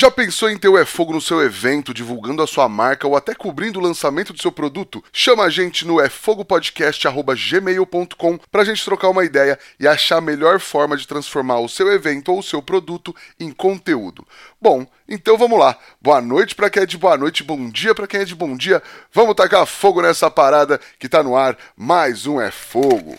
Já 0.00 0.10
pensou 0.10 0.48
em 0.48 0.56
ter 0.56 0.66
o 0.66 0.78
É 0.78 0.86
Fogo 0.86 1.12
no 1.12 1.20
seu 1.20 1.42
evento, 1.42 1.92
divulgando 1.92 2.42
a 2.42 2.46
sua 2.46 2.66
marca 2.70 3.06
ou 3.06 3.14
até 3.14 3.34
cobrindo 3.34 3.78
o 3.78 3.82
lançamento 3.82 4.32
do 4.32 4.40
seu 4.40 4.50
produto? 4.50 5.04
Chama 5.12 5.42
a 5.42 5.50
gente 5.50 5.86
no 5.86 6.00
efogopodcast.gmail.com 6.00 8.38
pra 8.50 8.64
gente 8.64 8.82
trocar 8.82 9.10
uma 9.10 9.26
ideia 9.26 9.58
e 9.78 9.86
achar 9.86 10.16
a 10.16 10.22
melhor 10.22 10.58
forma 10.58 10.96
de 10.96 11.06
transformar 11.06 11.58
o 11.58 11.68
seu 11.68 11.92
evento 11.92 12.32
ou 12.32 12.38
o 12.38 12.42
seu 12.42 12.62
produto 12.62 13.14
em 13.38 13.52
conteúdo. 13.52 14.26
Bom, 14.58 14.86
então 15.06 15.36
vamos 15.36 15.58
lá. 15.58 15.76
Boa 16.00 16.22
noite 16.22 16.54
para 16.54 16.70
quem 16.70 16.84
é 16.84 16.86
de 16.86 16.96
boa 16.96 17.18
noite, 17.18 17.44
bom 17.44 17.68
dia 17.68 17.94
para 17.94 18.06
quem 18.06 18.20
é 18.20 18.24
de 18.24 18.34
bom 18.34 18.56
dia. 18.56 18.82
Vamos 19.12 19.34
tacar 19.34 19.66
fogo 19.66 20.00
nessa 20.00 20.30
parada 20.30 20.80
que 20.98 21.10
tá 21.10 21.22
no 21.22 21.36
ar. 21.36 21.58
Mais 21.76 22.26
um 22.26 22.40
É 22.40 22.50
Fogo. 22.50 23.18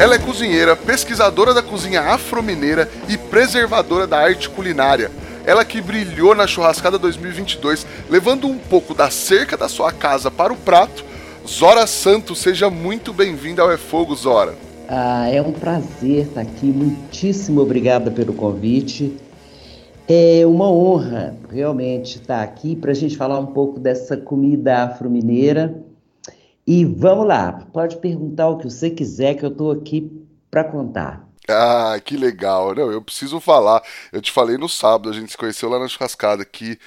Ela 0.00 0.14
é 0.14 0.18
cozinheira, 0.18 0.76
pesquisadora 0.76 1.52
da 1.52 1.60
cozinha 1.60 2.00
afro-mineira 2.02 2.88
e 3.08 3.18
preservadora 3.18 4.06
da 4.06 4.16
arte 4.16 4.48
culinária. 4.48 5.10
Ela 5.44 5.64
que 5.64 5.80
brilhou 5.80 6.36
na 6.36 6.46
Churrascada 6.46 6.96
2022, 6.96 7.84
levando 8.08 8.46
um 8.46 8.56
pouco 8.56 8.94
da 8.94 9.10
cerca 9.10 9.56
da 9.56 9.68
sua 9.68 9.90
casa 9.90 10.30
para 10.30 10.52
o 10.52 10.56
prato. 10.56 11.04
Zora 11.44 11.84
Santos, 11.84 12.38
seja 12.38 12.70
muito 12.70 13.12
bem-vinda 13.12 13.60
ao 13.60 13.72
É 13.72 13.76
Fogo, 13.76 14.14
Zora. 14.14 14.54
Ah, 14.88 15.28
é 15.28 15.42
um 15.42 15.50
prazer 15.50 16.26
estar 16.26 16.42
aqui. 16.42 16.66
Muitíssimo 16.66 17.60
obrigada 17.60 18.08
pelo 18.08 18.32
convite. 18.32 19.16
É 20.06 20.46
uma 20.46 20.70
honra 20.70 21.34
realmente 21.50 22.18
estar 22.18 22.40
aqui 22.40 22.76
para 22.76 22.92
a 22.92 22.94
gente 22.94 23.16
falar 23.16 23.40
um 23.40 23.46
pouco 23.46 23.80
dessa 23.80 24.16
comida 24.16 24.84
afro-mineira 24.84 25.87
e 26.70 26.84
vamos 26.84 27.26
lá, 27.26 27.50
pode 27.72 27.96
perguntar 27.96 28.46
o 28.46 28.58
que 28.58 28.64
você 28.64 28.90
quiser, 28.90 29.34
que 29.36 29.42
eu 29.42 29.48
estou 29.48 29.72
aqui 29.72 30.12
para 30.50 30.62
contar. 30.62 31.26
Ah, 31.48 31.98
que 32.04 32.14
legal. 32.14 32.74
Não, 32.74 32.92
eu 32.92 33.00
preciso 33.00 33.40
falar. 33.40 33.82
Eu 34.12 34.20
te 34.20 34.30
falei 34.30 34.58
no 34.58 34.68
sábado, 34.68 35.08
a 35.08 35.14
gente 35.14 35.30
se 35.30 35.36
conheceu 35.38 35.70
lá 35.70 35.78
na 35.78 35.88
churrascada 35.88 36.44
que 36.44 36.78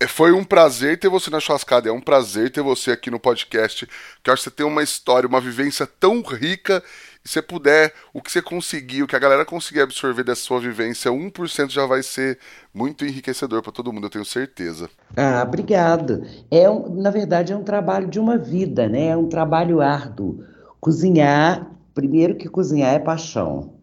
é, 0.00 0.08
foi 0.08 0.32
um 0.32 0.42
prazer 0.42 0.98
ter 0.98 1.08
você 1.08 1.30
na 1.30 1.38
churrascada, 1.38 1.88
é 1.88 1.92
um 1.92 2.00
prazer 2.00 2.50
ter 2.50 2.62
você 2.62 2.90
aqui 2.90 3.12
no 3.12 3.20
podcast, 3.20 3.86
que 3.86 4.28
eu 4.28 4.34
acho 4.34 4.42
que 4.42 4.50
você 4.50 4.56
tem 4.56 4.66
uma 4.66 4.82
história, 4.82 5.28
uma 5.28 5.40
vivência 5.40 5.86
tão 5.86 6.20
rica 6.22 6.82
e 7.24 7.28
se 7.28 7.40
puder, 7.40 7.92
o 8.12 8.20
que 8.20 8.32
você 8.32 8.42
conseguir, 8.42 9.02
o 9.02 9.06
que 9.06 9.14
a 9.14 9.18
galera 9.18 9.44
conseguir 9.44 9.80
absorver 9.80 10.24
dessa 10.24 10.42
sua 10.42 10.58
vivência, 10.58 11.10
1% 11.10 11.70
já 11.70 11.86
vai 11.86 12.02
ser 12.02 12.38
muito 12.74 13.04
enriquecedor 13.04 13.62
para 13.62 13.70
todo 13.70 13.92
mundo, 13.92 14.06
eu 14.06 14.10
tenho 14.10 14.24
certeza. 14.24 14.90
Ah, 15.16 15.44
obrigado. 15.46 16.24
É 16.50 16.68
na 16.90 17.10
verdade, 17.10 17.52
é 17.52 17.56
um 17.56 17.62
trabalho 17.62 18.08
de 18.08 18.18
uma 18.18 18.36
vida, 18.36 18.88
né? 18.88 19.08
É 19.08 19.16
um 19.16 19.28
trabalho 19.28 19.80
árduo. 19.80 20.44
Cozinhar, 20.80 21.70
primeiro 21.94 22.34
que 22.34 22.48
cozinhar 22.48 22.92
é 22.92 22.98
paixão, 22.98 23.74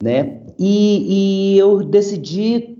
né? 0.00 0.40
E, 0.56 1.54
e 1.54 1.58
eu 1.58 1.82
decidi 1.82 2.78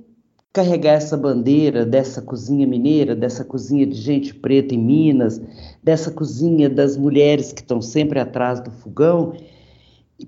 carregar 0.52 0.92
essa 0.92 1.16
bandeira 1.16 1.84
dessa 1.84 2.22
cozinha 2.22 2.64
mineira, 2.64 3.16
dessa 3.16 3.44
cozinha 3.44 3.84
de 3.84 3.96
gente 3.96 4.32
preta 4.32 4.72
em 4.72 4.78
Minas, 4.78 5.40
dessa 5.82 6.12
cozinha 6.12 6.70
das 6.70 6.96
mulheres 6.96 7.52
que 7.52 7.60
estão 7.60 7.82
sempre 7.82 8.20
atrás 8.20 8.60
do 8.60 8.70
fogão 8.70 9.34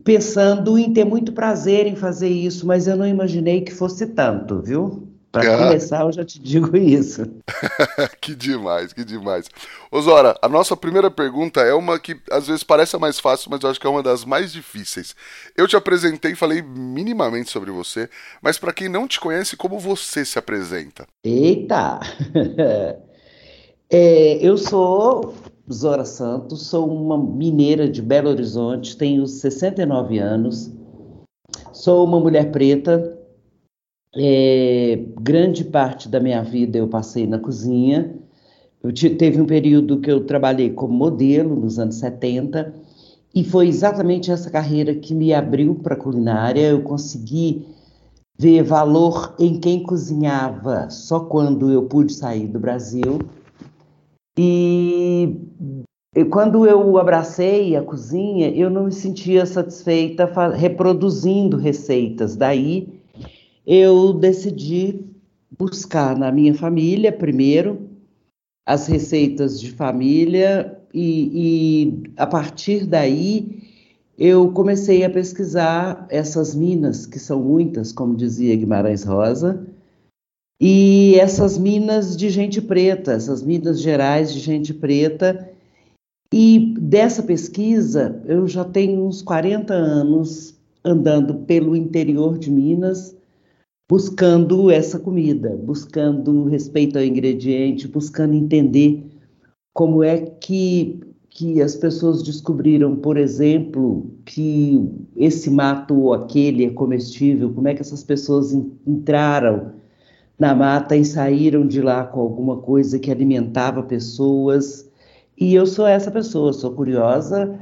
pensando 0.05 0.79
em 0.79 0.93
ter 0.93 1.05
muito 1.05 1.33
prazer 1.33 1.87
em 1.87 1.97
fazer 1.97 2.29
isso, 2.29 2.67
mas 2.67 2.87
eu 2.87 2.97
não 2.97 3.07
imaginei 3.07 3.61
que 3.61 3.73
fosse 3.73 4.07
tanto, 4.07 4.61
viu? 4.61 5.09
Para 5.31 5.55
ah. 5.55 5.59
começar, 5.59 6.01
eu 6.01 6.13
já 6.13 6.25
te 6.25 6.41
digo 6.41 6.75
isso. 6.79 7.27
que 8.21 8.35
demais, 8.35 8.93
que 8.93 9.05
demais. 9.05 9.49
Osora, 9.91 10.35
a 10.41 10.49
nossa 10.49 10.77
primeira 10.77 11.11
pergunta 11.11 11.61
é 11.61 11.75
uma 11.75 11.99
que 11.99 12.19
às 12.31 12.47
vezes 12.47 12.63
parece 12.63 12.97
a 12.97 12.99
mais 12.99 13.21
fácil, 13.21 13.51
mas 13.51 13.61
eu 13.63 13.71
acho 13.71 13.81
que 13.81 13.87
é 13.87 13.91
uma 13.91 14.03
das 14.03 14.25
mais 14.25 14.53
difíceis. 14.53 15.15
Eu 15.57 15.69
te 15.69 15.77
apresentei 15.77 16.33
e 16.33 16.37
falei 16.37 16.63
minimamente 16.63 17.51
sobre 17.51 17.71
você, 17.71 18.09
mas 18.41 18.59
para 18.59 18.73
quem 18.73 18.89
não 18.89 19.07
te 19.07 19.21
conhece, 19.21 19.57
como 19.57 19.79
você 19.79 20.25
se 20.25 20.39
apresenta? 20.39 21.07
Eita! 21.23 22.01
é, 23.91 24.39
eu 24.41 24.57
sou 24.57 25.35
Zora 25.72 26.04
Santos, 26.04 26.66
sou 26.69 26.88
uma 26.88 27.19
mineira 27.19 27.88
de 27.88 28.00
Belo 28.00 28.31
Horizonte, 28.31 28.97
tenho 28.97 29.27
69 29.27 30.19
anos, 30.19 30.72
sou 31.72 32.04
uma 32.04 32.21
mulher 32.21 32.53
preta, 32.53 33.19
é, 34.15 35.05
grande 35.21 35.65
parte 35.65 36.09
da 36.09 36.21
minha 36.21 36.43
vida 36.43 36.78
eu 36.78 36.88
passei 36.88 37.26
na 37.26 37.38
cozinha. 37.38 38.15
Eu 38.82 38.93
teve 38.93 39.41
um 39.41 39.47
período 39.47 40.00
que 40.00 40.10
eu 40.10 40.25
trabalhei 40.25 40.71
como 40.71 40.94
modelo 40.94 41.56
nos 41.56 41.78
anos 41.78 41.97
70 41.97 42.72
e 43.34 43.44
foi 43.44 43.69
exatamente 43.69 44.31
essa 44.31 44.49
carreira 44.49 44.94
que 44.94 45.12
me 45.12 45.34
abriu 45.34 45.75
para 45.75 45.94
a 45.94 45.99
culinária. 45.99 46.71
Eu 46.71 46.82
consegui 46.82 47.66
ver 48.38 48.62
valor 48.62 49.34
em 49.38 49.59
quem 49.59 49.82
cozinhava 49.82 50.88
só 50.88 51.21
quando 51.21 51.71
eu 51.71 51.82
pude 51.82 52.12
sair 52.12 52.47
do 52.47 52.60
Brasil 52.60 53.19
e, 54.38 54.86
e 56.16 56.25
quando 56.25 56.66
eu 56.66 56.97
abracei 56.97 57.76
a 57.76 57.82
cozinha, 57.82 58.48
eu 58.48 58.70
não 58.70 58.84
me 58.84 58.92
sentia 58.92 59.44
satisfeita 59.44 60.25
reproduzindo 60.54 61.59
receitas. 61.59 62.34
Daí 62.34 62.88
eu 63.66 64.14
decidi 64.14 65.04
buscar 65.59 66.16
na 66.16 66.32
minha 66.32 66.54
família 66.54 67.12
primeiro 67.12 67.91
as 68.66 68.87
receitas 68.87 69.60
de 69.60 69.70
família 69.70 70.78
e, 70.92 71.31
e, 71.34 72.03
a 72.16 72.26
partir 72.26 72.87
daí 72.87 73.62
eu 74.19 74.50
comecei 74.53 75.04
a 75.04 75.10
pesquisar 75.10 76.06
essas 76.08 76.54
minas, 76.54 77.04
que 77.04 77.19
são 77.19 77.43
muitas, 77.43 77.93
como 77.93 78.16
dizia 78.16 78.56
Guimarães 78.56 79.04
Rosa, 79.04 79.66
e 80.61 81.17
essas 81.19 81.59
minas 81.59 82.17
de 82.17 82.31
gente 82.31 82.62
preta, 82.62 83.12
essas 83.12 83.43
minas 83.43 83.81
gerais 83.81 84.33
de 84.33 84.41
gente 84.41 84.72
preta. 84.72 85.50
E 86.33 86.75
dessa 86.81 87.22
pesquisa, 87.22 88.21
eu 88.25 88.49
já 88.49 88.65
tenho 88.65 89.05
uns 89.06 89.22
40 89.22 89.72
anos 89.75 90.56
andando 90.84 91.34
pelo 91.47 91.77
interior 91.77 92.39
de 92.39 92.50
Minas, 92.50 93.15
buscando 93.89 94.71
essa 94.71 94.99
comida, 94.99 95.56
buscando 95.56 96.44
respeito 96.44 96.97
ao 96.97 97.05
ingrediente, 97.05 97.87
buscando 97.87 98.34
entender 98.34 99.05
como 99.75 100.03
é 100.03 100.19
que, 100.19 101.00
que 101.28 101.61
as 101.61 101.77
pessoas 101.77 102.23
descobriram, 102.23 102.97
por 102.97 103.17
exemplo, 103.17 104.11
que 104.25 104.88
esse 105.15 105.50
mato 105.50 105.94
ou 105.94 106.15
aquele 106.15 106.65
é 106.65 106.71
comestível, 106.71 107.53
como 107.53 107.69
é 107.69 107.75
que 107.75 107.83
essas 107.83 108.03
pessoas 108.03 108.53
entraram 108.87 109.77
na 110.39 110.55
mata 110.55 110.97
e 110.97 111.05
saíram 111.05 111.67
de 111.67 111.81
lá 111.81 112.05
com 112.05 112.21
alguma 112.21 112.59
coisa 112.59 112.99
que 112.99 113.11
alimentava 113.11 113.83
pessoas. 113.83 114.89
E 115.37 115.55
eu 115.55 115.67
sou 115.67 115.87
essa 115.87 116.11
pessoa, 116.11 116.53
sou 116.53 116.73
curiosa, 116.73 117.59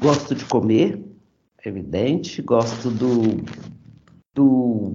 gosto 0.00 0.34
de 0.34 0.44
comer, 0.44 1.02
evidente, 1.64 2.42
gosto 2.42 2.90
do. 2.90 3.44
do 4.34 4.94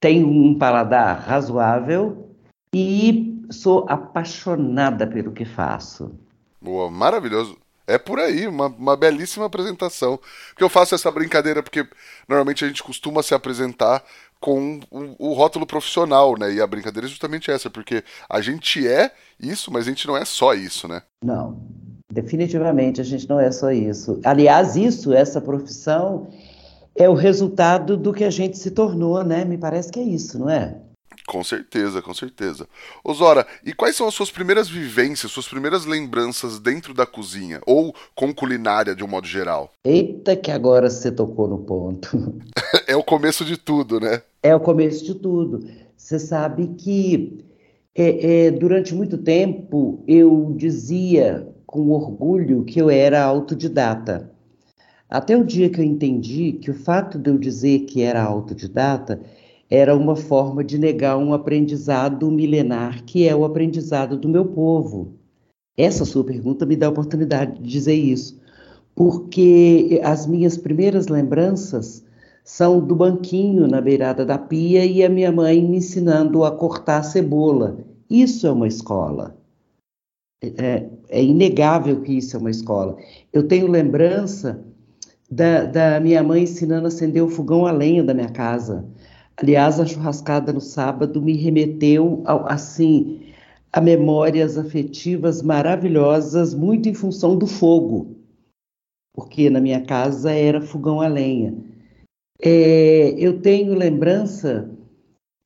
tenho 0.00 0.28
um 0.28 0.56
paladar 0.56 1.18
razoável 1.20 2.28
e 2.72 3.44
sou 3.50 3.84
apaixonada 3.88 5.06
pelo 5.06 5.32
que 5.32 5.44
faço. 5.44 6.12
Boa, 6.60 6.90
maravilhoso. 6.90 7.56
É 7.88 7.96
por 7.96 8.18
aí, 8.18 8.46
uma, 8.46 8.66
uma 8.66 8.96
belíssima 8.96 9.46
apresentação. 9.46 10.20
Porque 10.50 10.62
eu 10.62 10.68
faço 10.68 10.94
essa 10.94 11.10
brincadeira 11.10 11.62
porque 11.62 11.88
normalmente 12.28 12.62
a 12.62 12.68
gente 12.68 12.82
costuma 12.82 13.22
se 13.22 13.34
apresentar 13.34 14.04
com 14.40 14.80
o, 14.90 15.30
o, 15.30 15.32
rótulo 15.32 15.66
profissional, 15.66 16.38
né? 16.38 16.52
E 16.52 16.60
a 16.60 16.66
brincadeira 16.66 17.06
é 17.06 17.10
justamente 17.10 17.50
essa, 17.50 17.68
porque 17.68 18.04
a 18.28 18.40
gente 18.40 18.86
é 18.86 19.10
isso, 19.40 19.72
mas 19.72 19.86
a 19.86 19.90
gente 19.90 20.06
não 20.06 20.16
é 20.16 20.24
só 20.24 20.54
isso, 20.54 20.86
né? 20.86 21.02
Não, 21.22 21.60
definitivamente 22.12 23.00
a 23.00 23.04
gente 23.04 23.28
não 23.28 23.40
é 23.40 23.50
só 23.50 23.70
isso. 23.70 24.20
Aliás, 24.24 24.76
isso, 24.76 25.12
essa 25.12 25.40
profissão, 25.40 26.28
é 26.94 27.08
o 27.08 27.14
resultado 27.14 27.96
do 27.96 28.12
que 28.12 28.24
a 28.24 28.30
gente 28.30 28.58
se 28.58 28.70
tornou, 28.70 29.22
né? 29.22 29.44
Me 29.44 29.56
parece 29.56 29.90
que 29.90 30.00
é 30.00 30.02
isso, 30.02 30.38
não 30.38 30.50
é? 30.50 30.76
Com 31.28 31.44
certeza, 31.44 32.00
com 32.00 32.14
certeza. 32.14 32.66
Osora, 33.04 33.46
e 33.62 33.74
quais 33.74 33.94
são 33.94 34.08
as 34.08 34.14
suas 34.14 34.30
primeiras 34.30 34.66
vivências, 34.66 35.30
suas 35.30 35.46
primeiras 35.46 35.84
lembranças 35.84 36.58
dentro 36.58 36.94
da 36.94 37.04
cozinha? 37.04 37.60
Ou 37.66 37.94
com 38.14 38.32
culinária 38.32 38.94
de 38.94 39.04
um 39.04 39.06
modo 39.06 39.26
geral? 39.26 39.70
Eita, 39.84 40.34
que 40.34 40.50
agora 40.50 40.88
você 40.88 41.12
tocou 41.12 41.46
no 41.46 41.58
ponto. 41.58 42.40
é 42.88 42.96
o 42.96 43.02
começo 43.02 43.44
de 43.44 43.58
tudo, 43.58 44.00
né? 44.00 44.22
É 44.42 44.56
o 44.56 44.60
começo 44.60 45.04
de 45.04 45.16
tudo. 45.16 45.68
Você 45.94 46.18
sabe 46.18 46.68
que 46.78 47.44
é, 47.94 48.46
é, 48.46 48.50
durante 48.50 48.94
muito 48.94 49.18
tempo 49.18 50.02
eu 50.08 50.54
dizia 50.56 51.46
com 51.66 51.90
orgulho 51.90 52.64
que 52.64 52.80
eu 52.80 52.88
era 52.88 53.22
autodidata. 53.22 54.32
Até 55.10 55.36
o 55.36 55.44
dia 55.44 55.68
que 55.68 55.78
eu 55.78 55.84
entendi 55.84 56.52
que 56.52 56.70
o 56.70 56.74
fato 56.74 57.18
de 57.18 57.28
eu 57.28 57.36
dizer 57.36 57.80
que 57.80 58.00
era 58.00 58.22
autodidata 58.22 59.20
era 59.70 59.94
uma 59.94 60.16
forma 60.16 60.64
de 60.64 60.78
negar 60.78 61.18
um 61.18 61.32
aprendizado 61.32 62.30
milenar, 62.30 63.04
que 63.04 63.28
é 63.28 63.36
o 63.36 63.44
aprendizado 63.44 64.16
do 64.16 64.28
meu 64.28 64.44
povo. 64.44 65.12
Essa 65.76 66.04
sua 66.04 66.24
pergunta 66.24 66.66
me 66.66 66.74
dá 66.74 66.86
a 66.86 66.90
oportunidade 66.90 67.60
de 67.60 67.68
dizer 67.68 67.94
isso, 67.94 68.40
porque 68.94 70.00
as 70.02 70.26
minhas 70.26 70.56
primeiras 70.56 71.06
lembranças 71.06 72.04
são 72.42 72.80
do 72.80 72.96
banquinho 72.96 73.68
na 73.68 73.80
beirada 73.80 74.24
da 74.24 74.38
pia 74.38 74.84
e 74.84 75.04
a 75.04 75.08
minha 75.08 75.30
mãe 75.30 75.62
me 75.62 75.76
ensinando 75.76 76.44
a 76.44 76.50
cortar 76.50 77.02
cebola. 77.02 77.78
Isso 78.08 78.46
é 78.46 78.50
uma 78.50 78.66
escola. 78.66 79.36
É, 80.42 80.88
é 81.10 81.22
inegável 81.22 82.00
que 82.00 82.16
isso 82.16 82.36
é 82.36 82.40
uma 82.40 82.50
escola. 82.50 82.96
Eu 83.32 83.46
tenho 83.46 83.66
lembrança 83.66 84.64
da, 85.30 85.64
da 85.64 86.00
minha 86.00 86.22
mãe 86.22 86.44
ensinando 86.44 86.86
a 86.86 86.88
acender 86.88 87.22
o 87.22 87.28
fogão 87.28 87.66
a 87.66 87.70
lenha 87.70 88.02
da 88.02 88.14
minha 88.14 88.30
casa. 88.30 88.84
Aliás, 89.40 89.78
a 89.78 89.86
churrascada 89.86 90.52
no 90.52 90.60
sábado 90.60 91.22
me 91.22 91.34
remeteu, 91.34 92.22
ao, 92.26 92.50
assim, 92.50 93.20
a 93.72 93.80
memórias 93.80 94.58
afetivas 94.58 95.42
maravilhosas, 95.42 96.54
muito 96.54 96.88
em 96.88 96.94
função 96.94 97.38
do 97.38 97.46
fogo, 97.46 98.16
porque 99.14 99.48
na 99.48 99.60
minha 99.60 99.84
casa 99.84 100.32
era 100.32 100.60
fogão 100.60 101.00
a 101.00 101.06
lenha. 101.06 101.54
É, 102.42 103.14
eu 103.16 103.40
tenho 103.40 103.74
lembrança 103.74 104.68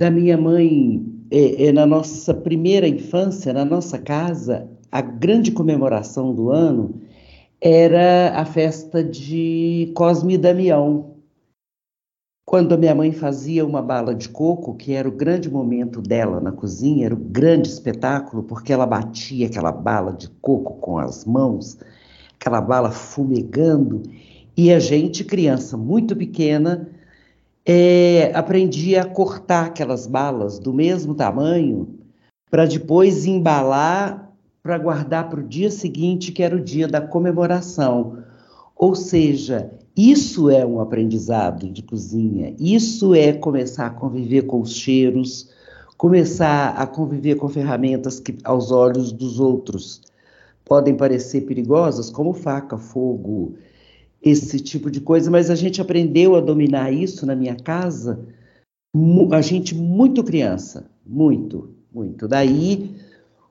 da 0.00 0.10
minha 0.10 0.38
mãe, 0.38 1.04
é, 1.30 1.66
é, 1.66 1.72
na 1.72 1.84
nossa 1.84 2.32
primeira 2.32 2.88
infância, 2.88 3.52
na 3.52 3.64
nossa 3.64 3.98
casa, 3.98 4.70
a 4.90 5.02
grande 5.02 5.52
comemoração 5.52 6.34
do 6.34 6.50
ano 6.50 6.94
era 7.60 8.38
a 8.38 8.44
festa 8.44 9.04
de 9.04 9.92
Cosme 9.94 10.34
e 10.34 10.38
Damião, 10.38 11.11
quando 12.52 12.74
a 12.74 12.76
minha 12.76 12.94
mãe 12.94 13.12
fazia 13.12 13.64
uma 13.64 13.80
bala 13.80 14.14
de 14.14 14.28
coco, 14.28 14.74
que 14.74 14.92
era 14.92 15.08
o 15.08 15.12
grande 15.12 15.50
momento 15.50 16.02
dela 16.02 16.38
na 16.38 16.52
cozinha, 16.52 17.06
era 17.06 17.14
o 17.14 17.16
grande 17.16 17.66
espetáculo, 17.66 18.42
porque 18.42 18.70
ela 18.70 18.84
batia 18.84 19.46
aquela 19.46 19.72
bala 19.72 20.12
de 20.12 20.28
coco 20.28 20.74
com 20.74 20.98
as 20.98 21.24
mãos, 21.24 21.78
aquela 22.38 22.60
bala 22.60 22.90
fumegando, 22.90 24.02
e 24.54 24.70
a 24.70 24.78
gente, 24.78 25.24
criança 25.24 25.78
muito 25.78 26.14
pequena, 26.14 26.90
é, 27.64 28.30
aprendia 28.34 29.00
a 29.00 29.06
cortar 29.06 29.68
aquelas 29.68 30.06
balas 30.06 30.58
do 30.58 30.74
mesmo 30.74 31.14
tamanho 31.14 31.88
para 32.50 32.66
depois 32.66 33.24
embalar 33.24 34.30
para 34.62 34.76
guardar 34.76 35.30
para 35.30 35.40
o 35.40 35.48
dia 35.48 35.70
seguinte, 35.70 36.30
que 36.30 36.42
era 36.42 36.54
o 36.54 36.60
dia 36.60 36.86
da 36.86 37.00
comemoração. 37.00 38.18
Ou 38.76 38.94
seja, 38.94 39.72
isso 39.96 40.48
é 40.48 40.64
um 40.64 40.80
aprendizado 40.80 41.68
de 41.68 41.82
cozinha, 41.82 42.54
isso 42.58 43.14
é 43.14 43.32
começar 43.32 43.86
a 43.86 43.90
conviver 43.90 44.42
com 44.42 44.60
os 44.60 44.74
cheiros, 44.74 45.50
começar 45.98 46.70
a 46.70 46.86
conviver 46.86 47.36
com 47.36 47.48
ferramentas 47.48 48.18
que, 48.18 48.36
aos 48.42 48.70
olhos 48.70 49.12
dos 49.12 49.38
outros, 49.38 50.00
podem 50.64 50.96
parecer 50.96 51.42
perigosas, 51.42 52.10
como 52.10 52.32
faca, 52.32 52.78
fogo, 52.78 53.54
esse 54.22 54.60
tipo 54.60 54.90
de 54.90 55.00
coisa, 55.00 55.30
mas 55.30 55.50
a 55.50 55.54
gente 55.54 55.80
aprendeu 55.80 56.36
a 56.36 56.40
dominar 56.40 56.92
isso 56.92 57.26
na 57.26 57.34
minha 57.34 57.56
casa, 57.56 58.24
a 59.32 59.40
gente 59.42 59.74
muito 59.74 60.24
criança, 60.24 60.90
muito, 61.04 61.70
muito. 61.92 62.26
Daí 62.26 62.94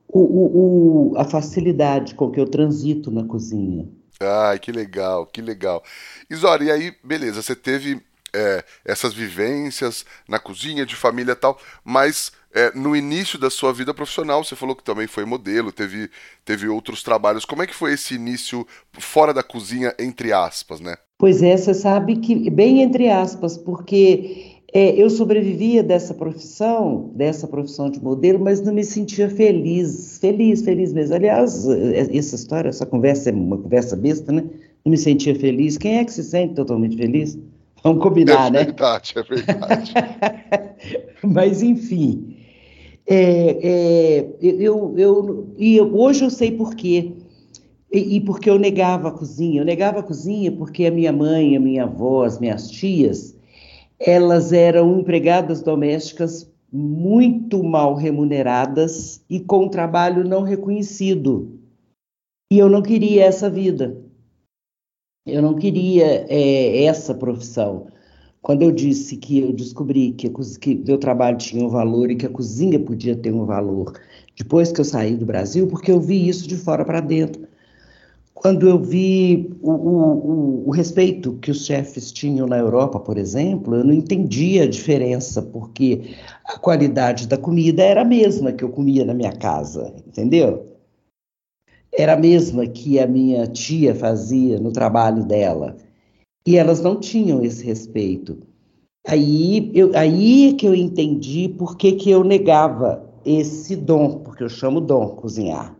o, 0.08 0.20
o, 0.20 1.12
o, 1.12 1.18
a 1.18 1.24
facilidade 1.24 2.16
com 2.16 2.30
que 2.32 2.40
eu 2.40 2.46
transito 2.46 3.12
na 3.12 3.24
cozinha. 3.24 3.88
Ai, 4.22 4.60
que 4.60 4.72
legal, 4.72 5.26
que 5.26 5.42
legal. 5.42 5.84
Isora, 6.30 6.64
e 6.64 6.72
aí, 6.72 6.96
beleza, 7.04 7.42
você 7.42 7.56
teve 7.56 8.02
é, 8.34 8.64
essas 8.86 9.14
vivências 9.14 10.06
na 10.28 10.40
cozinha, 10.40 10.86
de 10.86 10.96
família 10.96 11.34
e 11.34 11.36
tal, 11.36 11.60
mas 11.84 12.32
é, 12.54 12.72
no 12.76 12.96
início 12.96 13.40
da 13.40 13.50
sua 13.50 13.74
vida 13.74 13.94
profissional, 13.94 14.44
você 14.44 14.56
falou 14.56 14.76
que 14.76 14.84
também 14.84 15.08
foi 15.08 15.26
modelo, 15.26 15.72
teve, 15.72 16.10
teve 16.44 16.68
outros 16.68 17.04
trabalhos. 17.04 17.46
Como 17.46 17.64
é 17.64 17.68
que 17.68 17.76
foi 17.76 17.94
esse 17.94 18.16
início 18.16 18.68
fora 18.94 19.34
da 19.34 19.44
cozinha, 19.44 19.94
entre 19.98 20.34
aspas, 20.34 20.80
né? 20.80 20.96
Pois 21.18 21.42
é, 21.44 21.56
você 21.56 21.74
sabe 21.74 22.18
que, 22.18 22.50
bem 22.50 22.82
entre 22.82 23.10
aspas, 23.10 23.58
porque 23.58 24.61
é, 24.74 24.92
eu 24.96 25.10
sobrevivia 25.10 25.84
dessa 25.84 26.14
profissão, 26.14 27.12
dessa 27.14 27.46
profissão 27.46 27.90
de 27.90 28.02
modelo, 28.02 28.40
mas 28.40 28.62
não 28.62 28.74
me 28.74 28.86
sentia 28.86 29.30
feliz, 29.30 30.18
feliz, 30.20 30.62
feliz 30.62 30.94
mesmo. 30.94 31.14
Aliás, 31.16 31.68
é, 31.68 32.18
essa 32.18 32.36
história, 32.36 32.70
essa 32.70 32.86
conversa 32.86 33.30
é 33.30 33.34
uma 33.34 33.58
conversa 33.58 33.98
besta, 33.98 34.32
né? 34.32 34.46
Não 34.86 34.92
me 34.92 34.98
sentia 34.98 35.36
feliz. 35.36 35.78
Quem 35.78 35.98
é 35.98 36.06
que 36.06 36.14
se 36.14 36.24
sente 36.24 36.54
totalmente 36.54 36.96
feliz? 36.96 37.38
Vamos 37.84 38.02
combinar, 38.02 38.48
é 38.48 38.52
né? 38.52 38.62
É 38.62 38.66
verdade, 38.66 39.14
é 39.18 39.24
verdade. 39.24 39.94
mas, 41.22 41.62
enfim, 41.62 42.38
é, 43.06 43.58
é, 43.62 44.28
eu, 44.42 44.94
eu, 44.98 45.48
e 45.58 45.82
hoje 45.82 46.24
eu 46.24 46.30
sei 46.30 46.52
por 46.52 46.76
quê. 46.76 47.12
E, 47.92 48.16
e 48.16 48.22
porque 48.22 48.50
eu 48.50 48.58
negava 48.58 49.10
a 49.10 49.12
cozinha. 49.12 49.60
Eu 49.60 49.66
negava 49.66 50.00
a 50.00 50.04
cozinha 50.04 50.50
porque 50.50 50.86
a 50.86 50.92
minha 50.92 51.12
mãe, 51.12 51.58
a 51.58 51.60
minha 51.60 51.84
avó, 51.84 52.24
as 52.24 52.40
minhas 52.40 52.72
tias 52.72 53.36
elas 54.06 54.52
eram 54.52 55.00
empregadas 55.00 55.62
domésticas 55.62 56.52
muito 56.72 57.64
mal 57.64 57.96
remuneradas 57.96 59.24
e 59.30 59.40
com 59.40 59.68
trabalho 59.68 60.24
não 60.24 60.42
reconhecido. 60.42 61.60
E 62.52 62.58
eu 62.58 62.70
não 62.70 62.82
queria 62.82 63.26
essa 63.26 63.50
vida. 63.50 63.98
Eu 65.26 65.42
não 65.42 65.56
queria 65.56 66.26
é, 66.30 66.84
essa 66.84 67.14
profissão. 67.14 67.88
Quando 68.42 68.64
eu 68.64 68.72
disse 68.72 69.18
que 69.18 69.40
eu 69.40 69.54
descobri 69.54 70.14
que, 70.14 70.30
que 70.60 70.76
meu 70.76 70.98
trabalho 70.98 71.38
tinha 71.38 71.64
um 71.64 71.70
valor 71.70 72.10
e 72.10 72.16
que 72.16 72.26
a 72.26 72.30
cozinha 72.30 72.80
podia 72.80 73.16
ter 73.16 73.32
um 73.32 73.46
valor, 73.46 74.00
depois 74.36 74.72
que 74.72 74.82
eu 74.82 74.86
saí 74.86 75.16
do 75.16 75.26
Brasil, 75.26 75.68
porque 75.68 75.92
eu 75.92 76.00
vi 76.00 76.28
isso 76.28 76.48
de 76.48 76.58
fora 76.58 76.84
para 76.84 77.02
dentro 77.02 77.51
quando 78.42 78.68
eu 78.68 78.80
vi 78.80 79.56
o, 79.62 79.72
o, 79.72 80.70
o, 80.70 80.72
respeito 80.72 81.34
que 81.34 81.52
os 81.52 81.64
chefes 81.64 82.12
tinham 82.12 82.48
na 82.48 82.58
Europa, 82.58 83.00
por 83.00 83.16
exemplo, 83.16 83.76
eu 83.76 83.84
não 83.84 83.94
entendia 83.94 84.64
a 84.64 84.68
diferença, 84.68 85.44
porque 85.44 86.16
a 86.46 86.58
qualidade 86.58 87.28
da 87.28 87.38
comida 87.38 87.84
era 87.84 88.02
a 88.02 88.06
mesma 88.06 88.52
que 88.52 88.64
eu 88.64 88.70
comia 88.70 89.06
na 89.06 89.14
minha 89.14 89.32
casa, 89.32 89.94
entendeu? 90.08 90.76
Era 91.94 92.14
a 92.14 92.18
mesma 92.18 92.66
que 92.66 92.98
a 92.98 93.06
minha 93.06 93.46
tia 93.46 93.94
fazia 93.94 94.60
no 94.60 94.72
trabalho 94.72 95.24
dela. 95.24 95.78
E 96.44 96.58
elas 96.58 96.82
não 96.82 97.00
tinham 97.00 97.44
esse 97.44 97.64
respeito. 97.64 98.40
Aí, 99.08 99.70
eu, 99.76 99.92
aí 99.96 100.54
que 100.54 100.66
eu 100.66 100.74
entendi 100.74 101.48
por 101.48 101.78
que, 101.78 101.92
que 101.92 102.10
eu 102.10 102.24
negava 102.24 103.08
esse 103.24 103.76
dom, 103.76 104.18
porque 104.18 104.44
eu 104.44 104.50
chamo 104.50 104.82
dom 104.82 105.10
cozinhar. 105.10 105.80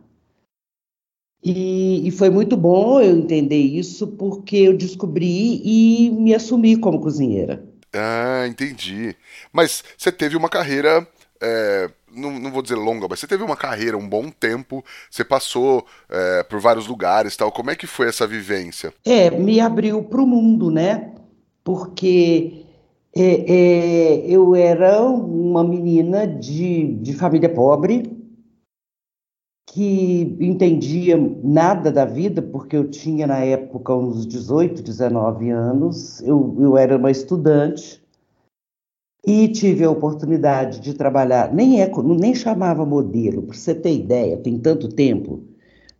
E, 1.44 2.06
e, 2.06 2.10
foi 2.12 2.30
muito 2.30 2.56
bom 2.56 3.00
eu 3.00 3.16
entender 3.16 3.56
isso, 3.56 4.06
porque 4.06 4.56
eu 4.56 4.76
descobri 4.76 5.60
e 5.64 6.08
me 6.10 6.32
assumi 6.32 6.76
como 6.76 7.00
cozinheira. 7.00 7.64
Ah, 7.92 8.46
entendi. 8.48 9.16
Mas 9.52 9.82
você 9.98 10.12
teve 10.12 10.36
uma 10.36 10.48
carreira, 10.48 11.06
é, 11.40 11.90
não, 12.14 12.38
não, 12.38 12.52
vou 12.52 12.62
dizer 12.62 12.76
longa, 12.76 13.08
mas 13.10 13.18
você 13.18 13.26
teve 13.26 13.42
uma 13.42 13.56
carreira, 13.56 13.98
um 13.98 14.08
bom 14.08 14.30
tempo, 14.30 14.84
você 15.10 15.24
passou 15.24 15.84
é, 16.08 16.44
por 16.44 16.60
vários 16.60 16.86
lugares 16.86 17.36
tal. 17.36 17.50
Como 17.50 17.72
é 17.72 17.76
que 17.76 17.88
foi 17.88 18.06
essa 18.06 18.26
vivência? 18.26 18.94
É, 19.04 19.28
me 19.28 19.58
abriu 19.58 20.00
para 20.04 20.22
o 20.22 20.26
mundo, 20.26 20.70
né? 20.70 21.12
Porque 21.64 22.64
é, 23.14 23.52
é, 23.52 24.26
eu 24.26 24.54
era 24.54 25.02
uma 25.02 25.62
menina 25.64 26.26
de, 26.26 26.94
de 26.94 27.12
família 27.14 27.48
pobre, 27.48 28.21
que 29.72 30.36
entendia 30.38 31.16
nada 31.42 31.90
da 31.90 32.04
vida, 32.04 32.42
porque 32.42 32.76
eu 32.76 32.90
tinha 32.90 33.26
na 33.26 33.38
época 33.38 33.94
uns 33.94 34.26
18, 34.26 34.82
19 34.82 35.48
anos, 35.48 36.20
eu, 36.20 36.54
eu 36.60 36.76
era 36.76 36.98
uma 36.98 37.10
estudante 37.10 38.02
e 39.26 39.48
tive 39.48 39.82
a 39.84 39.90
oportunidade 39.90 40.78
de 40.78 40.92
trabalhar, 40.92 41.54
nem, 41.54 41.80
é, 41.80 41.90
nem 42.02 42.34
chamava 42.34 42.84
modelo, 42.84 43.40
para 43.44 43.56
você 43.56 43.74
ter 43.74 43.94
ideia, 43.94 44.36
tem 44.36 44.58
tanto 44.58 44.88
tempo. 44.88 45.42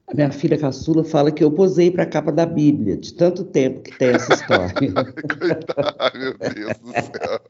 A 0.06 0.14
minha 0.14 0.30
filha 0.30 0.58
caçula 0.58 1.02
fala 1.02 1.30
que 1.30 1.42
eu 1.42 1.50
posei 1.50 1.90
para 1.90 2.02
a 2.02 2.06
capa 2.06 2.30
da 2.30 2.44
Bíblia, 2.44 2.98
de 2.98 3.14
tanto 3.14 3.44
tempo 3.44 3.80
que 3.80 3.96
tem 3.96 4.10
essa 4.10 4.34
história. 4.34 4.74
Coitado, 5.40 6.18
meu 6.18 6.34
Deus 6.52 6.78
do 6.78 6.92
céu. 6.92 7.40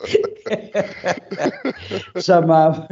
chamava, 2.23 2.87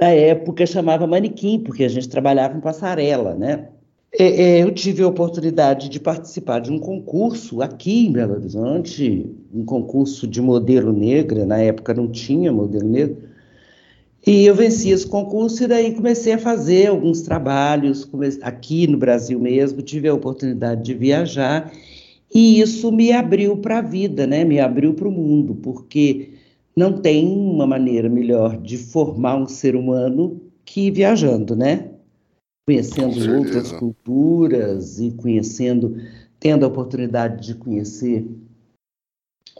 na 0.00 0.08
época 0.08 0.64
chamava 0.66 1.06
manequim, 1.06 1.58
porque 1.58 1.84
a 1.84 1.88
gente 1.88 2.08
trabalhava 2.08 2.56
em 2.56 2.60
passarela, 2.60 3.34
né? 3.34 3.68
É, 4.12 4.24
é, 4.24 4.62
eu 4.62 4.72
tive 4.72 5.02
a 5.02 5.08
oportunidade 5.08 5.88
de 5.88 6.00
participar 6.00 6.60
de 6.60 6.72
um 6.72 6.78
concurso 6.78 7.60
aqui 7.60 8.06
em 8.06 8.12
Belo 8.12 8.34
Horizonte, 8.34 9.30
um 9.52 9.64
concurso 9.64 10.26
de 10.26 10.40
modelo 10.40 10.92
negra, 10.92 11.44
na 11.44 11.58
época 11.58 11.92
não 11.92 12.08
tinha 12.08 12.50
modelo 12.50 12.88
negro, 12.88 13.18
e 14.26 14.46
eu 14.46 14.54
venci 14.54 14.90
esse 14.90 15.06
concurso 15.06 15.62
e 15.62 15.66
daí 15.66 15.94
comecei 15.94 16.32
a 16.32 16.38
fazer 16.38 16.88
alguns 16.88 17.22
trabalhos 17.22 18.08
aqui 18.42 18.86
no 18.86 18.98
Brasil 18.98 19.38
mesmo, 19.38 19.82
tive 19.82 20.08
a 20.08 20.14
oportunidade 20.14 20.82
de 20.82 20.94
viajar 20.94 21.70
e 22.34 22.60
isso 22.60 22.90
me 22.92 23.12
abriu 23.12 23.56
para 23.56 23.78
a 23.78 23.82
vida, 23.82 24.26
né? 24.26 24.44
Me 24.44 24.60
abriu 24.60 24.92
para 24.92 25.08
o 25.08 25.12
mundo, 25.12 25.54
porque 25.54 26.30
não 26.78 26.92
tem 27.02 27.26
uma 27.26 27.66
maneira 27.66 28.08
melhor 28.08 28.56
de 28.56 28.78
formar 28.78 29.34
um 29.34 29.48
ser 29.48 29.74
humano 29.74 30.40
que 30.64 30.92
viajando, 30.92 31.56
né? 31.56 31.90
Conhecendo 32.68 33.36
outras 33.36 33.72
culturas 33.72 35.00
e 35.00 35.10
conhecendo, 35.10 35.96
tendo 36.38 36.64
a 36.64 36.68
oportunidade 36.68 37.44
de 37.44 37.54
conhecer 37.56 38.24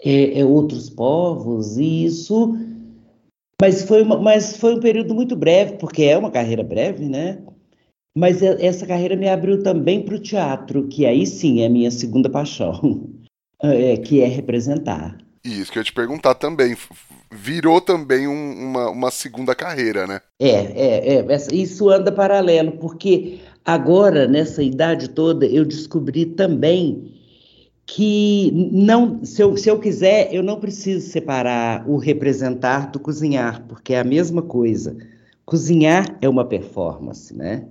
é, 0.04 0.38
é, 0.38 0.44
outros 0.44 0.88
povos, 0.88 1.76
e 1.76 2.04
isso 2.04 2.56
mas 3.60 3.82
foi, 3.82 4.02
uma, 4.02 4.16
mas 4.16 4.56
foi 4.56 4.76
um 4.76 4.80
período 4.80 5.12
muito 5.12 5.34
breve, 5.34 5.76
porque 5.78 6.04
é 6.04 6.16
uma 6.16 6.30
carreira 6.30 6.62
breve, 6.62 7.08
né? 7.08 7.42
Mas 8.16 8.40
essa 8.40 8.86
carreira 8.86 9.16
me 9.16 9.28
abriu 9.28 9.60
também 9.60 10.04
para 10.04 10.14
o 10.14 10.20
teatro, 10.20 10.86
que 10.86 11.04
aí 11.04 11.26
sim 11.26 11.62
é 11.62 11.66
a 11.66 11.70
minha 11.70 11.90
segunda 11.90 12.30
paixão, 12.30 13.10
é, 13.60 13.96
que 13.96 14.20
é 14.20 14.26
representar. 14.28 15.18
Isso 15.44 15.70
que 15.70 15.78
eu 15.78 15.80
ia 15.80 15.84
te 15.84 15.92
perguntar 15.92 16.34
também. 16.34 16.76
Virou 17.30 17.80
também 17.80 18.26
um, 18.26 18.52
uma, 18.70 18.90
uma 18.90 19.10
segunda 19.10 19.54
carreira, 19.54 20.06
né? 20.06 20.20
É, 20.38 20.48
é, 20.48 21.16
é. 21.16 21.26
Isso 21.52 21.88
anda 21.88 22.10
paralelo, 22.10 22.72
porque 22.72 23.40
agora, 23.64 24.26
nessa 24.26 24.62
idade 24.62 25.08
toda, 25.10 25.46
eu 25.46 25.64
descobri 25.64 26.26
também 26.26 27.14
que 27.86 28.50
não, 28.70 29.24
se 29.24 29.42
eu, 29.42 29.56
se 29.56 29.70
eu 29.70 29.78
quiser, 29.78 30.32
eu 30.32 30.42
não 30.42 30.60
preciso 30.60 31.08
separar 31.08 31.88
o 31.88 31.96
representar 31.96 32.90
do 32.90 33.00
cozinhar, 33.00 33.64
porque 33.66 33.94
é 33.94 34.00
a 34.00 34.04
mesma 34.04 34.42
coisa. 34.42 34.96
Cozinhar 35.44 36.18
é 36.20 36.28
uma 36.28 36.44
performance, 36.44 37.34
né? 37.34 37.66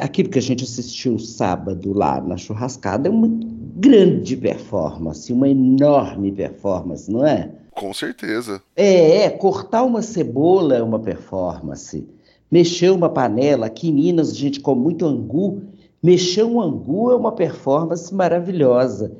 Aquilo 0.00 0.28
que 0.28 0.38
a 0.38 0.42
gente 0.42 0.64
assistiu 0.64 1.18
sábado 1.18 1.92
lá 1.92 2.20
na 2.20 2.36
churrascada 2.36 3.08
é 3.08 3.10
uma 3.10 3.28
grande 3.76 4.36
performance, 4.36 5.32
uma 5.32 5.48
enorme 5.48 6.32
performance, 6.32 7.10
não 7.10 7.24
é? 7.24 7.50
Com 7.70 7.94
certeza. 7.94 8.60
É, 8.74 9.22
é 9.22 9.30
cortar 9.30 9.84
uma 9.84 10.02
cebola 10.02 10.76
é 10.76 10.82
uma 10.82 10.98
performance. 10.98 12.04
Mexer 12.50 12.90
uma 12.90 13.08
panela, 13.08 13.66
aqui 13.66 13.88
em 13.88 13.92
Minas 13.92 14.30
a 14.30 14.34
gente 14.34 14.58
come 14.58 14.80
muito 14.80 15.06
angu, 15.06 15.62
Mexer 16.02 16.44
um 16.44 16.60
angu 16.60 17.10
é 17.10 17.16
uma 17.16 17.32
performance 17.32 18.14
maravilhosa. 18.14 19.16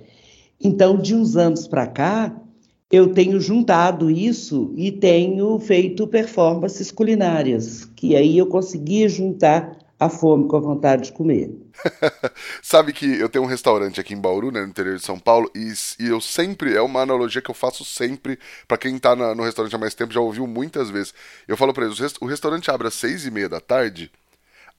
Então, 0.60 0.96
de 0.96 1.14
uns 1.14 1.36
anos 1.36 1.66
para 1.66 1.86
cá, 1.88 2.40
eu 2.90 3.12
tenho 3.12 3.40
juntado 3.40 4.10
isso 4.10 4.72
e 4.76 4.92
tenho 4.92 5.58
feito 5.58 6.06
performances 6.06 6.90
culinárias, 6.92 7.84
que 7.84 8.14
aí 8.14 8.38
eu 8.38 8.46
conseguia 8.46 9.08
juntar 9.08 9.77
a 9.98 10.08
fome 10.08 10.46
com 10.46 10.56
a 10.56 10.60
vontade 10.60 11.04
de 11.04 11.12
comer. 11.12 11.50
Sabe 12.62 12.92
que 12.92 13.18
eu 13.18 13.28
tenho 13.28 13.44
um 13.44 13.48
restaurante 13.48 14.00
aqui 14.00 14.14
em 14.14 14.20
Bauru, 14.20 14.52
né, 14.52 14.60
no 14.60 14.68
interior 14.68 14.96
de 14.96 15.02
São 15.02 15.18
Paulo, 15.18 15.50
e, 15.54 15.72
e 15.98 16.08
eu 16.08 16.20
sempre, 16.20 16.74
é 16.74 16.80
uma 16.80 17.00
analogia 17.00 17.42
que 17.42 17.50
eu 17.50 17.54
faço 17.54 17.84
sempre, 17.84 18.38
para 18.66 18.78
quem 18.78 18.98
tá 18.98 19.16
na, 19.16 19.34
no 19.34 19.42
restaurante 19.42 19.74
há 19.74 19.78
mais 19.78 19.94
tempo, 19.94 20.12
já 20.12 20.20
ouviu 20.20 20.46
muitas 20.46 20.88
vezes. 20.88 21.12
Eu 21.46 21.56
falo 21.56 21.74
para 21.74 21.86
eles, 21.86 21.98
o 22.20 22.26
restaurante 22.26 22.70
abre 22.70 22.86
às 22.86 22.94
seis 22.94 23.26
e 23.26 23.30
meia 23.30 23.48
da 23.48 23.60
tarde, 23.60 24.12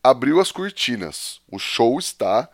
abriu 0.04 0.40
as 0.40 0.52
cortinas. 0.52 1.42
O 1.52 1.60
show 1.60 2.00
está 2.00 2.50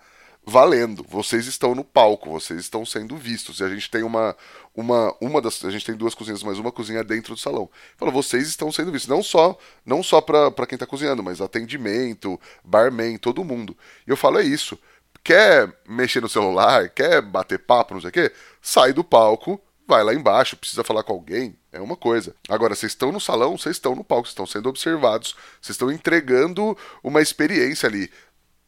valendo. 0.46 1.06
Vocês 1.10 1.48
estão 1.48 1.74
no 1.74 1.84
palco, 1.84 2.30
vocês 2.30 2.60
estão 2.60 2.86
sendo 2.86 3.18
vistos. 3.18 3.60
E 3.60 3.64
a 3.64 3.70
gente 3.70 3.90
tem 3.90 4.04
uma 4.04 4.36
uma 4.76 5.16
uma 5.20 5.42
das 5.42 5.64
a 5.66 5.72
gente 5.72 5.86
tem 5.86 5.96
duas 5.96 6.14
cozinhas, 6.14 6.44
mas 6.44 6.60
uma 6.60 6.72
cozinha 6.72 7.04
dentro 7.04 7.34
do 7.34 7.40
salão. 7.40 7.70
Falou, 7.98 8.14
vocês 8.14 8.48
estão 8.48 8.72
sendo 8.72 8.92
vistos, 8.92 9.10
não 9.10 9.24
só 9.24 9.58
não 9.86 10.04
só 10.04 10.22
para 10.22 10.68
quem 10.68 10.76
está 10.76 10.86
cozinhando, 10.86 11.24
mas 11.24 11.42
atendimento, 11.42 12.40
barman, 12.64 13.18
todo 13.18 13.44
mundo. 13.44 13.76
E 14.06 14.10
eu 14.12 14.18
falo 14.18 14.40
é 14.40 14.44
isso. 14.44 14.78
Quer 15.24 15.76
mexer 15.88 16.22
no 16.22 16.30
celular, 16.30 16.90
quer 16.90 17.22
bater 17.22 17.58
papo, 17.60 17.96
não 17.96 18.02
sei 18.02 18.12
o 18.12 18.14
quê? 18.14 18.32
Sai 18.62 18.94
do 18.94 19.04
palco, 19.04 19.60
vai 19.88 20.04
lá 20.04 20.14
embaixo, 20.14 20.56
precisa 20.56 20.84
falar 20.84 21.02
com 21.02 21.14
alguém, 21.14 21.56
é 21.72 21.82
uma 21.82 21.96
coisa. 21.96 22.36
Agora, 22.48 22.76
vocês 22.76 22.92
estão 22.92 23.12
no 23.12 23.20
salão, 23.20 23.58
vocês 23.58 23.76
estão 23.76 23.96
no 23.96 24.04
palco, 24.04 24.28
vocês 24.28 24.34
estão 24.34 24.46
sendo 24.46 24.70
observados, 24.70 25.36
vocês 25.60 25.74
estão 25.74 25.92
entregando 25.92 26.78
uma 27.04 27.24
experiência 27.24 27.88
ali. 27.88 28.12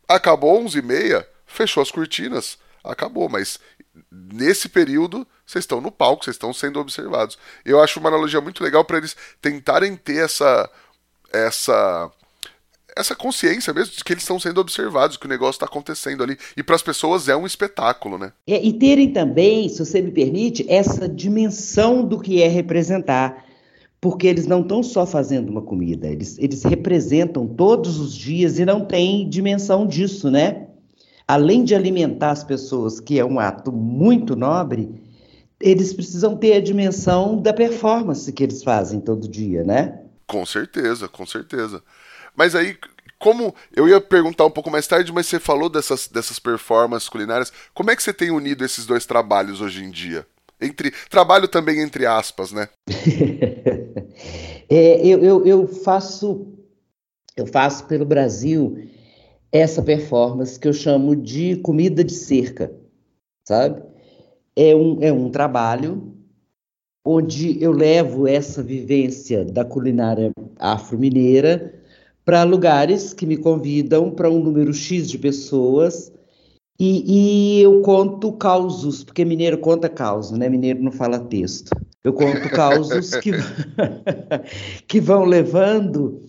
Acabou 0.07 0.63
11h30, 0.63 1.25
fechou 1.47 1.81
as 1.81 1.89
cortinas, 1.89 2.57
acabou, 2.83 3.27
mas 3.29 3.59
nesse 4.11 4.69
período 4.69 5.25
vocês 5.45 5.63
estão 5.63 5.81
no 5.81 5.91
palco, 5.91 6.23
vocês 6.23 6.35
estão 6.35 6.53
sendo 6.53 6.79
observados. 6.79 7.37
Eu 7.65 7.81
acho 7.81 7.99
uma 7.99 8.09
analogia 8.09 8.41
muito 8.41 8.63
legal 8.63 8.83
para 8.85 8.97
eles 8.97 9.15
tentarem 9.41 9.95
ter 9.95 10.23
essa 10.23 10.69
essa 11.31 12.11
essa 12.95 13.15
consciência 13.15 13.73
mesmo 13.73 13.95
de 13.95 14.03
que 14.03 14.11
eles 14.11 14.23
estão 14.23 14.39
sendo 14.39 14.59
observados, 14.59 15.17
que 15.17 15.25
o 15.25 15.29
negócio 15.29 15.57
está 15.57 15.65
acontecendo 15.65 16.23
ali. 16.23 16.37
E 16.55 16.63
para 16.63 16.75
as 16.75 16.81
pessoas 16.81 17.29
é 17.29 17.35
um 17.35 17.45
espetáculo, 17.45 18.17
né? 18.17 18.31
É, 18.47 18.63
e 18.63 18.73
terem 18.73 19.11
também, 19.11 19.69
se 19.69 19.85
você 19.85 20.01
me 20.01 20.11
permite, 20.11 20.65
essa 20.67 21.07
dimensão 21.07 22.03
do 22.03 22.19
que 22.19 22.41
é 22.41 22.47
representar. 22.47 23.45
Porque 24.01 24.27
eles 24.27 24.45
não 24.45 24.61
estão 24.61 24.83
só 24.83 25.05
fazendo 25.05 25.49
uma 25.49 25.61
comida, 25.61 26.07
eles, 26.07 26.37
eles 26.37 26.63
representam 26.63 27.47
todos 27.47 27.99
os 27.99 28.15
dias 28.15 28.59
e 28.59 28.65
não 28.65 28.85
tem 28.85 29.27
dimensão 29.27 29.87
disso, 29.87 30.29
né? 30.29 30.66
Além 31.27 31.63
de 31.63 31.75
alimentar 31.75 32.31
as 32.31 32.43
pessoas, 32.43 32.99
que 32.99 33.19
é 33.19 33.25
um 33.25 33.39
ato 33.39 33.71
muito 33.71 34.35
nobre, 34.35 34.89
eles 35.59 35.93
precisam 35.93 36.37
ter 36.37 36.53
a 36.53 36.61
dimensão 36.61 37.41
da 37.41 37.51
performance 37.51 38.31
que 38.31 38.43
eles 38.43 38.63
fazem 38.63 39.01
todo 39.01 39.27
dia, 39.27 39.63
né? 39.63 39.99
Com 40.25 40.45
certeza, 40.45 41.07
com 41.07 41.25
certeza. 41.25 41.83
Mas 42.35 42.55
aí, 42.55 42.77
como 43.19 43.53
eu 43.75 43.89
ia 43.89 43.99
perguntar 43.99 44.45
um 44.45 44.51
pouco 44.51 44.69
mais 44.69 44.87
tarde, 44.87 45.11
mas 45.11 45.25
você 45.25 45.39
falou 45.39 45.69
dessas, 45.69 46.07
dessas 46.07 46.39
performances 46.39 47.09
culinárias, 47.09 47.51
como 47.73 47.91
é 47.91 47.95
que 47.95 48.03
você 48.03 48.13
tem 48.13 48.29
unido 48.29 48.63
esses 48.63 48.85
dois 48.85 49.05
trabalhos 49.05 49.59
hoje 49.59 49.83
em 49.83 49.89
dia? 49.89 50.25
Entre 50.61 50.91
trabalho 51.09 51.47
também 51.47 51.81
entre 51.81 52.05
aspas, 52.05 52.51
né? 52.51 52.69
é, 54.69 55.05
eu, 55.05 55.23
eu, 55.23 55.45
eu 55.45 55.67
faço 55.67 56.53
eu 57.35 57.45
faço 57.45 57.85
pelo 57.85 58.03
Brasil 58.03 58.89
essa 59.51 59.81
performance 59.81 60.59
que 60.59 60.67
eu 60.67 60.73
chamo 60.73 61.15
de 61.15 61.57
comida 61.57 62.03
de 62.03 62.13
cerca, 62.13 62.71
sabe? 63.47 63.81
É 64.55 64.75
um, 64.75 65.01
é 65.01 65.11
um 65.11 65.29
trabalho 65.29 66.13
onde 67.05 67.61
eu 67.63 67.71
levo 67.71 68.27
essa 68.27 68.61
vivência 68.61 69.45
da 69.45 69.63
culinária 69.63 70.31
afro-mineira 70.59 71.73
para 72.25 72.43
lugares 72.43 73.13
que 73.13 73.25
me 73.25 73.37
convidam 73.37 74.11
para 74.11 74.29
um 74.29 74.43
número 74.43 74.73
X 74.73 75.09
de 75.09 75.17
pessoas 75.17 76.11
e, 76.79 77.59
e, 77.59 77.61
eu 77.61 77.81
conto 77.81 78.31
causos, 78.33 79.03
porque 79.03 79.25
mineiro 79.25 79.57
conta 79.57 79.89
causos, 79.89 80.37
né? 80.37 80.47
Mineiro 80.47 80.83
não 80.83 80.91
fala 80.91 81.17
texto. 81.17 81.71
Eu 82.03 82.13
conto 82.13 82.49
causos 82.51 83.15
que, 83.15 83.31
que 84.87 85.01
vão 85.01 85.25
levando, 85.25 86.21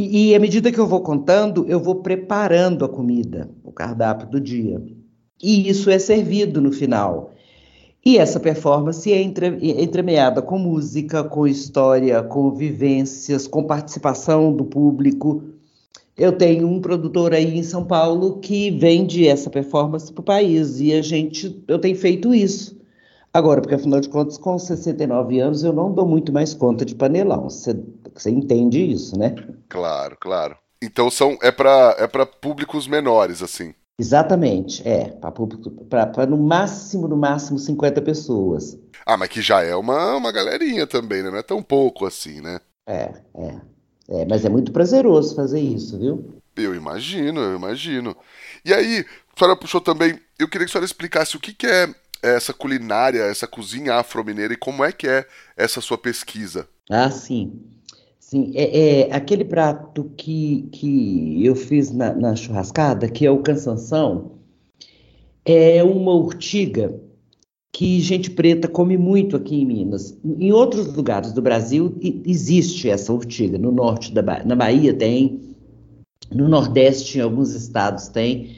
e, 0.00 0.30
e 0.30 0.34
à 0.34 0.38
medida 0.38 0.72
que 0.72 0.80
eu 0.80 0.86
vou 0.86 1.02
contando, 1.02 1.66
eu 1.68 1.78
vou 1.78 1.96
preparando 1.96 2.86
a 2.86 2.88
comida, 2.88 3.50
o 3.62 3.70
cardápio 3.70 4.26
do 4.26 4.40
dia. 4.40 4.82
E 5.42 5.68
isso 5.68 5.90
é 5.90 5.98
servido 5.98 6.58
no 6.58 6.72
final. 6.72 7.32
E 8.02 8.16
essa 8.16 8.40
performance 8.40 9.12
é 9.12 9.20
entre, 9.20 9.58
entremeada 9.82 10.40
com 10.40 10.58
música, 10.58 11.22
com 11.22 11.46
história, 11.46 12.22
com 12.22 12.50
vivências, 12.50 13.46
com 13.46 13.64
participação 13.64 14.50
do 14.50 14.64
público. 14.64 15.42
Eu 16.16 16.32
tenho 16.32 16.66
um 16.66 16.80
produtor 16.80 17.34
aí 17.34 17.58
em 17.58 17.62
São 17.62 17.84
Paulo 17.84 18.38
que 18.38 18.70
vende 18.70 19.28
essa 19.28 19.50
performance 19.50 20.10
para 20.10 20.22
o 20.22 20.24
país 20.24 20.80
e 20.80 20.94
a 20.94 21.02
gente, 21.02 21.62
eu 21.68 21.78
tenho 21.78 21.96
feito 21.96 22.32
isso. 22.32 22.79
Agora, 23.32 23.60
porque 23.60 23.74
afinal 23.74 24.00
de 24.00 24.08
contas, 24.08 24.36
com 24.36 24.58
69 24.58 25.38
anos, 25.38 25.62
eu 25.62 25.72
não 25.72 25.92
dou 25.92 26.06
muito 26.06 26.32
mais 26.32 26.52
conta 26.52 26.84
de 26.84 26.94
panelão. 26.94 27.44
Você, 27.48 27.76
entende 28.26 28.82
isso, 28.82 29.16
né? 29.18 29.34
Claro, 29.68 30.16
claro. 30.18 30.56
Então 30.82 31.10
são 31.10 31.38
é 31.42 31.52
para 31.52 31.94
é 31.98 32.06
para 32.06 32.26
públicos 32.26 32.88
menores, 32.88 33.42
assim. 33.42 33.74
Exatamente, 33.98 34.86
é, 34.88 35.14
para 35.90 36.26
no 36.26 36.38
máximo, 36.38 37.06
no 37.06 37.18
máximo 37.18 37.58
50 37.58 38.00
pessoas. 38.00 38.78
Ah, 39.04 39.16
mas 39.16 39.28
que 39.28 39.42
já 39.42 39.62
é 39.62 39.76
uma, 39.76 40.16
uma 40.16 40.32
galerinha 40.32 40.86
também, 40.86 41.22
né? 41.22 41.30
Não 41.30 41.36
é 41.36 41.42
tão 41.42 41.62
pouco 41.62 42.06
assim, 42.06 42.40
né? 42.40 42.60
É, 42.86 43.12
é. 43.34 43.60
É, 44.08 44.24
mas 44.24 44.44
é 44.44 44.48
muito 44.48 44.72
prazeroso 44.72 45.36
fazer 45.36 45.60
isso, 45.60 45.98
viu? 45.98 46.34
Eu 46.56 46.74
imagino, 46.74 47.40
eu 47.40 47.54
imagino. 47.54 48.16
E 48.64 48.72
aí, 48.74 49.04
a 49.34 49.38
senhora 49.38 49.56
puxou 49.56 49.80
também, 49.80 50.18
eu 50.38 50.48
queria 50.48 50.66
que 50.66 50.70
a 50.70 50.72
senhora 50.72 50.86
explicasse 50.86 51.36
o 51.36 51.40
que, 51.40 51.52
que 51.52 51.66
é 51.66 51.94
essa 52.22 52.52
culinária, 52.52 53.22
essa 53.22 53.46
cozinha 53.46 53.94
afro-mineira 53.94 54.54
e 54.54 54.56
como 54.56 54.84
é 54.84 54.92
que 54.92 55.06
é 55.06 55.26
essa 55.56 55.80
sua 55.80 55.98
pesquisa. 55.98 56.68
Ah, 56.90 57.10
sim. 57.10 57.52
Sim, 58.18 58.52
é, 58.54 59.08
é 59.08 59.12
aquele 59.12 59.44
prato 59.44 60.12
que, 60.16 60.68
que 60.70 61.44
eu 61.44 61.56
fiz 61.56 61.90
na, 61.90 62.14
na 62.14 62.36
churrascada, 62.36 63.08
que 63.08 63.26
é 63.26 63.30
o 63.30 63.42
cansanção, 63.42 64.38
é 65.44 65.82
uma 65.82 66.14
urtiga 66.14 66.94
que 67.72 68.00
gente 68.00 68.30
preta 68.30 68.68
come 68.68 68.96
muito 68.96 69.36
aqui 69.36 69.60
em 69.60 69.66
Minas. 69.66 70.16
Em 70.24 70.52
outros 70.52 70.94
lugares 70.94 71.32
do 71.32 71.42
Brasil 71.42 71.96
existe 72.24 72.88
essa 72.88 73.12
urtiga. 73.12 73.58
No 73.58 73.72
norte 73.72 74.12
da 74.12 74.22
Bahia, 74.22 74.44
na 74.44 74.56
Bahia 74.56 74.94
tem, 74.94 75.40
no 76.30 76.48
Nordeste 76.48 77.18
em 77.18 77.22
alguns 77.22 77.54
estados 77.54 78.08
tem, 78.08 78.54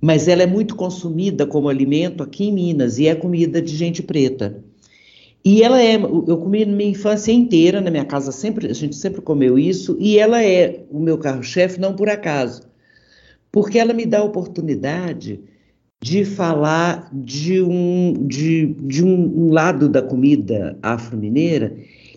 mas 0.00 0.28
ela 0.28 0.42
é 0.42 0.46
muito 0.46 0.74
consumida 0.74 1.46
como 1.46 1.68
alimento 1.68 2.22
aqui 2.22 2.44
em 2.44 2.52
Minas 2.52 2.98
e 2.98 3.06
é 3.06 3.14
comida 3.14 3.60
de 3.60 3.76
gente 3.76 4.02
preta. 4.02 4.64
E 5.44 5.62
ela 5.62 5.82
é, 5.82 5.96
eu 5.96 6.38
comi 6.38 6.64
na 6.64 6.76
minha 6.76 6.90
infância 6.90 7.32
inteira, 7.32 7.80
na 7.80 7.90
minha 7.90 8.04
casa 8.04 8.30
sempre, 8.30 8.66
a 8.66 8.74
gente 8.74 8.96
sempre 8.96 9.22
comeu 9.22 9.58
isso, 9.58 9.96
e 9.98 10.18
ela 10.18 10.42
é 10.42 10.84
o 10.90 10.98
meu 10.98 11.16
carro-chefe 11.16 11.80
não 11.80 11.94
por 11.94 12.08
acaso, 12.08 12.62
porque 13.50 13.78
ela 13.78 13.94
me 13.94 14.04
dá 14.04 14.18
a 14.18 14.24
oportunidade 14.24 15.40
de 16.02 16.24
falar 16.24 17.10
de 17.12 17.60
um, 17.60 18.26
de, 18.26 18.66
de 18.66 19.04
um, 19.04 19.50
lado 19.50 19.88
da 19.88 20.00
comida 20.00 20.78
afro-mineira 20.82 21.76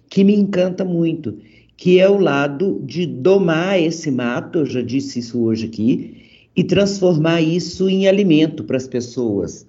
que 0.10 0.24
me 0.24 0.36
encanta 0.36 0.86
muito, 0.86 1.38
que 1.75 2.00
é 2.00 2.10
o 2.10 2.18
lado 2.18 2.82
de 2.86 3.06
domar 3.06 3.80
esse 3.82 4.10
mato, 4.12 4.60
eu 4.60 4.66
já 4.66 4.82
disse 4.82 5.20
isso 5.20 5.42
hoje 5.44 5.66
aqui, 5.66 6.23
e 6.55 6.63
transformar 6.63 7.41
isso 7.41 7.89
em 7.89 8.07
alimento 8.07 8.63
para 8.63 8.77
as 8.77 8.88
pessoas. 8.88 9.65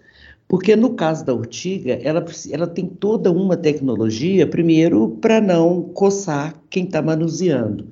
Porque 0.46 0.76
no 0.76 0.90
caso 0.94 1.24
da 1.24 1.34
urtiga, 1.34 1.94
ela, 2.02 2.24
ela 2.50 2.66
tem 2.66 2.86
toda 2.86 3.32
uma 3.32 3.56
tecnologia, 3.56 4.46
primeiro, 4.46 5.16
para 5.20 5.40
não 5.40 5.82
coçar 5.82 6.54
quem 6.68 6.84
está 6.84 7.00
manuseando. 7.00 7.86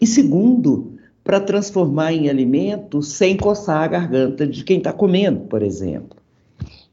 E 0.00 0.06
segundo, 0.06 0.98
para 1.24 1.40
transformar 1.40 2.12
em 2.12 2.28
alimento 2.28 3.02
sem 3.02 3.36
coçar 3.36 3.82
a 3.82 3.86
garganta 3.88 4.46
de 4.46 4.64
quem 4.64 4.78
está 4.78 4.92
comendo, 4.92 5.40
por 5.40 5.62
exemplo. 5.62 6.18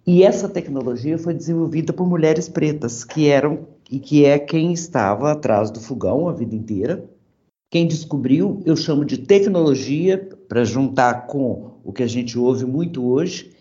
E 0.08 0.24
essa 0.24 0.48
tecnologia 0.48 1.18
foi 1.18 1.34
desenvolvida 1.34 1.92
por 1.92 2.08
mulheres 2.08 2.48
pretas, 2.48 3.04
que 3.04 3.28
eram 3.28 3.68
e 3.90 4.00
que 4.00 4.26
é 4.26 4.38
quem 4.38 4.72
estava 4.72 5.32
atrás 5.32 5.72
do 5.72 5.80
fogão 5.80 6.28
a 6.28 6.34
vida 6.34 6.56
inteira. 6.56 7.04
Quem 7.72 7.88
descobriu, 7.88 8.62
eu 8.66 8.76
chamo 8.76 9.04
de 9.04 9.18
tecnologia, 9.18 10.30
para 10.56 10.64
juntar 10.64 11.28
com 11.28 11.72
o 11.84 11.92
que 11.92 12.02
a 12.02 12.08
gente 12.08 12.40
ouve 12.40 12.66
muito 12.66 13.06
hoje, 13.06 13.52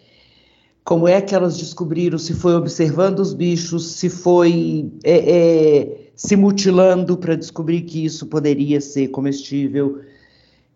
como 0.84 1.08
é 1.08 1.20
que 1.20 1.34
elas 1.34 1.58
descobriram 1.58 2.16
se 2.16 2.34
foi 2.34 2.54
observando 2.54 3.18
os 3.18 3.34
bichos, 3.34 3.94
se 3.94 4.08
foi 4.08 4.92
é, 5.02 5.16
é, 5.16 6.10
se 6.14 6.36
mutilando 6.36 7.16
para 7.16 7.34
descobrir 7.34 7.82
que 7.82 8.04
isso 8.04 8.26
poderia 8.28 8.80
ser 8.80 9.08
comestível. 9.08 10.02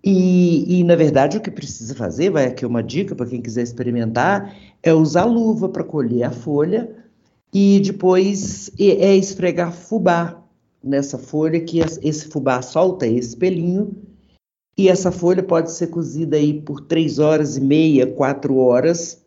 E, 0.03 0.81
e, 0.81 0.83
na 0.83 0.97
verdade, 0.97 1.37
o 1.37 1.41
que 1.41 1.53
precisa 1.53 1.95
fazer, 1.95 2.31
vai 2.31 2.47
aqui 2.47 2.67
uma 2.67 2.83
dica 2.83 3.15
para 3.15 3.27
quem 3.27 3.41
quiser 3.41 3.63
experimentar, 3.63 4.53
é 4.83 4.93
usar 4.93 5.25
luva 5.25 5.69
para 5.69 5.85
colher 5.85 6.25
a 6.25 6.33
folha 6.33 6.91
e 7.55 7.79
depois 7.79 8.73
é, 8.77 9.15
esfregar 9.15 9.73
fubá 9.73 10.43
nessa 10.83 11.17
folha, 11.17 11.61
que 11.61 11.79
esse 11.79 12.27
fubá 12.27 12.61
solta 12.61 13.07
esse 13.07 13.37
pelinho, 13.37 14.08
e 14.79 14.89
essa 14.89 15.11
folha 15.11 15.43
pode 15.43 15.73
ser 15.73 15.89
cozida 15.89 16.37
aí 16.37 16.55
por 16.55 16.81
três 16.81 17.19
horas 17.19 17.57
e 17.57 17.61
meia, 17.61 18.07
quatro 18.07 18.57
horas, 18.59 19.21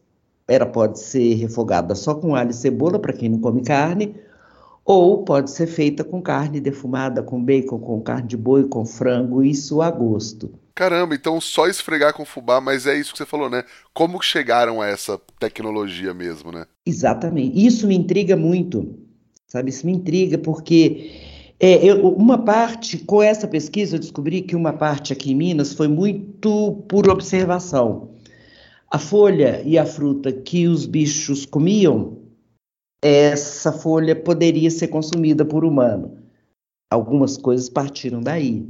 ela 0.48 0.66
pode 0.66 1.02
ser 1.02 1.34
refogada 1.34 1.94
só 1.94 2.16
com 2.16 2.34
alho 2.34 2.52
e 2.52 2.54
cebola, 2.54 2.98
para 2.98 3.12
quem 3.12 3.28
não 3.28 3.40
come 3.40 3.62
carne, 3.62 4.16
ou 4.86 5.26
pode 5.26 5.52
ser 5.52 5.68
feita 5.68 6.06
com 6.06 6.22
carne 6.22 6.62
defumada, 6.62 7.22
com 7.22 7.44
bacon, 7.44 7.80
com 7.80 8.02
carne 8.02 8.30
de 8.30 8.38
boi, 8.38 8.64
com 8.64 8.86
frango, 8.86 9.44
isso 9.44 9.82
a 9.82 9.92
gosto. 9.92 10.50
Caramba, 10.74 11.14
então 11.14 11.40
só 11.42 11.68
esfregar 11.68 12.14
com 12.14 12.24
fubá, 12.24 12.62
mas 12.62 12.88
é 12.88 12.98
isso 12.98 13.12
que 13.12 13.18
você 13.18 13.26
falou, 13.26 13.50
né? 13.50 13.66
Como 13.94 14.22
chegaram 14.22 14.82
a 14.82 14.88
essa 14.88 15.20
tecnologia 15.38 16.14
mesmo, 16.14 16.50
né? 16.50 16.66
Exatamente. 16.86 17.66
Isso 17.66 17.86
me 17.88 17.96
intriga 17.96 18.38
muito, 18.38 18.96
sabe? 19.48 19.70
Isso 19.70 19.86
me 19.86 19.92
intriga 19.92 20.38
porque 20.38 21.31
é, 21.62 21.86
eu, 21.86 22.08
uma 22.10 22.38
parte, 22.40 22.98
com 22.98 23.22
essa 23.22 23.48
pesquisa, 23.48 23.96
eu 23.96 24.00
descobri 24.00 24.42
que 24.42 24.56
uma 24.56 24.74
parte 24.74 25.14
aqui 25.14 25.32
em 25.32 25.36
Minas 25.36 25.74
foi 25.74 25.88
muito 25.88 26.84
por 26.88 27.10
observação 27.10 28.12
a 28.92 29.00
folha 29.00 29.62
e 29.66 29.78
a 29.78 29.86
fruta 29.86 30.34
que 30.34 30.68
os 30.68 30.86
bichos 30.86 31.46
comiam, 31.46 32.18
essa 33.02 33.72
folha 33.72 34.14
poderia 34.14 34.70
ser 34.70 34.90
consumida 34.90 35.46
por 35.46 35.64
humano. 35.64 36.18
Algumas 36.92 37.38
coisas 37.38 37.70
partiram 37.70 38.20
daí. 38.20 38.68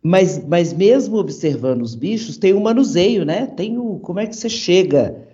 Mas, 0.00 0.42
mas 0.46 0.72
mesmo 0.72 1.16
observando 1.16 1.82
os 1.82 1.96
bichos, 1.96 2.38
tem 2.38 2.54
o 2.54 2.60
manuseio, 2.60 3.24
né? 3.24 3.46
Tem 3.46 3.76
o 3.76 3.98
como 3.98 4.20
é 4.20 4.26
que 4.26 4.36
você 4.36 4.48
chega 4.48 5.28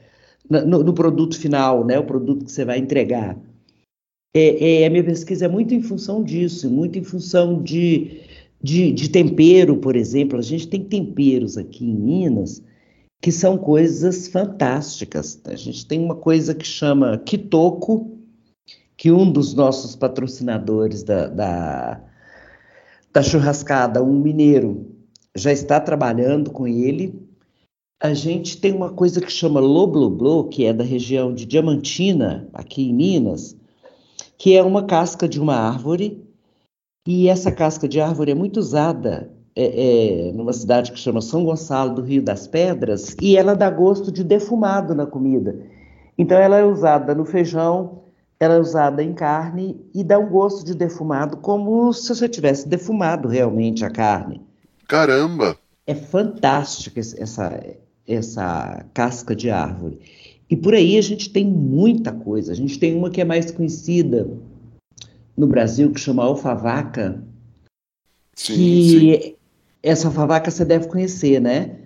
no, 0.48 0.82
no 0.82 0.94
produto 0.94 1.38
final, 1.38 1.84
né? 1.84 1.98
O 1.98 2.06
produto 2.06 2.46
que 2.46 2.50
você 2.50 2.64
vai 2.64 2.78
entregar. 2.78 3.36
É, 4.38 4.82
é, 4.82 4.86
a 4.86 4.90
minha 4.90 5.02
pesquisa 5.02 5.46
é 5.46 5.48
muito 5.48 5.72
em 5.72 5.80
função 5.80 6.22
disso, 6.22 6.68
muito 6.70 6.98
em 6.98 7.02
função 7.02 7.62
de, 7.62 8.20
de, 8.62 8.92
de 8.92 9.08
tempero, 9.08 9.78
por 9.78 9.96
exemplo. 9.96 10.38
A 10.38 10.42
gente 10.42 10.68
tem 10.68 10.84
temperos 10.84 11.56
aqui 11.56 11.86
em 11.86 11.94
Minas 11.94 12.62
que 13.22 13.32
são 13.32 13.56
coisas 13.56 14.28
fantásticas. 14.28 15.40
A 15.46 15.56
gente 15.56 15.86
tem 15.86 15.98
uma 15.98 16.14
coisa 16.14 16.54
que 16.54 16.66
chama 16.66 17.16
Kitoko, 17.16 18.18
que 18.94 19.10
um 19.10 19.32
dos 19.32 19.54
nossos 19.54 19.96
patrocinadores 19.96 21.02
da, 21.02 21.28
da, 21.28 22.04
da 23.10 23.22
churrascada, 23.22 24.04
um 24.04 24.20
mineiro, 24.20 24.94
já 25.34 25.50
está 25.50 25.80
trabalhando 25.80 26.50
com 26.50 26.68
ele. 26.68 27.26
A 28.02 28.12
gente 28.12 28.60
tem 28.60 28.74
uma 28.74 28.90
coisa 28.90 29.18
que 29.18 29.32
chama 29.32 29.60
Lobloblo, 29.60 30.50
que 30.50 30.66
é 30.66 30.74
da 30.74 30.84
região 30.84 31.32
de 31.32 31.46
Diamantina, 31.46 32.46
aqui 32.52 32.82
em 32.82 32.92
Minas, 32.94 33.56
que 34.38 34.56
é 34.56 34.62
uma 34.62 34.84
casca 34.84 35.28
de 35.28 35.40
uma 35.40 35.56
árvore, 35.56 36.24
e 37.06 37.28
essa 37.28 37.52
casca 37.52 37.88
de 37.88 38.00
árvore 38.00 38.32
é 38.32 38.34
muito 38.34 38.58
usada 38.58 39.30
é, 39.54 40.28
é, 40.28 40.32
numa 40.32 40.52
cidade 40.52 40.92
que 40.92 40.98
chama 40.98 41.20
São 41.20 41.44
Gonçalo 41.44 41.94
do 41.94 42.02
Rio 42.02 42.22
das 42.22 42.46
Pedras, 42.46 43.16
e 43.20 43.36
ela 43.36 43.54
dá 43.54 43.70
gosto 43.70 44.12
de 44.12 44.22
defumado 44.22 44.94
na 44.94 45.06
comida. 45.06 45.56
Então 46.18 46.38
ela 46.38 46.58
é 46.58 46.64
usada 46.64 47.14
no 47.14 47.24
feijão, 47.24 48.02
ela 48.38 48.54
é 48.54 48.60
usada 48.60 49.02
em 49.02 49.14
carne 49.14 49.80
e 49.94 50.04
dá 50.04 50.18
um 50.18 50.28
gosto 50.28 50.64
de 50.64 50.74
defumado, 50.74 51.38
como 51.38 51.92
se 51.92 52.14
você 52.14 52.28
tivesse 52.28 52.68
defumado 52.68 53.28
realmente 53.28 53.84
a 53.84 53.90
carne. 53.90 54.42
Caramba! 54.86 55.56
É 55.86 55.94
fantástica 55.94 57.00
essa, 57.00 57.62
essa 58.06 58.84
casca 58.92 59.34
de 59.34 59.50
árvore. 59.50 60.00
E 60.48 60.56
por 60.56 60.74
aí 60.74 60.96
a 60.96 61.02
gente 61.02 61.30
tem 61.30 61.44
muita 61.44 62.12
coisa. 62.12 62.52
A 62.52 62.54
gente 62.54 62.78
tem 62.78 62.94
uma 62.94 63.10
que 63.10 63.20
é 63.20 63.24
mais 63.24 63.50
conhecida 63.50 64.28
no 65.36 65.46
Brasil, 65.46 65.92
que 65.92 66.00
chama 66.00 66.24
alfavaca, 66.24 67.22
sim, 68.34 68.54
que 68.54 69.20
sim. 69.22 69.34
Essa 69.82 70.08
alfavaca 70.08 70.50
você 70.50 70.64
deve 70.64 70.88
conhecer, 70.88 71.40
né? 71.40 71.78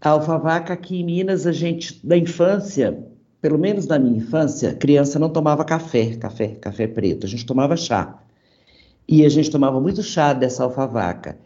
A 0.00 0.10
alfavaca 0.10 0.72
aqui 0.72 1.00
em 1.00 1.04
Minas, 1.04 1.46
a 1.46 1.52
gente, 1.52 2.04
da 2.06 2.16
infância, 2.16 3.04
pelo 3.40 3.58
menos 3.58 3.86
na 3.86 3.98
minha 3.98 4.18
infância, 4.18 4.74
criança 4.74 5.18
não 5.18 5.30
tomava 5.30 5.64
café, 5.64 6.16
café, 6.16 6.48
café 6.48 6.86
preto, 6.86 7.26
a 7.26 7.28
gente 7.28 7.44
tomava 7.44 7.76
chá. 7.76 8.22
E 9.08 9.24
a 9.24 9.28
gente 9.28 9.50
tomava 9.50 9.80
muito 9.80 10.02
chá 10.02 10.32
dessa 10.32 10.62
alfavaca. 10.62 11.38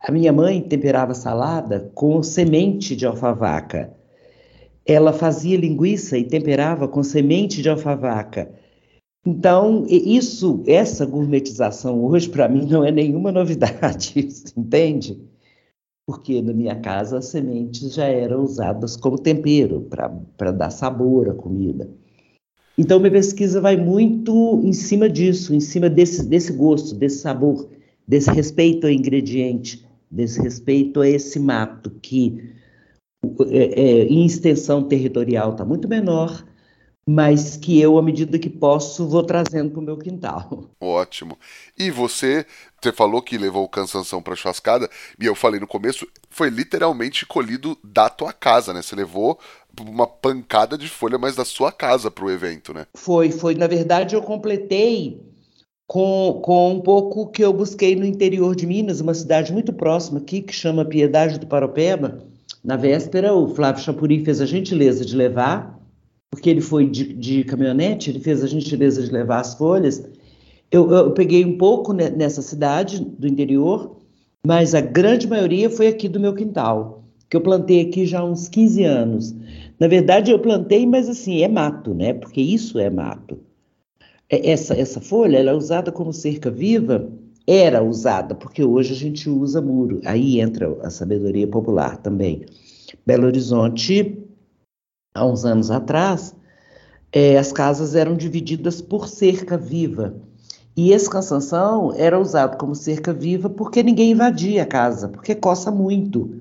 A 0.00 0.10
minha 0.10 0.32
mãe 0.32 0.60
temperava 0.60 1.14
salada 1.14 1.90
com 1.94 2.22
semente 2.22 2.96
de 2.96 3.06
alfavaca. 3.06 3.94
Ela 4.86 5.12
fazia 5.12 5.56
linguiça 5.56 6.18
e 6.18 6.24
temperava 6.24 6.88
com 6.88 7.02
semente 7.02 7.62
de 7.62 7.68
alfavaca. 7.68 8.50
Então, 9.24 9.86
isso, 9.88 10.62
essa 10.66 11.06
gourmetização 11.06 12.04
hoje, 12.04 12.28
para 12.28 12.48
mim, 12.48 12.66
não 12.66 12.84
é 12.84 12.90
nenhuma 12.90 13.30
novidade, 13.30 14.28
entende? 14.56 15.20
porque 16.06 16.42
na 16.42 16.52
minha 16.52 16.76
casa 16.76 17.18
as 17.18 17.26
sementes 17.26 17.94
já 17.94 18.04
eram 18.04 18.42
usadas 18.42 18.96
como 18.96 19.18
tempero 19.18 19.88
para 20.36 20.50
dar 20.50 20.70
sabor 20.70 21.30
à 21.30 21.34
comida. 21.34 21.88
Então, 22.76 22.98
minha 22.98 23.12
pesquisa 23.12 23.60
vai 23.60 23.76
muito 23.76 24.60
em 24.64 24.72
cima 24.72 25.08
disso, 25.08 25.54
em 25.54 25.60
cima 25.60 25.88
desse, 25.90 26.26
desse 26.26 26.52
gosto, 26.52 26.94
desse 26.94 27.18
sabor, 27.18 27.68
desse 28.08 28.30
respeito 28.30 28.86
ao 28.86 28.92
ingrediente, 28.92 29.86
desse 30.10 30.40
respeito 30.40 31.00
a 31.00 31.08
esse 31.08 31.38
mato 31.38 31.90
que, 32.02 32.50
é, 33.50 33.80
é, 33.80 34.04
em 34.04 34.26
extensão 34.26 34.82
territorial, 34.82 35.52
está 35.52 35.64
muito 35.64 35.88
menor, 35.88 36.44
mas 37.06 37.56
que 37.56 37.80
eu, 37.80 37.98
à 37.98 38.02
medida 38.02 38.38
que 38.38 38.50
posso, 38.50 39.08
vou 39.08 39.22
trazendo 39.22 39.70
para 39.70 39.80
o 39.80 39.82
meu 39.82 39.96
quintal. 39.96 40.70
Ótimo. 40.80 41.38
E 41.78 41.90
você, 41.90 42.46
você 42.80 42.92
falou 42.92 43.22
que 43.22 43.38
levou 43.38 43.64
o 43.64 43.68
cansanção 43.68 44.22
para 44.22 44.36
churrascada, 44.36 44.88
e 45.20 45.26
eu 45.26 45.34
falei 45.34 45.60
no 45.60 45.66
começo, 45.66 46.06
foi 46.30 46.48
literalmente 46.48 47.26
colhido 47.26 47.76
da 47.82 48.08
tua 48.08 48.32
casa, 48.32 48.72
né? 48.72 48.82
Você 48.82 48.94
levou 48.94 49.38
uma 49.80 50.06
pancada 50.06 50.76
de 50.76 50.88
folha, 50.88 51.18
mas 51.18 51.36
da 51.36 51.44
sua 51.44 51.72
casa 51.72 52.10
para 52.10 52.24
o 52.24 52.30
evento, 52.30 52.74
né? 52.74 52.86
Foi, 52.94 53.30
foi. 53.30 53.54
Na 53.54 53.66
verdade, 53.66 54.14
eu 54.14 54.22
completei 54.22 55.20
com, 55.86 56.40
com 56.42 56.74
um 56.74 56.80
pouco 56.80 57.30
que 57.30 57.44
eu 57.44 57.52
busquei 57.52 57.96
no 57.96 58.04
interior 58.04 58.54
de 58.54 58.66
Minas, 58.66 59.00
uma 59.00 59.14
cidade 59.14 59.52
muito 59.52 59.72
próxima 59.72 60.18
aqui, 60.18 60.40
que 60.40 60.52
chama 60.52 60.84
Piedade 60.84 61.38
do 61.38 61.46
Paropeba. 61.46 62.31
Na 62.62 62.76
véspera, 62.76 63.34
o 63.34 63.48
Flávio 63.48 63.82
Chapuri 63.82 64.24
fez 64.24 64.40
a 64.40 64.46
gentileza 64.46 65.04
de 65.04 65.16
levar 65.16 65.82
porque 66.32 66.48
ele 66.48 66.62
foi 66.62 66.88
de, 66.88 67.12
de 67.12 67.44
caminhonete, 67.44 68.08
ele 68.08 68.18
fez 68.18 68.42
a 68.42 68.46
gentileza 68.46 69.02
de 69.02 69.12
levar 69.12 69.40
as 69.40 69.54
folhas. 69.54 70.02
Eu, 70.70 70.90
eu 70.90 71.10
peguei 71.10 71.44
um 71.44 71.58
pouco 71.58 71.92
nessa 71.92 72.40
cidade 72.40 73.04
do 73.04 73.28
interior, 73.28 73.98
mas 74.44 74.74
a 74.74 74.80
grande 74.80 75.28
maioria 75.28 75.68
foi 75.68 75.88
aqui 75.88 76.08
do 76.08 76.18
meu 76.18 76.34
quintal, 76.34 77.04
que 77.28 77.36
eu 77.36 77.42
plantei 77.42 77.82
aqui 77.82 78.06
já 78.06 78.20
há 78.20 78.24
uns 78.24 78.48
15 78.48 78.82
anos. 78.82 79.34
Na 79.78 79.86
verdade, 79.86 80.30
eu 80.30 80.38
plantei, 80.38 80.86
mas 80.86 81.06
assim, 81.06 81.42
é 81.42 81.48
mato, 81.48 81.92
né? 81.92 82.14
Porque 82.14 82.40
isso 82.40 82.78
é 82.78 82.88
mato. 82.88 83.38
É, 84.30 84.50
essa, 84.50 84.74
essa 84.74 85.02
folha 85.02 85.36
ela 85.36 85.50
é 85.50 85.54
usada 85.54 85.92
como 85.92 86.14
cerca 86.14 86.50
viva, 86.50 87.12
era 87.46 87.82
usada, 87.82 88.34
porque 88.34 88.62
hoje 88.64 88.92
a 88.92 88.96
gente 88.96 89.28
usa 89.28 89.60
muro. 89.60 90.00
Aí 90.04 90.40
entra 90.40 90.76
a 90.82 90.90
sabedoria 90.90 91.46
popular 91.46 91.96
também. 91.96 92.44
Belo 93.06 93.26
Horizonte 93.26 94.18
há 95.14 95.26
uns 95.26 95.44
anos 95.44 95.70
atrás, 95.70 96.34
é, 97.12 97.36
as 97.36 97.52
casas 97.52 97.94
eram 97.94 98.16
divididas 98.16 98.80
por 98.80 99.08
cerca 99.08 99.58
viva. 99.58 100.14
E 100.74 100.92
esse 100.92 101.08
cansanção 101.10 101.92
era 101.94 102.18
usado 102.18 102.56
como 102.56 102.74
cerca 102.74 103.12
viva 103.12 103.50
porque 103.50 103.82
ninguém 103.82 104.12
invadia 104.12 104.62
a 104.62 104.66
casa, 104.66 105.08
porque 105.08 105.34
coça 105.34 105.70
muito. 105.70 106.40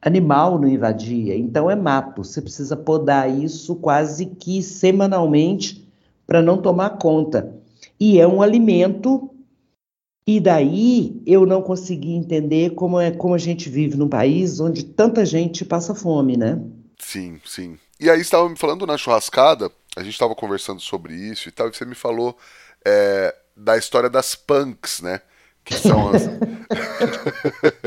Animal 0.00 0.58
não 0.58 0.68
invadia, 0.68 1.36
então 1.36 1.70
é 1.70 1.76
mato. 1.76 2.24
Você 2.24 2.40
precisa 2.40 2.76
podar 2.76 3.28
isso 3.30 3.74
quase 3.76 4.24
que 4.26 4.62
semanalmente 4.62 5.86
para 6.26 6.40
não 6.40 6.58
tomar 6.62 6.90
conta. 6.90 7.52
E 7.98 8.18
é 8.18 8.26
um 8.26 8.40
alimento. 8.40 9.28
E 10.28 10.40
daí 10.40 11.22
eu 11.26 11.46
não 11.46 11.62
consegui 11.62 12.12
entender 12.12 12.74
como 12.74 13.00
é 13.00 13.10
como 13.10 13.34
a 13.34 13.38
gente 13.38 13.70
vive 13.70 13.96
num 13.96 14.10
país 14.10 14.60
onde 14.60 14.84
tanta 14.84 15.24
gente 15.24 15.64
passa 15.64 15.94
fome, 15.94 16.36
né? 16.36 16.60
Sim, 16.98 17.40
sim. 17.46 17.78
E 17.98 18.10
aí 18.10 18.20
estava 18.20 18.46
me 18.46 18.54
falando 18.54 18.86
na 18.86 18.98
churrascada, 18.98 19.72
a 19.96 20.02
gente 20.02 20.12
estava 20.12 20.34
conversando 20.34 20.82
sobre 20.82 21.14
isso 21.14 21.48
e 21.48 21.50
tal, 21.50 21.68
e 21.68 21.74
você 21.74 21.86
me 21.86 21.94
falou 21.94 22.36
é, 22.84 23.34
da 23.56 23.78
história 23.78 24.10
das 24.10 24.34
punks, 24.34 25.00
né? 25.00 25.22
Que 25.64 25.72
são 25.72 26.10
as. 26.10 26.24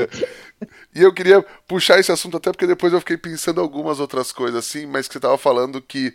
e 0.92 1.00
eu 1.00 1.14
queria 1.14 1.46
puxar 1.68 2.00
esse 2.00 2.10
assunto 2.10 2.38
até 2.38 2.50
porque 2.50 2.66
depois 2.66 2.92
eu 2.92 2.98
fiquei 2.98 3.16
pensando 3.16 3.60
algumas 3.60 4.00
outras 4.00 4.32
coisas 4.32 4.66
assim, 4.66 4.84
mas 4.84 5.06
que 5.06 5.12
você 5.12 5.18
estava 5.18 5.38
falando 5.38 5.80
que 5.80 6.12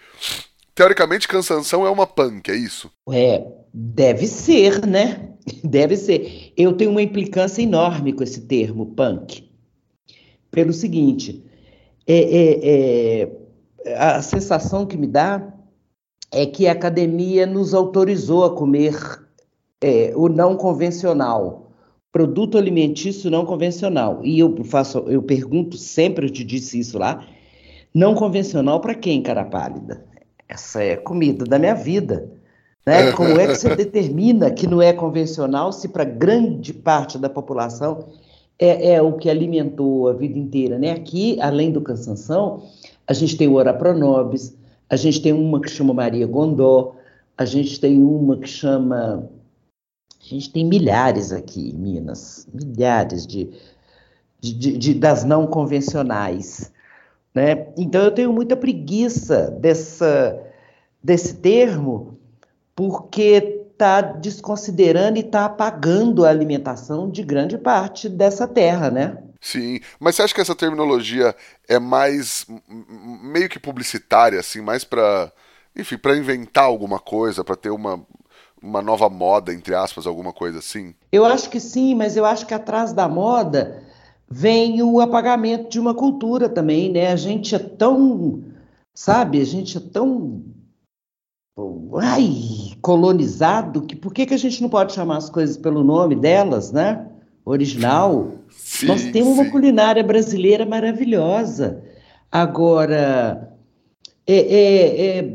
teoricamente 0.77 1.27
cansanção 1.27 1.87
é 1.87 1.89
uma 1.89 2.05
punk, 2.05 2.51
é 2.51 2.55
isso? 2.55 2.91
É, 3.11 3.43
deve 3.73 4.27
ser, 4.27 4.85
né? 4.85 5.33
Deve 5.63 5.95
ser. 5.95 6.53
Eu 6.57 6.73
tenho 6.73 6.91
uma 6.91 7.01
implicância 7.01 7.61
enorme 7.61 8.11
com 8.11 8.21
esse 8.21 8.41
termo 8.41 8.85
punk. 8.87 9.49
Pelo 10.51 10.73
seguinte, 10.73 11.43
é, 12.05 12.17
é, 12.17 13.29
é 13.85 13.95
a 13.95 14.21
sensação 14.21 14.85
que 14.85 14.97
me 14.97 15.07
dá 15.07 15.53
é 16.33 16.45
que 16.45 16.67
a 16.67 16.73
academia 16.73 17.45
nos 17.45 17.73
autorizou 17.73 18.43
a 18.43 18.53
comer 18.53 18.93
é, 19.81 20.11
o 20.15 20.27
não 20.27 20.57
convencional, 20.57 21.71
produto 22.11 22.57
alimentício 22.57 23.31
não 23.31 23.45
convencional. 23.45 24.19
E 24.23 24.37
eu 24.39 24.63
faço, 24.65 24.99
eu 25.07 25.23
pergunto 25.23 25.77
sempre, 25.77 26.25
eu 26.25 26.29
te 26.29 26.43
disse 26.43 26.77
isso 26.77 26.99
lá, 26.99 27.25
não 27.95 28.13
convencional 28.13 28.81
para 28.81 28.93
quem, 28.93 29.23
cara 29.23 29.45
pálida? 29.45 30.05
Essa 30.47 30.83
é 30.83 30.95
comida 30.95 31.45
da 31.45 31.59
minha 31.59 31.75
vida. 31.75 32.29
Né? 32.85 33.11
Como 33.11 33.39
é 33.39 33.47
que 33.47 33.55
você 33.55 33.73
determina 33.75 34.49
que 34.49 34.65
não 34.65 34.81
é 34.81 34.93
convencional 34.93 35.73
se 35.73 35.89
para 35.89 36.03
grande 36.03 36.73
parte 36.73 37.17
da 37.17 37.29
população 37.29 38.05
é, 38.57 38.93
é, 38.93 39.01
o 39.01 39.13
que 39.13 39.29
alimentou 39.29 40.07
a 40.07 40.13
vida 40.13 40.39
inteira? 40.39 40.79
Né? 40.79 40.91
Aqui, 40.91 41.37
além 41.41 41.71
do 41.71 41.81
cansanção, 41.81 42.63
a 43.05 43.13
gente 43.13 43.37
tem 43.37 43.47
o 43.47 43.55
Ora 43.55 43.73
Pronobis, 43.73 44.55
a 44.89 44.95
gente 44.95 45.21
tem 45.21 45.33
uma 45.33 45.59
que 45.59 45.69
chama 45.69 45.93
Maria 45.93 46.25
Gondó, 46.25 46.95
a 47.37 47.45
gente 47.45 47.79
tem 47.79 48.01
uma 48.01 48.37
que 48.37 48.47
chama. 48.47 49.29
A 50.19 50.29
gente 50.29 50.51
tem 50.51 50.65
milhares 50.65 51.31
aqui 51.31 51.69
em 51.69 51.77
Minas, 51.77 52.47
milhares 52.51 53.25
de, 53.25 53.49
de, 54.41 54.77
de, 54.77 54.93
das 54.93 55.23
não 55.23 55.45
convencionais. 55.45 56.71
Né? 57.37 57.67
Então 57.77 58.01
eu 58.01 58.09
tenho 58.09 58.33
muita 58.33 58.57
preguiça 58.57 59.51
dessa, 59.51 60.43
desse 61.03 61.35
termo, 61.35 62.17
porque 62.75 63.67
está 63.73 64.01
desconsiderando 64.01 65.19
e 65.19 65.21
está 65.21 65.45
apagando 65.45 66.25
a 66.25 66.29
alimentação 66.29 67.07
de 67.07 67.21
grande 67.21 67.55
parte 67.55 68.09
dessa 68.09 68.47
terra, 68.47 68.89
né? 68.89 69.19
Sim, 69.39 69.79
mas 69.99 70.15
você 70.15 70.23
acha 70.23 70.33
que 70.33 70.41
essa 70.41 70.55
terminologia 70.55 71.35
é 71.69 71.77
mais 71.77 72.47
meio 72.67 73.47
que 73.47 73.59
publicitária, 73.59 74.39
assim, 74.39 74.59
mais 74.59 74.83
para, 74.83 75.31
enfim, 75.75 75.95
para 75.95 76.17
inventar 76.17 76.63
alguma 76.63 76.97
coisa, 76.97 77.43
para 77.43 77.55
ter 77.55 77.69
uma, 77.69 78.03
uma 78.59 78.81
nova 78.81 79.11
moda, 79.11 79.53
entre 79.53 79.75
aspas, 79.75 80.07
alguma 80.07 80.33
coisa 80.33 80.57
assim? 80.57 80.95
Eu 81.11 81.23
acho 81.23 81.51
que 81.51 81.59
sim, 81.59 81.93
mas 81.93 82.17
eu 82.17 82.25
acho 82.25 82.47
que 82.47 82.53
atrás 82.55 82.93
da 82.93 83.07
moda 83.07 83.83
vem 84.29 84.81
o 84.81 84.99
apagamento 84.99 85.69
de 85.69 85.79
uma 85.79 85.93
cultura 85.93 86.49
também, 86.49 86.91
né? 86.91 87.11
A 87.11 87.15
gente 87.15 87.55
é 87.55 87.59
tão, 87.59 88.43
sabe, 88.93 89.41
a 89.41 89.45
gente 89.45 89.77
é 89.77 89.81
tão 89.81 90.43
ai, 91.99 92.75
colonizado 92.81 93.81
que 93.81 93.95
por 93.95 94.13
que, 94.13 94.25
que 94.25 94.33
a 94.33 94.37
gente 94.37 94.61
não 94.61 94.69
pode 94.69 94.93
chamar 94.93 95.17
as 95.17 95.29
coisas 95.29 95.57
pelo 95.57 95.83
nome 95.83 96.15
delas, 96.15 96.71
né? 96.71 97.07
Original. 97.43 98.33
Sim, 98.49 98.87
Nós 98.87 99.03
temos 99.05 99.35
sim. 99.35 99.41
uma 99.41 99.51
culinária 99.51 100.03
brasileira 100.03 100.65
maravilhosa. 100.65 101.83
Agora, 102.31 103.57
é, 104.27 104.35
é, 104.35 105.19
é, 105.19 105.33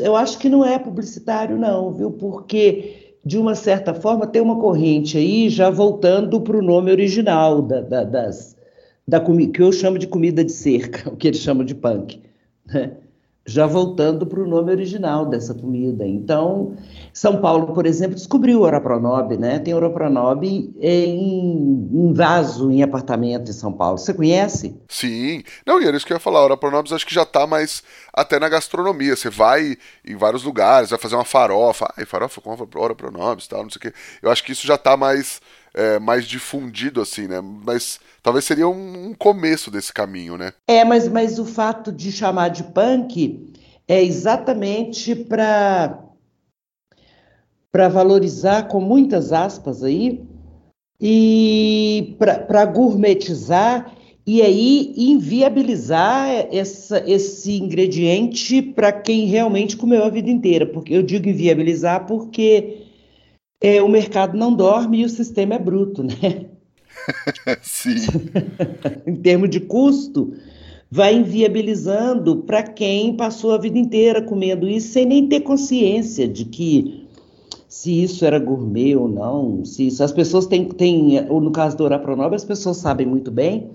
eu 0.00 0.14
acho 0.14 0.38
que 0.38 0.48
não 0.48 0.64
é 0.64 0.78
publicitário, 0.78 1.58
não, 1.58 1.92
viu? 1.92 2.12
Porque, 2.12 2.97
de 3.28 3.36
uma 3.36 3.54
certa 3.54 3.92
forma, 3.92 4.26
tem 4.26 4.40
uma 4.40 4.58
corrente 4.58 5.18
aí 5.18 5.50
já 5.50 5.68
voltando 5.68 6.40
para 6.40 6.56
o 6.56 6.62
nome 6.62 6.90
original 6.90 7.60
da, 7.60 7.82
da, 7.82 8.02
das, 8.02 8.56
da 9.06 9.20
que 9.20 9.60
eu 9.60 9.70
chamo 9.70 9.98
de 9.98 10.06
comida 10.06 10.42
de 10.42 10.50
cerca, 10.50 11.10
o 11.12 11.16
que 11.16 11.28
eles 11.28 11.40
chamam 11.40 11.62
de 11.62 11.74
punk. 11.74 12.22
Né? 12.64 12.92
Já 13.48 13.66
voltando 13.66 14.26
para 14.26 14.40
o 14.40 14.46
nome 14.46 14.70
original 14.70 15.24
dessa 15.24 15.54
comida. 15.54 16.06
Então, 16.06 16.76
São 17.14 17.40
Paulo, 17.40 17.72
por 17.72 17.86
exemplo, 17.86 18.14
descobriu 18.14 18.60
o 18.60 18.62
Oropronob, 18.62 19.38
né? 19.38 19.58
Tem 19.58 19.72
Oropronob 19.72 20.46
em, 20.46 21.88
em 21.90 22.12
vaso, 22.12 22.70
em 22.70 22.82
apartamento 22.82 23.50
em 23.50 23.54
São 23.54 23.72
Paulo. 23.72 23.96
Você 23.96 24.12
conhece? 24.12 24.78
Sim. 24.86 25.42
Não, 25.66 25.80
e 25.80 25.86
era 25.86 25.96
isso 25.96 26.06
que 26.06 26.12
eu 26.12 26.16
ia 26.16 26.20
falar. 26.20 26.44
Oropronobis 26.44 26.92
acho 26.92 27.06
que 27.06 27.14
já 27.14 27.22
está 27.22 27.46
mais 27.46 27.82
até 28.12 28.38
na 28.38 28.50
gastronomia. 28.50 29.16
Você 29.16 29.30
vai 29.30 29.78
em 30.06 30.14
vários 30.14 30.44
lugares, 30.44 30.90
vai 30.90 30.98
fazer 30.98 31.14
uma 31.14 31.24
farofa. 31.24 31.90
Ai, 31.96 32.04
farofa 32.04 32.42
com 32.42 32.50
Oropronobis 32.78 33.46
e 33.46 33.48
tal, 33.48 33.62
não 33.62 33.70
sei 33.70 33.78
o 33.78 33.80
quê. 33.80 33.94
Eu 34.20 34.30
acho 34.30 34.44
que 34.44 34.52
isso 34.52 34.66
já 34.66 34.74
está 34.74 34.94
mais, 34.94 35.40
é, 35.74 35.98
mais 35.98 36.26
difundido, 36.26 37.00
assim, 37.00 37.26
né? 37.26 37.40
Mas 37.40 38.00
talvez 38.22 38.44
seria 38.44 38.68
um, 38.68 39.08
um, 39.08 39.14
começo 39.14 39.70
desse 39.70 39.92
caminho, 39.92 40.36
né? 40.36 40.52
É, 40.66 40.84
mas, 40.84 41.08
mas 41.08 41.38
o 41.38 41.44
fato 41.44 41.92
de 41.92 42.10
chamar 42.12 42.48
de 42.48 42.64
punk 42.64 43.52
é 43.86 44.02
exatamente 44.02 45.14
para 45.14 46.04
para 47.70 47.86
valorizar 47.86 48.66
com 48.66 48.80
muitas 48.80 49.30
aspas 49.30 49.84
aí 49.84 50.26
e 51.00 52.16
para 52.18 52.64
gourmetizar 52.64 53.94
e 54.26 54.42
aí 54.42 54.92
inviabilizar 54.94 56.48
essa, 56.52 57.02
esse 57.10 57.56
ingrediente 57.56 58.60
para 58.60 58.92
quem 58.92 59.26
realmente 59.26 59.76
comeu 59.76 60.04
a 60.04 60.10
vida 60.10 60.28
inteira. 60.28 60.66
Porque 60.66 60.92
eu 60.92 61.02
digo 61.02 61.28
inviabilizar 61.28 62.06
porque 62.06 62.87
é, 63.60 63.82
o 63.82 63.88
mercado 63.88 64.36
não 64.36 64.54
dorme 64.54 65.00
e 65.00 65.04
o 65.04 65.08
sistema 65.08 65.54
é 65.54 65.58
bruto, 65.58 66.02
né? 66.02 66.46
Sim. 67.62 67.96
em 69.06 69.16
termos 69.16 69.50
de 69.50 69.60
custo, 69.60 70.34
vai 70.90 71.14
inviabilizando 71.14 72.38
para 72.38 72.62
quem 72.62 73.16
passou 73.16 73.52
a 73.52 73.58
vida 73.58 73.78
inteira 73.78 74.22
comendo 74.22 74.68
isso 74.68 74.92
sem 74.92 75.06
nem 75.06 75.28
ter 75.28 75.40
consciência 75.40 76.26
de 76.26 76.44
que 76.44 77.06
se 77.68 78.02
isso 78.02 78.24
era 78.24 78.38
gourmet 78.38 78.96
ou 78.96 79.08
não, 79.08 79.64
se 79.64 79.86
isso 79.86 80.02
as 80.02 80.12
pessoas 80.12 80.46
têm, 80.46 80.68
têm 80.68 81.28
ou 81.28 81.40
no 81.40 81.50
caso 81.50 81.76
do 81.76 81.84
Orapronob, 81.84 82.34
as 82.34 82.44
pessoas 82.44 82.78
sabem 82.78 83.06
muito 83.06 83.30
bem 83.30 83.74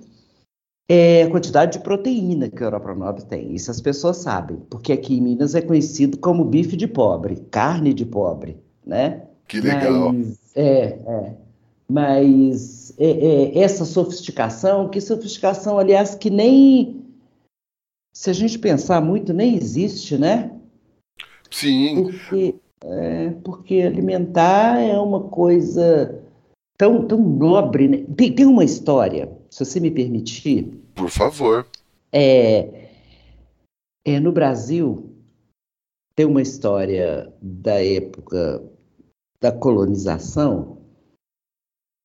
é 0.89 1.23
a 1.23 1.29
quantidade 1.29 1.73
de 1.73 1.83
proteína 1.83 2.49
que 2.49 2.61
o 2.61 2.65
Europronov 2.65 3.23
tem. 3.25 3.53
Isso 3.53 3.71
as 3.71 3.79
pessoas 3.79 4.17
sabem, 4.17 4.57
porque 4.69 4.91
aqui 4.91 5.17
em 5.17 5.21
Minas 5.21 5.55
é 5.55 5.61
conhecido 5.61 6.17
como 6.17 6.43
bife 6.43 6.75
de 6.75 6.87
pobre, 6.87 7.37
carne 7.49 7.93
de 7.93 8.05
pobre, 8.05 8.57
né? 8.85 9.27
Que 9.53 9.61
legal. 9.61 10.11
Mas, 10.11 10.39
é, 10.55 10.83
é. 11.05 11.35
Mas 11.87 12.93
é, 12.97 13.09
é, 13.11 13.59
essa 13.59 13.85
sofisticação, 13.85 14.89
que 14.89 14.99
sofisticação, 14.99 15.77
aliás, 15.77 16.15
que 16.15 16.31
nem, 16.31 17.05
se 18.11 18.31
a 18.31 18.33
gente 18.33 18.57
pensar 18.57 18.99
muito, 18.99 19.31
nem 19.31 19.55
existe, 19.55 20.17
né? 20.17 20.51
Sim. 21.51 22.01
Porque, 22.01 22.55
é, 22.83 23.29
porque 23.43 23.81
alimentar 23.81 24.79
é 24.79 24.97
uma 24.97 25.25
coisa 25.25 26.19
tão, 26.75 27.05
tão 27.05 27.19
nobre. 27.19 27.87
Né? 27.87 28.05
Tem, 28.17 28.33
tem 28.33 28.47
uma 28.47 28.63
história, 28.63 29.31
se 29.51 29.63
você 29.63 29.79
me 29.79 29.91
permitir. 29.91 30.81
Por 30.95 31.11
favor. 31.11 31.67
É, 32.11 32.89
é, 34.03 34.19
no 34.19 34.31
Brasil, 34.31 35.11
tem 36.15 36.25
uma 36.25 36.41
história 36.41 37.31
da 37.39 37.83
época 37.83 38.72
da 39.43 39.51
colonização 39.51 40.77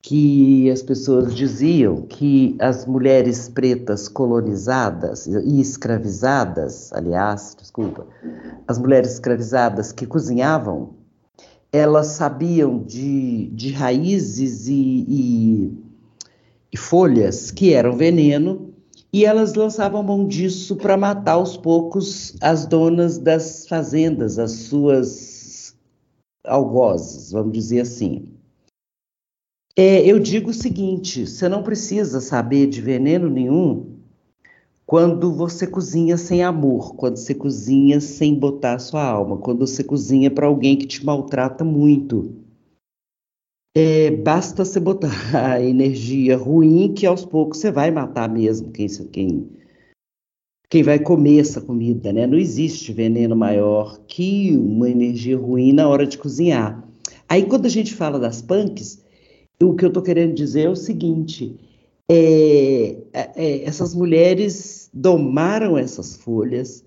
que 0.02 0.68
as 0.72 0.82
pessoas 0.82 1.32
diziam 1.32 2.02
que 2.02 2.56
as 2.58 2.84
mulheres 2.84 3.48
pretas 3.48 4.08
colonizadas 4.08 5.28
e 5.28 5.60
escravizadas, 5.60 6.92
aliás, 6.92 7.54
desculpa, 7.56 8.08
as 8.66 8.76
mulheres 8.76 9.12
escravizadas 9.12 9.92
que 9.92 10.04
cozinhavam, 10.04 10.94
elas 11.72 12.08
sabiam 12.08 12.82
de, 12.82 13.46
de 13.50 13.70
raízes 13.70 14.66
e, 14.66 15.04
e, 15.08 15.78
e 16.72 16.76
folhas 16.76 17.52
que 17.52 17.72
eram 17.72 17.96
veneno 17.96 18.74
e 19.12 19.24
elas 19.24 19.54
lançavam 19.54 20.02
mão 20.02 20.26
disso 20.26 20.74
para 20.74 20.96
matar 20.96 21.32
aos 21.32 21.56
poucos 21.56 22.34
as 22.40 22.66
donas 22.66 23.16
das 23.16 23.64
fazendas, 23.68 24.40
as 24.40 24.50
suas 24.50 25.27
algozes, 26.48 27.30
vamos 27.30 27.52
dizer 27.52 27.80
assim. 27.80 28.38
É, 29.76 30.04
eu 30.04 30.18
digo 30.18 30.50
o 30.50 30.54
seguinte: 30.54 31.26
você 31.26 31.48
não 31.48 31.62
precisa 31.62 32.20
saber 32.20 32.66
de 32.66 32.80
veneno 32.80 33.30
nenhum 33.30 33.98
quando 34.84 35.32
você 35.32 35.66
cozinha 35.66 36.16
sem 36.16 36.42
amor, 36.42 36.94
quando 36.96 37.18
você 37.18 37.34
cozinha 37.34 38.00
sem 38.00 38.34
botar 38.34 38.74
a 38.74 38.78
sua 38.78 39.04
alma, 39.04 39.36
quando 39.36 39.66
você 39.66 39.84
cozinha 39.84 40.30
para 40.30 40.46
alguém 40.46 40.76
que 40.76 40.86
te 40.86 41.04
maltrata 41.04 41.62
muito. 41.62 42.34
É, 43.76 44.10
basta 44.10 44.64
você 44.64 44.80
botar 44.80 45.12
a 45.36 45.62
energia 45.62 46.36
ruim 46.36 46.94
que 46.94 47.06
aos 47.06 47.24
poucos 47.24 47.58
você 47.58 47.70
vai 47.70 47.90
matar 47.90 48.28
mesmo 48.28 48.72
quem, 48.72 48.88
quem, 49.12 49.50
quem 50.70 50.82
vai 50.82 50.98
comer 50.98 51.40
essa 51.40 51.60
comida, 51.60 52.12
né? 52.12 52.26
Não 52.26 52.38
existe 52.38 52.92
veneno 52.92 53.34
maior 53.34 53.98
que 54.06 54.56
uma 54.56 54.88
energia 54.88 55.36
ruim 55.36 55.72
na 55.72 55.88
hora 55.88 56.06
de 56.06 56.18
cozinhar. 56.18 56.86
Aí 57.28 57.46
quando 57.46 57.66
a 57.66 57.70
gente 57.70 57.94
fala 57.94 58.18
das 58.18 58.42
punks, 58.42 59.02
o 59.62 59.74
que 59.74 59.84
eu 59.84 59.88
estou 59.88 60.02
querendo 60.02 60.34
dizer 60.34 60.66
é 60.66 60.68
o 60.68 60.76
seguinte: 60.76 61.58
é, 62.10 62.96
é, 63.12 63.30
é, 63.36 63.64
essas 63.64 63.94
mulheres 63.94 64.90
domaram 64.92 65.76
essas 65.76 66.16
folhas, 66.16 66.84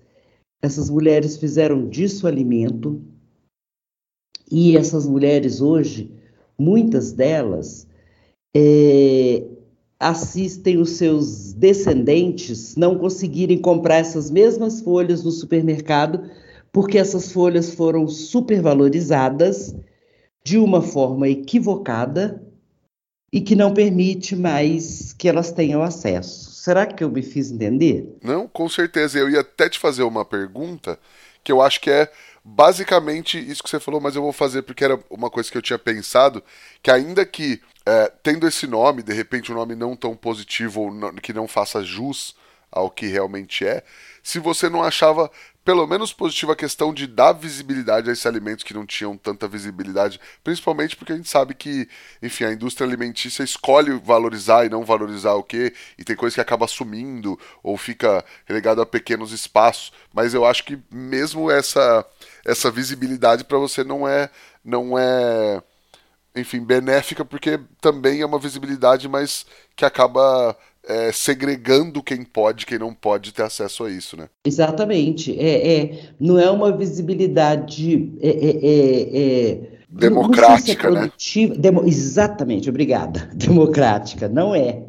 essas 0.62 0.88
mulheres 0.88 1.36
fizeram 1.36 1.88
disso 1.88 2.26
alimento, 2.26 3.00
e 4.50 4.76
essas 4.76 5.06
mulheres 5.06 5.60
hoje, 5.60 6.10
muitas 6.58 7.12
delas, 7.12 7.86
é, 8.54 9.42
assistem 10.02 10.78
os 10.78 10.90
seus 10.90 11.52
descendentes 11.52 12.74
não 12.74 12.98
conseguirem 12.98 13.58
comprar 13.58 13.98
essas 13.98 14.30
mesmas 14.30 14.80
folhas 14.80 15.22
no 15.22 15.30
supermercado, 15.30 16.28
porque 16.72 16.98
essas 16.98 17.30
folhas 17.30 17.72
foram 17.72 18.08
supervalorizadas 18.08 19.74
de 20.44 20.58
uma 20.58 20.82
forma 20.82 21.28
equivocada 21.28 22.42
e 23.32 23.40
que 23.40 23.54
não 23.54 23.72
permite 23.72 24.34
mais 24.34 25.12
que 25.12 25.28
elas 25.28 25.52
tenham 25.52 25.82
acesso. 25.82 26.52
Será 26.52 26.84
que 26.84 27.02
eu 27.02 27.10
me 27.10 27.22
fiz 27.22 27.50
entender? 27.50 28.16
Não, 28.22 28.48
com 28.48 28.68
certeza. 28.68 29.18
Eu 29.18 29.30
ia 29.30 29.40
até 29.40 29.68
te 29.68 29.78
fazer 29.78 30.02
uma 30.02 30.24
pergunta 30.24 30.98
que 31.44 31.52
eu 31.52 31.62
acho 31.62 31.80
que 31.80 31.90
é 31.90 32.10
basicamente 32.44 33.38
isso 33.38 33.62
que 33.62 33.70
você 33.70 33.78
falou, 33.78 34.00
mas 34.00 34.16
eu 34.16 34.22
vou 34.22 34.32
fazer 34.32 34.62
porque 34.62 34.84
era 34.84 34.98
uma 35.08 35.30
coisa 35.30 35.50
que 35.50 35.56
eu 35.56 35.62
tinha 35.62 35.78
pensado, 35.78 36.42
que 36.82 36.90
ainda 36.90 37.24
que 37.24 37.60
é, 37.84 38.12
tendo 38.22 38.46
esse 38.46 38.66
nome, 38.66 39.02
de 39.02 39.12
repente 39.12 39.50
um 39.50 39.54
nome 39.54 39.74
não 39.74 39.96
tão 39.96 40.16
positivo 40.16 40.92
não, 40.92 41.14
que 41.14 41.32
não 41.32 41.48
faça 41.48 41.82
jus 41.82 42.34
ao 42.70 42.90
que 42.90 43.06
realmente 43.06 43.66
é, 43.66 43.82
se 44.22 44.38
você 44.38 44.68
não 44.68 44.82
achava 44.82 45.30
pelo 45.64 45.86
menos 45.86 46.12
positiva 46.12 46.52
a 46.52 46.56
questão 46.56 46.92
de 46.92 47.06
dar 47.06 47.32
visibilidade 47.32 48.10
a 48.10 48.12
esses 48.12 48.26
alimentos 48.26 48.64
que 48.64 48.74
não 48.74 48.84
tinham 48.84 49.16
tanta 49.16 49.46
visibilidade, 49.46 50.20
principalmente 50.42 50.96
porque 50.96 51.12
a 51.12 51.16
gente 51.16 51.28
sabe 51.28 51.54
que, 51.54 51.88
enfim, 52.20 52.44
a 52.44 52.52
indústria 52.52 52.86
alimentícia 52.86 53.44
escolhe 53.44 53.92
valorizar 53.92 54.66
e 54.66 54.68
não 54.68 54.84
valorizar 54.84 55.34
o 55.34 55.42
quê, 55.42 55.72
e 55.96 56.02
tem 56.02 56.16
coisa 56.16 56.34
que 56.34 56.40
acaba 56.40 56.66
sumindo 56.66 57.38
ou 57.62 57.76
fica 57.76 58.24
relegado 58.44 58.80
a 58.82 58.86
pequenos 58.86 59.32
espaços, 59.32 59.92
mas 60.12 60.34
eu 60.34 60.44
acho 60.44 60.64
que 60.64 60.78
mesmo 60.90 61.50
essa 61.50 62.04
essa 62.44 62.70
visibilidade 62.70 63.44
para 63.44 63.58
você 63.58 63.84
não 63.84 64.06
é 64.06 64.28
não 64.64 64.98
é 64.98 65.62
enfim, 66.34 66.60
benéfica 66.60 67.24
porque 67.24 67.60
também 67.80 68.20
é 68.20 68.26
uma 68.26 68.38
visibilidade, 68.38 69.08
mas 69.08 69.44
que 69.76 69.84
acaba 69.84 70.56
é, 70.86 71.12
segregando 71.12 72.02
quem 72.02 72.24
pode, 72.24 72.66
quem 72.66 72.78
não 72.78 72.92
pode 72.92 73.32
ter 73.32 73.42
acesso 73.42 73.84
a 73.84 73.90
isso, 73.90 74.16
né? 74.16 74.28
Exatamente. 74.44 75.38
É, 75.38 75.74
é 75.74 76.00
não 76.18 76.38
é 76.38 76.50
uma 76.50 76.76
visibilidade 76.76 78.12
é, 78.20 78.28
é, 78.28 78.50
é, 78.62 79.52
é 79.52 79.60
democrática, 79.88 80.90
né? 80.90 81.12
Demo, 81.58 81.84
exatamente, 81.86 82.68
obrigada. 82.68 83.30
Democrática, 83.34 84.28
não 84.28 84.54
é. 84.54 84.82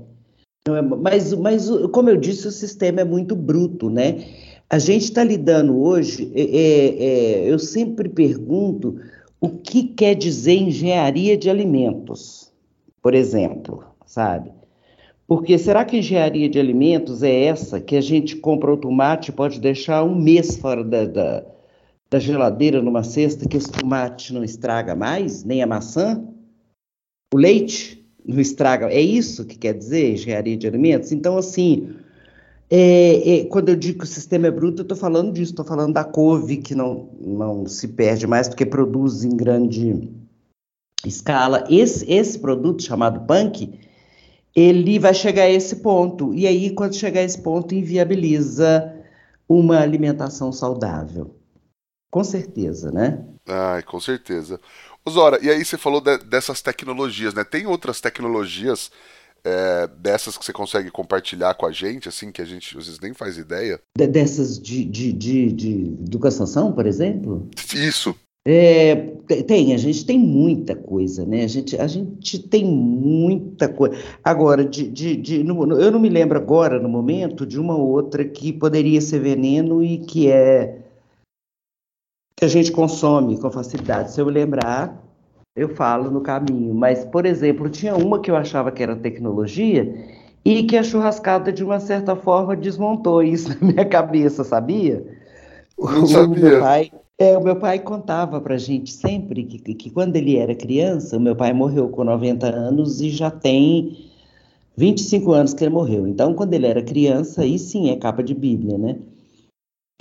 Não 0.65 0.77
é 0.77 0.81
mas, 0.81 1.33
mas, 1.33 1.69
como 1.91 2.09
eu 2.09 2.17
disse, 2.17 2.47
o 2.47 2.51
sistema 2.51 3.01
é 3.01 3.05
muito 3.05 3.35
bruto, 3.35 3.89
né? 3.89 4.23
A 4.69 4.79
gente 4.79 5.03
está 5.03 5.23
lidando 5.23 5.77
hoje, 5.77 6.31
eu 7.45 7.59
sempre 7.59 8.09
pergunto 8.09 8.97
o 9.43 9.49
que 9.49 9.83
quer 9.83 10.15
dizer 10.15 10.55
engenharia 10.55 11.35
de 11.35 11.49
alimentos, 11.49 12.49
por 13.01 13.13
exemplo, 13.13 13.83
sabe? 14.05 14.53
Porque 15.27 15.57
será 15.57 15.83
que 15.83 15.97
engenharia 15.97 16.47
de 16.47 16.57
alimentos 16.57 17.21
é 17.23 17.43
essa 17.43 17.81
que 17.81 17.97
a 17.97 18.01
gente 18.01 18.37
compra 18.37 18.73
o 18.73 18.77
tomate 18.77 19.31
e 19.31 19.33
pode 19.33 19.59
deixar 19.59 20.01
um 20.05 20.15
mês 20.15 20.55
fora 20.55 20.81
da, 20.81 21.03
da, 21.03 21.43
da 22.09 22.19
geladeira 22.19 22.81
numa 22.81 23.03
cesta 23.03 23.45
que 23.45 23.57
esse 23.57 23.69
tomate 23.69 24.33
não 24.33 24.45
estraga 24.45 24.95
mais, 24.95 25.43
nem 25.43 25.61
a 25.61 25.67
maçã? 25.67 26.23
O 27.33 27.37
leite 27.37 28.01
não 28.25 28.39
estraga? 28.39 28.93
É 28.93 29.01
isso 29.01 29.45
que 29.45 29.57
quer 29.57 29.73
dizer 29.73 30.13
engenharia 30.13 30.55
de 30.55 30.67
alimentos? 30.67 31.11
Então, 31.11 31.35
assim, 31.37 31.93
é, 32.69 33.39
é, 33.39 33.45
quando 33.45 33.69
eu 33.69 33.75
digo 33.75 33.99
que 33.99 34.05
o 34.05 34.07
sistema 34.07 34.47
é 34.47 34.51
bruto, 34.51 34.81
eu 34.81 34.83
estou 34.83 34.97
falando 34.97 35.33
disso, 35.33 35.51
estou 35.51 35.65
falando 35.65 35.93
da 35.93 36.03
couve, 36.03 36.57
que 36.57 36.73
não, 36.73 37.09
não 37.19 37.65
se 37.67 37.87
perde 37.89 38.25
mais 38.25 38.47
porque 38.47 38.65
produz 38.65 39.23
em 39.23 39.35
grande 39.35 40.09
escala. 41.05 41.65
Esse, 41.69 42.11
esse 42.11 42.39
produto 42.39 42.83
chamado 42.83 43.25
punk 43.27 43.79
ele 44.55 44.99
vai 44.99 45.13
chegar 45.13 45.43
a 45.43 45.49
esse 45.49 45.77
ponto. 45.77 46.33
E 46.33 46.45
aí, 46.45 46.69
quando 46.69 46.95
chegar 46.95 47.21
a 47.21 47.23
esse 47.23 47.41
ponto, 47.41 47.73
inviabiliza 47.73 48.93
uma 49.49 49.79
alimentação 49.79 50.51
saudável. 50.51 51.35
Com 52.11 52.23
certeza, 52.23 52.91
né? 52.91 53.25
Ai, 53.47 53.81
com 53.81 53.99
certeza. 53.99 54.59
Osora, 55.03 55.43
e 55.43 55.49
aí 55.49 55.65
você 55.65 55.77
falou 55.77 55.99
de, 55.99 56.17
dessas 56.19 56.61
tecnologias, 56.61 57.33
né? 57.33 57.43
Tem 57.43 57.65
outras 57.65 57.99
tecnologias 57.99 58.91
é, 59.45 59.87
dessas 59.99 60.37
que 60.37 60.45
você 60.45 60.53
consegue 60.53 60.89
compartilhar 60.89 61.53
com 61.55 61.65
a 61.65 61.71
gente, 61.71 62.07
assim, 62.07 62.31
que 62.31 62.41
a 62.41 62.45
gente 62.45 62.77
às 62.77 62.85
vezes 62.85 62.99
nem 62.99 63.13
faz 63.13 63.37
ideia? 63.37 63.79
De, 63.97 64.07
dessas 64.07 64.59
de, 64.59 64.85
de, 64.85 65.11
de, 65.11 65.51
de 65.51 65.71
educação, 66.05 66.71
por 66.71 66.85
exemplo? 66.85 67.47
Isso. 67.73 68.15
É, 68.45 68.95
tem, 69.47 69.73
a 69.73 69.77
gente 69.77 70.05
tem 70.05 70.19
muita 70.19 70.75
coisa, 70.75 71.25
né? 71.25 71.45
A 71.45 71.47
gente, 71.47 71.77
a 71.77 71.87
gente 71.87 72.39
tem 72.39 72.65
muita 72.65 73.69
coisa. 73.69 73.95
Agora, 74.21 74.65
de, 74.65 74.89
de, 74.89 75.15
de, 75.15 75.35
eu 75.47 75.91
não 75.91 75.99
me 75.99 76.09
lembro 76.09 76.37
agora, 76.37 76.77
no 76.77 76.89
momento, 76.89 77.45
de 77.45 77.57
uma 77.57 77.77
outra 77.77 78.25
que 78.25 78.51
poderia 78.51 78.99
ser 78.99 79.19
veneno 79.19 79.81
e 79.81 79.99
que 79.99 80.29
é 80.29 80.79
que 82.35 82.43
a 82.43 82.49
gente 82.49 82.71
consome 82.71 83.39
com 83.39 83.49
facilidade. 83.49 84.11
Se 84.11 84.19
eu 84.19 84.25
lembrar, 84.25 85.01
eu 85.55 85.69
falo 85.69 86.09
no 86.09 86.21
caminho. 86.21 86.73
Mas, 86.73 87.05
por 87.05 87.25
exemplo, 87.25 87.69
tinha 87.69 87.95
uma 87.95 88.19
que 88.19 88.31
eu 88.31 88.35
achava 88.35 88.71
que 88.71 88.81
era 88.81 88.95
tecnologia 88.95 89.93
e 90.43 90.63
que 90.63 90.77
a 90.77 90.83
churrascada, 90.83 91.51
de 91.51 91.63
uma 91.63 91.79
certa 91.79 92.15
forma, 92.15 92.55
desmontou 92.55 93.23
isso 93.23 93.49
na 93.61 93.71
minha 93.71 93.85
cabeça, 93.85 94.43
sabia? 94.43 95.05
Não 95.77 96.05
sabia. 96.05 96.43
O 96.43 96.49
meu 96.49 96.59
pai, 96.59 96.91
é, 97.17 97.37
o 97.37 97.43
meu 97.43 97.55
pai 97.55 97.79
contava 97.79 98.41
para 98.41 98.57
gente 98.57 98.91
sempre 98.91 99.43
que, 99.43 99.59
que, 99.59 99.73
que, 99.75 99.89
quando 99.89 100.15
ele 100.15 100.37
era 100.37 100.55
criança, 100.55 101.17
o 101.17 101.21
meu 101.21 101.35
pai 101.35 101.53
morreu 101.53 101.89
com 101.89 102.03
90 102.03 102.47
anos 102.47 103.01
e 103.01 103.09
já 103.09 103.29
tem 103.29 104.09
25 104.75 105.31
anos 105.31 105.53
que 105.53 105.63
ele 105.63 105.73
morreu. 105.73 106.07
Então, 106.07 106.33
quando 106.33 106.53
ele 106.53 106.65
era 106.65 106.81
criança, 106.81 107.43
aí 107.43 107.59
sim 107.59 107.89
é 107.89 107.95
capa 107.95 108.23
de 108.23 108.33
Bíblia, 108.33 108.77
né? 108.77 108.97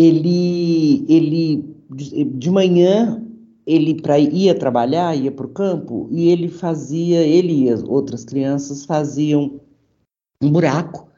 Ele, 0.00 1.04
ele 1.08 1.76
de 2.34 2.50
manhã 2.50 3.22
ele 3.66 4.00
para 4.00 4.18
ia 4.18 4.54
trabalhar, 4.54 5.16
ia 5.16 5.30
para 5.30 5.46
o 5.46 5.50
campo 5.50 6.08
e 6.10 6.28
ele 6.28 6.48
fazia, 6.48 7.20
ele 7.20 7.64
e 7.64 7.70
as 7.70 7.82
outras 7.82 8.24
crianças 8.24 8.84
faziam 8.84 9.60
um 10.40 10.50
buraco 10.50 11.08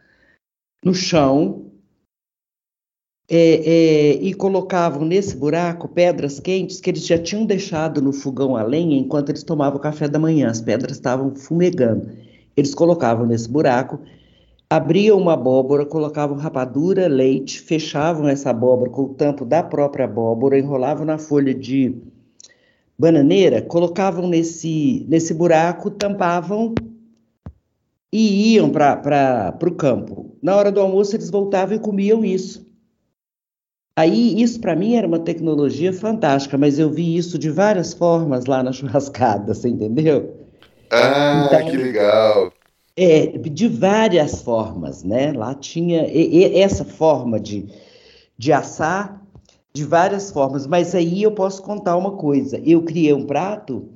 no 0.84 0.94
chão 0.94 1.64
é, 3.26 3.36
é, 3.36 4.12
e 4.22 4.34
colocavam 4.34 5.06
nesse 5.06 5.34
buraco 5.34 5.88
pedras 5.88 6.38
quentes 6.38 6.78
que 6.78 6.90
eles 6.90 7.06
já 7.06 7.18
tinham 7.18 7.46
deixado 7.46 8.02
no 8.02 8.12
fogão 8.12 8.54
a 8.54 8.62
lenha 8.62 8.98
enquanto 8.98 9.30
eles 9.30 9.42
tomavam 9.42 9.80
café 9.80 10.06
da 10.06 10.18
manhã. 10.18 10.50
As 10.50 10.60
pedras 10.60 10.96
estavam 10.96 11.34
fumegando. 11.34 12.10
Eles 12.54 12.74
colocavam 12.74 13.26
nesse 13.26 13.48
buraco, 13.48 13.98
abriam 14.68 15.18
uma 15.18 15.32
abóbora, 15.32 15.86
colocavam 15.86 16.36
rapadura, 16.36 17.08
leite, 17.08 17.60
fechavam 17.60 18.28
essa 18.28 18.50
abóbora 18.50 18.90
com 18.90 19.04
o 19.04 19.14
tampo 19.14 19.46
da 19.46 19.62
própria 19.62 20.04
abóbora, 20.04 20.58
enrolavam 20.58 21.06
na 21.06 21.16
folha 21.16 21.54
de 21.54 21.96
bananeira, 22.98 23.60
colocavam 23.60 24.28
nesse, 24.28 25.04
nesse 25.08 25.34
buraco, 25.34 25.90
tampavam 25.90 26.74
e 28.12 28.54
iam 28.54 28.70
para 28.70 29.56
o 29.62 29.74
campo. 29.74 30.36
Na 30.42 30.56
hora 30.56 30.70
do 30.70 30.80
almoço, 30.80 31.16
eles 31.16 31.30
voltavam 31.30 31.76
e 31.76 31.80
comiam 31.80 32.24
isso. 32.24 32.64
Aí, 33.96 34.40
isso 34.40 34.60
para 34.60 34.74
mim 34.74 34.94
era 34.94 35.06
uma 35.06 35.20
tecnologia 35.20 35.92
fantástica, 35.92 36.58
mas 36.58 36.78
eu 36.78 36.90
vi 36.90 37.16
isso 37.16 37.38
de 37.38 37.48
várias 37.48 37.92
formas 37.92 38.44
lá 38.46 38.62
na 38.62 38.72
churrascada, 38.72 39.54
você 39.54 39.68
entendeu? 39.68 40.34
Ah, 40.90 41.46
então, 41.46 41.70
que 41.70 41.76
legal! 41.76 42.52
É, 42.96 43.26
de 43.26 43.68
várias 43.68 44.42
formas, 44.42 45.02
né? 45.02 45.32
Lá 45.32 45.54
tinha 45.54 46.06
e, 46.06 46.38
e, 46.38 46.60
essa 46.60 46.84
forma 46.84 47.40
de, 47.40 47.66
de 48.38 48.52
assar 48.52 49.23
de 49.76 49.84
várias 49.84 50.30
formas, 50.30 50.66
mas 50.66 50.94
aí 50.94 51.22
eu 51.22 51.32
posso 51.32 51.62
contar 51.62 51.96
uma 51.96 52.12
coisa. 52.12 52.60
Eu 52.64 52.82
criei 52.82 53.12
um 53.12 53.26
prato 53.26 53.88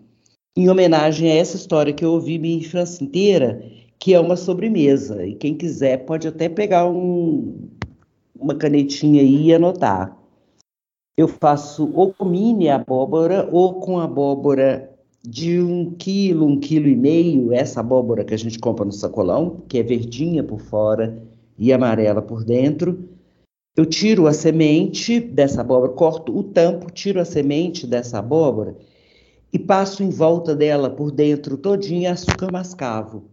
em 0.56 0.68
homenagem 0.68 1.30
a 1.30 1.34
essa 1.34 1.56
história 1.56 1.92
que 1.92 2.04
eu 2.04 2.12
ouvi 2.12 2.36
minha 2.36 2.58
infância 2.58 3.04
inteira, 3.04 3.62
que 3.96 4.12
é 4.12 4.18
uma 4.18 4.34
sobremesa. 4.34 5.24
E 5.24 5.36
quem 5.36 5.54
quiser 5.54 6.04
pode 6.04 6.26
até 6.26 6.48
pegar 6.48 6.88
um, 6.88 7.68
uma 8.36 8.56
canetinha 8.56 9.22
aí 9.22 9.46
e 9.46 9.54
anotar. 9.54 10.16
Eu 11.16 11.28
faço 11.28 11.92
ou 11.94 12.12
com 12.12 12.24
mini 12.24 12.68
abóbora 12.68 13.48
ou 13.52 13.74
com 13.74 14.00
abóbora 14.00 14.92
de 15.22 15.60
um 15.60 15.92
quilo, 15.92 16.46
um 16.46 16.58
quilo 16.58 16.88
e 16.88 16.96
meio, 16.96 17.52
essa 17.52 17.80
abóbora 17.80 18.24
que 18.24 18.34
a 18.34 18.36
gente 18.36 18.58
compra 18.58 18.84
no 18.84 18.92
sacolão, 18.92 19.62
que 19.68 19.78
é 19.78 19.82
verdinha 19.82 20.42
por 20.42 20.60
fora 20.60 21.22
e 21.56 21.72
amarela 21.72 22.22
por 22.22 22.44
dentro. 22.44 23.17
Eu 23.78 23.86
tiro 23.86 24.26
a 24.26 24.32
semente 24.32 25.20
dessa 25.20 25.60
abóbora, 25.60 25.92
corto 25.92 26.36
o 26.36 26.42
tampo, 26.42 26.90
tiro 26.90 27.20
a 27.20 27.24
semente 27.24 27.86
dessa 27.86 28.18
abóbora 28.18 28.76
e 29.52 29.56
passo 29.56 30.02
em 30.02 30.10
volta 30.10 30.52
dela 30.52 30.90
por 30.90 31.12
dentro 31.12 31.56
todinha 31.56 32.10
açúcar 32.10 32.50
mascavo. 32.50 33.30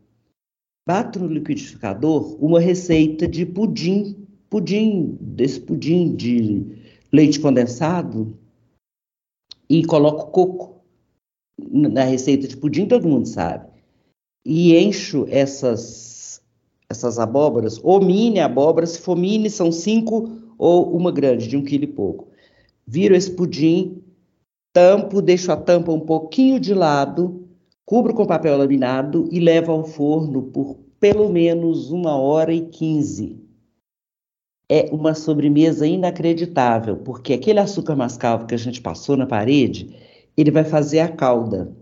Bato 0.88 1.20
no 1.20 1.26
liquidificador 1.26 2.38
uma 2.40 2.60
receita 2.60 3.28
de 3.28 3.44
pudim, 3.44 4.28
pudim, 4.48 5.18
desse 5.20 5.60
pudim 5.60 6.16
de 6.16 6.64
leite 7.12 7.40
condensado 7.40 8.38
e 9.68 9.84
coloco 9.84 10.28
coco 10.28 10.86
na 11.60 12.04
receita 12.04 12.48
de 12.48 12.56
pudim, 12.56 12.86
todo 12.86 13.08
mundo 13.08 13.28
sabe. 13.28 13.68
E 14.46 14.78
encho 14.78 15.26
essas 15.28 16.05
essas 16.96 17.20
abóboras, 17.20 17.80
ou 17.84 18.02
mini 18.02 18.40
abóboras, 18.40 18.92
se 18.92 19.00
for 19.00 19.16
mini, 19.16 19.50
são 19.50 19.72
cinco 19.72 20.32
ou 20.58 20.96
uma 20.96 21.12
grande, 21.12 21.48
de 21.48 21.58
um 21.58 21.64
quilo 21.64 21.84
e 21.84 21.88
pouco. 21.88 22.28
Viro 22.88 23.16
esse 23.16 23.32
pudim, 23.32 24.02
tampo, 24.74 25.22
deixo 25.22 25.52
a 25.52 25.58
tampa 25.58 25.92
um 25.92 26.00
pouquinho 26.00 26.60
de 26.60 26.74
lado, 26.74 27.48
cubro 27.86 28.14
com 28.14 28.26
papel 28.26 28.58
laminado 28.58 29.28
e 29.32 29.40
levo 29.40 29.72
ao 29.72 29.84
forno 29.84 30.44
por 30.44 30.78
pelo 31.00 31.30
menos 31.30 31.92
uma 31.92 32.16
hora 32.16 32.54
e 32.54 32.62
quinze. 32.62 33.40
É 34.68 34.90
uma 34.92 35.14
sobremesa 35.14 35.86
inacreditável, 35.86 36.98
porque 36.98 37.34
aquele 37.34 37.60
açúcar 37.60 37.96
mascavo 37.96 38.48
que 38.48 38.56
a 38.56 38.58
gente 38.58 38.82
passou 38.82 39.16
na 39.16 39.28
parede, 39.28 39.96
ele 40.36 40.50
vai 40.50 40.64
fazer 40.64 41.00
a 41.00 41.08
calda 41.08 41.76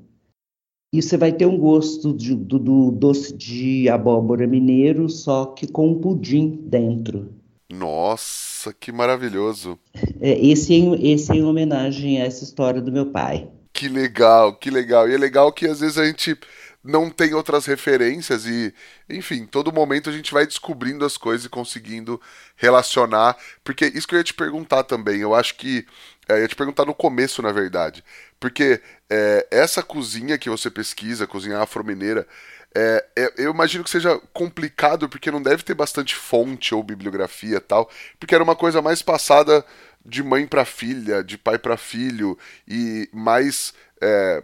e 0.93 1.01
você 1.01 1.17
vai 1.17 1.31
ter 1.31 1.47
um 1.47 1.57
gosto 1.57 2.13
de, 2.13 2.35
do, 2.35 2.59
do, 2.59 2.91
doce 2.91 3.33
de 3.33 3.89
abóbora 3.89 4.45
mineiro, 4.45 5.09
só 5.09 5.47
que 5.47 5.65
com 5.65 5.89
um 5.89 5.99
pudim 5.99 6.61
dentro. 6.67 7.33
Nossa, 7.67 8.71
que 8.71 8.91
maravilhoso! 8.91 9.79
É, 10.21 10.39
esse, 10.45 10.75
esse 11.01 11.31
é 11.31 11.35
em 11.35 11.43
homenagem 11.43 12.21
a 12.21 12.25
essa 12.25 12.43
história 12.43 12.79
do 12.79 12.91
meu 12.91 13.07
pai. 13.07 13.49
Que 13.73 13.89
legal, 13.89 14.55
que 14.55 14.69
legal. 14.69 15.09
E 15.09 15.15
é 15.15 15.17
legal 15.17 15.51
que 15.51 15.65
às 15.65 15.79
vezes 15.79 15.97
a 15.97 16.05
gente 16.05 16.37
não 16.83 17.09
tem 17.09 17.33
outras 17.33 17.65
referências 17.65 18.45
e, 18.45 18.73
enfim, 19.09 19.45
todo 19.45 19.71
momento 19.71 20.09
a 20.09 20.13
gente 20.13 20.33
vai 20.33 20.45
descobrindo 20.45 21.05
as 21.05 21.15
coisas 21.15 21.45
e 21.45 21.49
conseguindo 21.49 22.21
relacionar. 22.55 23.37
Porque 23.63 23.85
isso 23.85 24.07
que 24.07 24.13
eu 24.13 24.19
ia 24.19 24.23
te 24.23 24.33
perguntar 24.33 24.83
também, 24.83 25.21
eu 25.21 25.33
acho 25.33 25.55
que. 25.55 25.85
É, 26.27 26.33
eu 26.33 26.41
ia 26.41 26.47
te 26.47 26.55
perguntar 26.55 26.85
no 26.85 26.93
começo, 26.93 27.41
na 27.41 27.51
verdade. 27.51 28.03
Porque 28.43 28.81
é, 29.09 29.47
essa 29.49 29.81
cozinha 29.81 30.37
que 30.37 30.49
você 30.49 30.69
pesquisa, 30.69 31.25
cozinha 31.25 31.59
afro-mineira, 31.59 32.27
é, 32.75 33.05
é, 33.15 33.33
eu 33.37 33.51
imagino 33.51 33.85
que 33.85 33.89
seja 33.89 34.19
complicado 34.33 35.07
porque 35.07 35.31
não 35.31 35.41
deve 35.41 35.63
ter 35.63 35.73
bastante 35.73 36.13
fonte 36.13 36.75
ou 36.75 36.83
bibliografia 36.83 37.61
tal, 37.61 37.89
porque 38.19 38.35
era 38.35 38.43
uma 38.43 38.53
coisa 38.53 38.81
mais 38.81 39.01
passada 39.01 39.63
de 40.05 40.21
mãe 40.21 40.45
para 40.45 40.65
filha, 40.65 41.23
de 41.23 41.37
pai 41.37 41.57
para 41.57 41.77
filho 41.77 42.37
e 42.67 43.07
mais 43.13 43.73
é, 44.01 44.43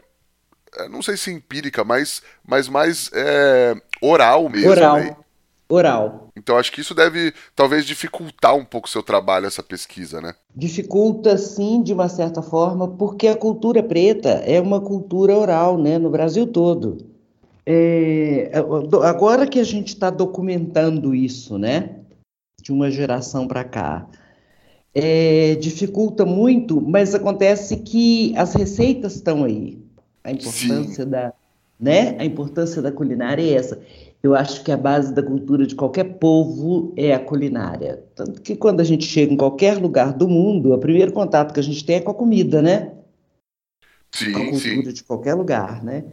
é, 0.77 0.87
não 0.87 1.01
sei 1.01 1.17
se 1.17 1.29
empírica, 1.29 1.83
mas, 1.83 2.21
mas 2.47 2.69
mais 2.69 3.11
é, 3.11 3.75
oral 4.01 4.47
mesmo. 4.47 4.69
Oral. 4.69 4.97
Né? 4.97 5.17
Oral. 5.71 6.29
Então 6.35 6.57
acho 6.57 6.71
que 6.71 6.81
isso 6.81 6.95
deve 6.95 7.31
talvez 7.55 7.85
dificultar 7.85 8.55
um 8.55 8.65
pouco 8.65 8.87
o 8.87 8.89
seu 8.89 9.03
trabalho, 9.03 9.45
essa 9.45 9.61
pesquisa, 9.61 10.19
né? 10.19 10.33
Dificulta 10.55 11.37
sim, 11.37 11.83
de 11.83 11.93
uma 11.93 12.09
certa 12.09 12.41
forma, 12.41 12.87
porque 12.87 13.27
a 13.27 13.35
cultura 13.35 13.83
preta 13.83 14.29
é 14.29 14.59
uma 14.59 14.81
cultura 14.81 15.37
oral, 15.37 15.77
né, 15.77 15.99
no 15.99 16.09
Brasil 16.09 16.47
todo. 16.47 16.97
É, 17.65 18.51
agora 19.03 19.45
que 19.45 19.59
a 19.59 19.63
gente 19.63 19.89
está 19.89 20.09
documentando 20.09 21.13
isso, 21.13 21.59
né, 21.59 21.97
de 22.63 22.71
uma 22.71 22.89
geração 22.89 23.47
para 23.47 23.63
cá, 23.63 24.07
é, 24.91 25.53
dificulta 25.53 26.25
muito, 26.25 26.81
mas 26.81 27.13
acontece 27.13 27.77
que 27.77 28.33
as 28.35 28.55
receitas 28.55 29.15
estão 29.15 29.43
aí. 29.43 29.77
A 30.23 30.31
importância 30.31 31.03
sim. 31.03 31.09
da, 31.09 31.31
né, 31.79 32.15
a 32.17 32.25
importância 32.25 32.81
da 32.81 32.91
culinária 32.91 33.43
é 33.43 33.53
essa. 33.53 33.79
Eu 34.21 34.35
acho 34.35 34.63
que 34.63 34.71
a 34.71 34.77
base 34.77 35.13
da 35.13 35.23
cultura 35.23 35.65
de 35.65 35.75
qualquer 35.75 36.03
povo 36.03 36.93
é 36.97 37.13
a 37.13 37.19
culinária. 37.19 38.03
Tanto 38.13 38.41
que 38.41 38.55
quando 38.55 38.81
a 38.81 38.83
gente 38.83 39.05
chega 39.05 39.33
em 39.33 39.37
qualquer 39.37 39.77
lugar 39.77 40.13
do 40.13 40.27
mundo, 40.27 40.73
o 40.73 40.77
primeiro 40.77 41.13
contato 41.13 41.53
que 41.53 41.59
a 41.59 41.63
gente 41.63 41.85
tem 41.85 41.97
é 41.97 42.01
com 42.01 42.11
a 42.11 42.15
comida, 42.15 42.61
né? 42.61 42.91
Sim, 44.11 44.31
a 44.31 44.49
cultura 44.49 44.59
sim. 44.59 44.93
de 44.93 45.03
qualquer 45.03 45.35
lugar, 45.35 45.83
né? 45.83 46.03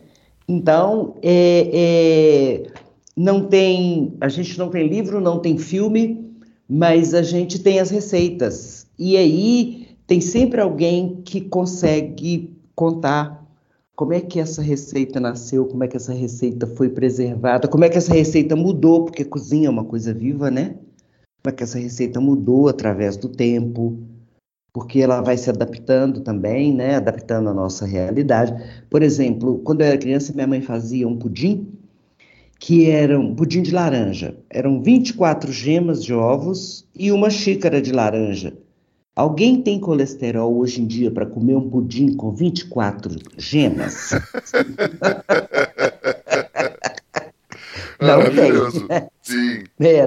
Então, 0.48 1.16
é, 1.20 1.70
é, 1.72 2.72
não 3.16 3.46
tem, 3.46 4.14
a 4.20 4.28
gente 4.28 4.56
não 4.56 4.68
tem 4.68 4.86
livro, 4.86 5.20
não 5.20 5.40
tem 5.40 5.58
filme, 5.58 6.30
mas 6.68 7.14
a 7.14 7.22
gente 7.22 7.58
tem 7.58 7.80
as 7.80 7.90
receitas. 7.90 8.86
E 8.98 9.16
aí 9.16 9.88
tem 10.06 10.20
sempre 10.20 10.60
alguém 10.60 11.22
que 11.24 11.40
consegue 11.40 12.56
contar 12.74 13.45
como 13.96 14.12
é 14.12 14.20
que 14.20 14.38
essa 14.38 14.60
receita 14.60 15.18
nasceu, 15.18 15.64
como 15.64 15.82
é 15.82 15.88
que 15.88 15.96
essa 15.96 16.12
receita 16.12 16.66
foi 16.66 16.90
preservada, 16.90 17.66
como 17.66 17.82
é 17.82 17.88
que 17.88 17.96
essa 17.96 18.12
receita 18.12 18.54
mudou, 18.54 19.06
porque 19.06 19.24
cozinha 19.24 19.68
é 19.68 19.70
uma 19.70 19.84
coisa 19.84 20.12
viva, 20.12 20.50
né? 20.50 20.76
Como 21.42 21.52
é 21.52 21.52
que 21.52 21.62
essa 21.62 21.78
receita 21.78 22.20
mudou 22.20 22.68
através 22.68 23.16
do 23.16 23.30
tempo, 23.30 23.98
porque 24.70 25.00
ela 25.00 25.22
vai 25.22 25.38
se 25.38 25.48
adaptando 25.48 26.20
também, 26.20 26.74
né? 26.74 26.96
Adaptando 26.96 27.48
a 27.48 27.54
nossa 27.54 27.86
realidade. 27.86 28.54
Por 28.90 29.02
exemplo, 29.02 29.60
quando 29.64 29.80
eu 29.80 29.86
era 29.86 29.96
criança, 29.96 30.34
minha 30.34 30.46
mãe 30.46 30.60
fazia 30.60 31.08
um 31.08 31.16
pudim 31.16 31.66
que 32.58 32.90
era 32.90 33.18
um 33.18 33.34
pudim 33.34 33.62
de 33.62 33.70
laranja. 33.70 34.36
Eram 34.50 34.82
24 34.82 35.50
gemas 35.50 36.04
de 36.04 36.12
ovos 36.12 36.86
e 36.94 37.10
uma 37.12 37.30
xícara 37.30 37.80
de 37.80 37.92
laranja. 37.92 38.52
Alguém 39.16 39.62
tem 39.62 39.80
colesterol 39.80 40.54
hoje 40.58 40.82
em 40.82 40.86
dia 40.86 41.10
para 41.10 41.24
comer 41.24 41.54
um 41.54 41.70
pudim 41.70 42.14
com 42.14 42.34
24 42.34 43.16
gemas? 43.38 44.10
não 47.98 48.24
tem. 48.24 48.52
Sim. 49.22 49.64
É, 49.80 50.06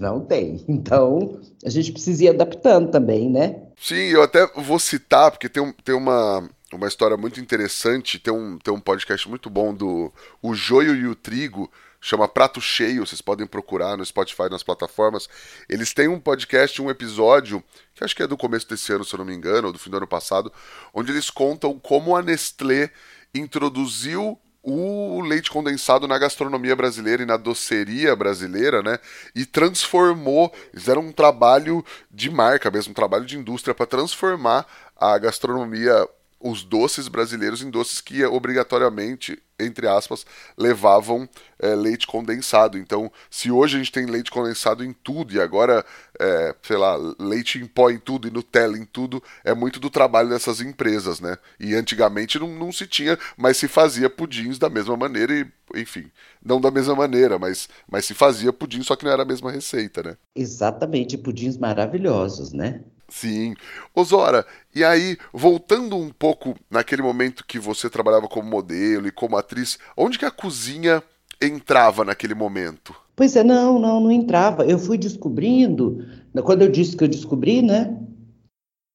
não 0.00 0.20
tem. 0.20 0.64
Então, 0.66 1.38
a 1.62 1.68
gente 1.68 1.92
precisa 1.92 2.24
ir 2.24 2.28
adaptando 2.30 2.90
também, 2.90 3.28
né? 3.28 3.60
Sim, 3.78 4.08
eu 4.08 4.22
até 4.22 4.46
vou 4.56 4.78
citar, 4.78 5.30
porque 5.30 5.50
tem, 5.50 5.74
tem 5.84 5.94
uma, 5.94 6.48
uma 6.72 6.88
história 6.88 7.18
muito 7.18 7.38
interessante. 7.38 8.18
Tem 8.18 8.32
um, 8.32 8.56
tem 8.56 8.72
um 8.72 8.80
podcast 8.80 9.28
muito 9.28 9.50
bom 9.50 9.74
do 9.74 10.10
O 10.42 10.54
Joio 10.54 10.96
e 10.96 11.06
o 11.06 11.14
Trigo, 11.14 11.70
chama 12.06 12.28
Prato 12.28 12.60
Cheio. 12.60 13.04
Vocês 13.04 13.20
podem 13.20 13.46
procurar 13.46 13.96
no 13.96 14.06
Spotify, 14.06 14.48
nas 14.48 14.62
plataformas. 14.62 15.28
Eles 15.68 15.92
têm 15.92 16.06
um 16.06 16.20
podcast, 16.20 16.80
um 16.80 16.88
episódio, 16.88 17.62
que 17.94 18.04
acho 18.04 18.14
que 18.14 18.22
é 18.22 18.28
do 18.28 18.36
começo 18.36 18.68
desse 18.68 18.92
ano, 18.92 19.04
se 19.04 19.12
eu 19.12 19.18
não 19.18 19.24
me 19.24 19.34
engano, 19.34 19.66
ou 19.66 19.72
do 19.72 19.78
fim 19.78 19.90
do 19.90 19.96
ano 19.96 20.06
passado, 20.06 20.52
onde 20.94 21.10
eles 21.10 21.30
contam 21.30 21.76
como 21.80 22.14
a 22.14 22.22
Nestlé 22.22 22.90
introduziu 23.34 24.38
o 24.62 25.20
leite 25.20 25.50
condensado 25.50 26.06
na 26.06 26.16
gastronomia 26.16 26.76
brasileira 26.76 27.24
e 27.24 27.26
na 27.26 27.36
doceria 27.36 28.14
brasileira, 28.14 28.82
né? 28.82 28.98
E 29.34 29.44
transformou, 29.44 30.52
fizeram 30.72 31.02
um 31.02 31.12
trabalho 31.12 31.84
de 32.10 32.30
marca 32.30 32.70
mesmo, 32.70 32.92
um 32.92 32.94
trabalho 32.94 33.24
de 33.24 33.36
indústria 33.36 33.74
para 33.74 33.86
transformar 33.86 34.64
a 34.96 35.18
gastronomia 35.18 36.08
os 36.38 36.62
doces 36.62 37.08
brasileiros 37.08 37.62
em 37.62 37.70
doces 37.70 38.00
que 38.00 38.24
obrigatoriamente, 38.24 39.40
entre 39.58 39.88
aspas, 39.88 40.26
levavam 40.56 41.28
é, 41.58 41.74
leite 41.74 42.06
condensado. 42.06 42.76
Então, 42.76 43.10
se 43.30 43.50
hoje 43.50 43.76
a 43.76 43.78
gente 43.78 43.92
tem 43.92 44.06
leite 44.06 44.30
condensado 44.30 44.84
em 44.84 44.92
tudo 44.92 45.34
e 45.34 45.40
agora, 45.40 45.84
é, 46.20 46.54
sei 46.62 46.76
lá, 46.76 46.96
leite 47.18 47.58
em 47.58 47.66
pó 47.66 47.90
em 47.90 47.98
tudo 47.98 48.28
e 48.28 48.30
Nutella 48.30 48.76
em 48.76 48.84
tudo, 48.84 49.22
é 49.44 49.54
muito 49.54 49.80
do 49.80 49.88
trabalho 49.90 50.28
dessas 50.28 50.60
empresas, 50.60 51.20
né? 51.20 51.38
E 51.58 51.74
antigamente 51.74 52.38
não, 52.38 52.48
não 52.48 52.72
se 52.72 52.86
tinha, 52.86 53.18
mas 53.36 53.56
se 53.56 53.68
fazia 53.68 54.10
pudins 54.10 54.58
da 54.58 54.68
mesma 54.68 54.96
maneira 54.96 55.32
e, 55.32 55.46
enfim, 55.80 56.10
não 56.44 56.60
da 56.60 56.70
mesma 56.70 56.94
maneira, 56.94 57.38
mas, 57.38 57.68
mas 57.90 58.04
se 58.04 58.14
fazia 58.14 58.52
pudim, 58.52 58.82
só 58.82 58.94
que 58.94 59.04
não 59.04 59.12
era 59.12 59.22
a 59.22 59.26
mesma 59.26 59.50
receita, 59.50 60.02
né? 60.02 60.16
Exatamente, 60.34 61.16
pudins 61.16 61.56
maravilhosos, 61.56 62.52
né? 62.52 62.84
Sim. 63.08 63.54
Osora, 63.94 64.44
e 64.74 64.84
aí, 64.84 65.16
voltando 65.32 65.96
um 65.96 66.10
pouco 66.10 66.54
naquele 66.70 67.02
momento 67.02 67.44
que 67.46 67.58
você 67.58 67.88
trabalhava 67.88 68.28
como 68.28 68.48
modelo 68.48 69.06
e 69.06 69.12
como 69.12 69.36
atriz, 69.36 69.78
onde 69.96 70.18
que 70.18 70.24
a 70.24 70.30
cozinha 70.30 71.02
entrava 71.40 72.04
naquele 72.04 72.34
momento? 72.34 72.94
Pois 73.14 73.34
é, 73.36 73.42
não, 73.42 73.78
não, 73.78 74.00
não 74.00 74.10
entrava. 74.10 74.64
Eu 74.64 74.78
fui 74.78 74.98
descobrindo, 74.98 76.04
quando 76.44 76.62
eu 76.62 76.70
disse 76.70 76.96
que 76.96 77.04
eu 77.04 77.08
descobri, 77.08 77.62
né? 77.62 77.98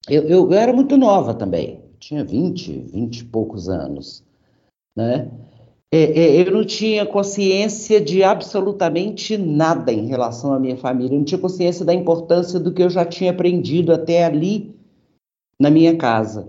Eu, 0.10 0.24
eu, 0.24 0.52
eu 0.52 0.54
era 0.54 0.74
muito 0.74 0.98
nova 0.98 1.34
também, 1.34 1.84
tinha 2.00 2.24
20, 2.24 2.72
20 2.92 3.20
e 3.20 3.26
poucos 3.26 3.70
anos, 3.70 4.24
né? 4.96 5.30
É, 5.94 6.04
é, 6.04 6.48
eu 6.48 6.52
não 6.54 6.64
tinha 6.64 7.06
consciência 7.06 8.00
de 8.00 8.24
absolutamente 8.24 9.38
nada 9.38 9.92
em 9.92 10.08
relação 10.08 10.54
à 10.54 10.60
minha 10.60 10.78
família, 10.78 11.14
eu 11.14 11.18
não 11.18 11.26
tinha 11.26 11.42
consciência 11.42 11.84
da 11.84 11.94
importância 11.94 12.58
do 12.58 12.74
que 12.74 12.82
eu 12.82 12.90
já 12.90 13.04
tinha 13.04 13.32
aprendido 13.32 13.92
até 13.92 14.24
ali 14.24 14.74
na 15.60 15.70
minha 15.70 15.98
casa. 15.98 16.48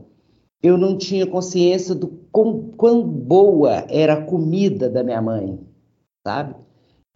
Eu 0.62 0.78
não 0.78 0.96
tinha 0.96 1.26
consciência 1.26 1.92
do 1.92 2.06
quão, 2.30 2.70
quão 2.76 3.02
boa 3.02 3.84
era 3.88 4.14
a 4.14 4.24
comida 4.24 4.88
da 4.88 5.02
minha 5.02 5.20
mãe, 5.20 5.58
sabe? 6.24 6.54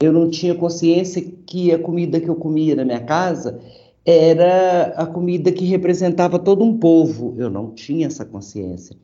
Eu 0.03 0.13
não 0.13 0.29
tinha 0.29 0.55
consciência 0.55 1.23
que 1.23 1.73
a 1.73 1.79
comida 1.79 2.21
que 2.21 2.29
eu 2.29 2.35
comia 2.35 2.75
na 2.75 2.85
minha 2.85 3.05
casa 3.05 3.61
era 4.05 4.89
a 4.97 5.07
comida 5.07 5.53
que 5.53 5.65
representava 5.65 6.41
todo 6.41 6.65
um 6.65 6.77
povo. 6.77 7.37
Eu 7.39 7.49
não 7.49 7.71
tinha 7.71 8.09
essa 8.09 8.25
consciência. 8.25 8.97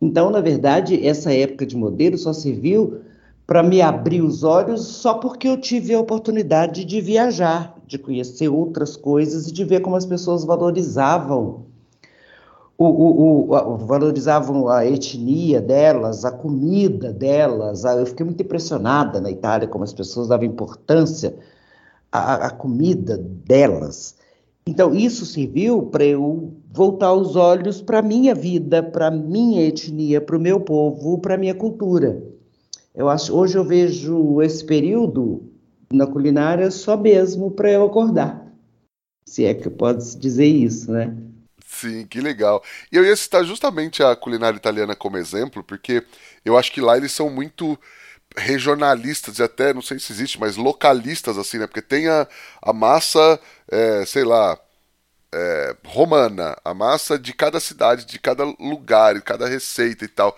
Então, 0.00 0.30
na 0.30 0.40
verdade, 0.40 1.06
essa 1.06 1.32
época 1.32 1.64
de 1.64 1.76
modelo 1.76 2.18
só 2.18 2.32
serviu 2.32 3.00
para 3.46 3.62
me 3.62 3.80
abrir 3.80 4.22
os 4.22 4.42
olhos 4.42 4.84
só 4.86 5.14
porque 5.14 5.48
eu 5.48 5.60
tive 5.60 5.94
a 5.94 6.00
oportunidade 6.00 6.84
de 6.84 7.00
viajar, 7.00 7.76
de 7.86 7.96
conhecer 7.96 8.48
outras 8.48 8.96
coisas 8.96 9.46
e 9.46 9.52
de 9.52 9.64
ver 9.64 9.80
como 9.80 9.96
as 9.96 10.04
pessoas 10.04 10.44
valorizavam 10.44 11.66
o, 12.78 12.84
o, 12.84 13.54
o, 13.54 13.76
valorizavam 13.78 14.68
a 14.68 14.84
etnia 14.84 15.60
delas, 15.60 16.24
a 16.24 16.30
comida 16.30 17.12
delas. 17.12 17.84
Eu 17.84 18.04
fiquei 18.04 18.26
muito 18.26 18.42
impressionada 18.42 19.20
na 19.20 19.30
Itália 19.30 19.66
como 19.66 19.84
as 19.84 19.94
pessoas 19.94 20.28
davam 20.28 20.44
importância 20.44 21.34
à, 22.12 22.46
à 22.46 22.50
comida 22.50 23.16
delas. 23.16 24.16
Então, 24.68 24.94
isso 24.94 25.24
serviu 25.24 25.82
para 25.82 26.04
eu 26.04 26.54
voltar 26.72 27.12
os 27.14 27.36
olhos 27.36 27.80
para 27.80 28.00
a 28.00 28.02
minha 28.02 28.34
vida, 28.34 28.82
para 28.82 29.06
a 29.06 29.10
minha 29.10 29.62
etnia, 29.62 30.20
para 30.20 30.36
o 30.36 30.40
meu 30.40 30.60
povo, 30.60 31.18
para 31.18 31.36
a 31.36 31.38
minha 31.38 31.54
cultura. 31.54 32.20
Eu 32.92 33.08
acho, 33.08 33.32
hoje 33.32 33.56
eu 33.56 33.64
vejo 33.64 34.42
esse 34.42 34.64
período 34.64 35.52
na 35.92 36.06
culinária 36.06 36.70
só 36.70 36.96
mesmo 36.96 37.50
para 37.50 37.70
eu 37.70 37.84
acordar. 37.84 38.44
Se 39.28 39.44
é 39.44 39.54
que 39.54 39.70
pode 39.70 40.16
dizer 40.16 40.46
isso, 40.46 40.90
né? 40.90 41.16
Sim, 41.64 42.06
que 42.06 42.20
legal. 42.20 42.62
E 42.90 42.96
eu 42.96 43.04
ia 43.04 43.14
citar 43.14 43.44
justamente 43.44 44.02
a 44.02 44.16
culinária 44.16 44.56
italiana 44.56 44.96
como 44.96 45.16
exemplo, 45.16 45.62
porque 45.62 46.02
eu 46.44 46.56
acho 46.56 46.72
que 46.72 46.80
lá 46.80 46.96
eles 46.96 47.12
são 47.12 47.28
muito 47.28 47.78
regionalistas 48.36 49.38
e 49.38 49.42
até, 49.42 49.72
não 49.72 49.82
sei 49.82 49.98
se 49.98 50.12
existe, 50.12 50.38
mas 50.38 50.56
localistas, 50.56 51.38
assim, 51.38 51.58
né? 51.58 51.66
Porque 51.66 51.82
tem 51.82 52.08
a, 52.08 52.26
a 52.62 52.72
massa, 52.72 53.40
é, 53.70 54.04
sei 54.06 54.24
lá, 54.24 54.58
é, 55.32 55.76
romana, 55.84 56.56
a 56.64 56.74
massa 56.74 57.18
de 57.18 57.32
cada 57.32 57.60
cidade, 57.60 58.06
de 58.06 58.18
cada 58.18 58.44
lugar, 58.44 59.14
de 59.14 59.22
cada 59.22 59.46
receita 59.48 60.04
e 60.04 60.08
tal. 60.08 60.36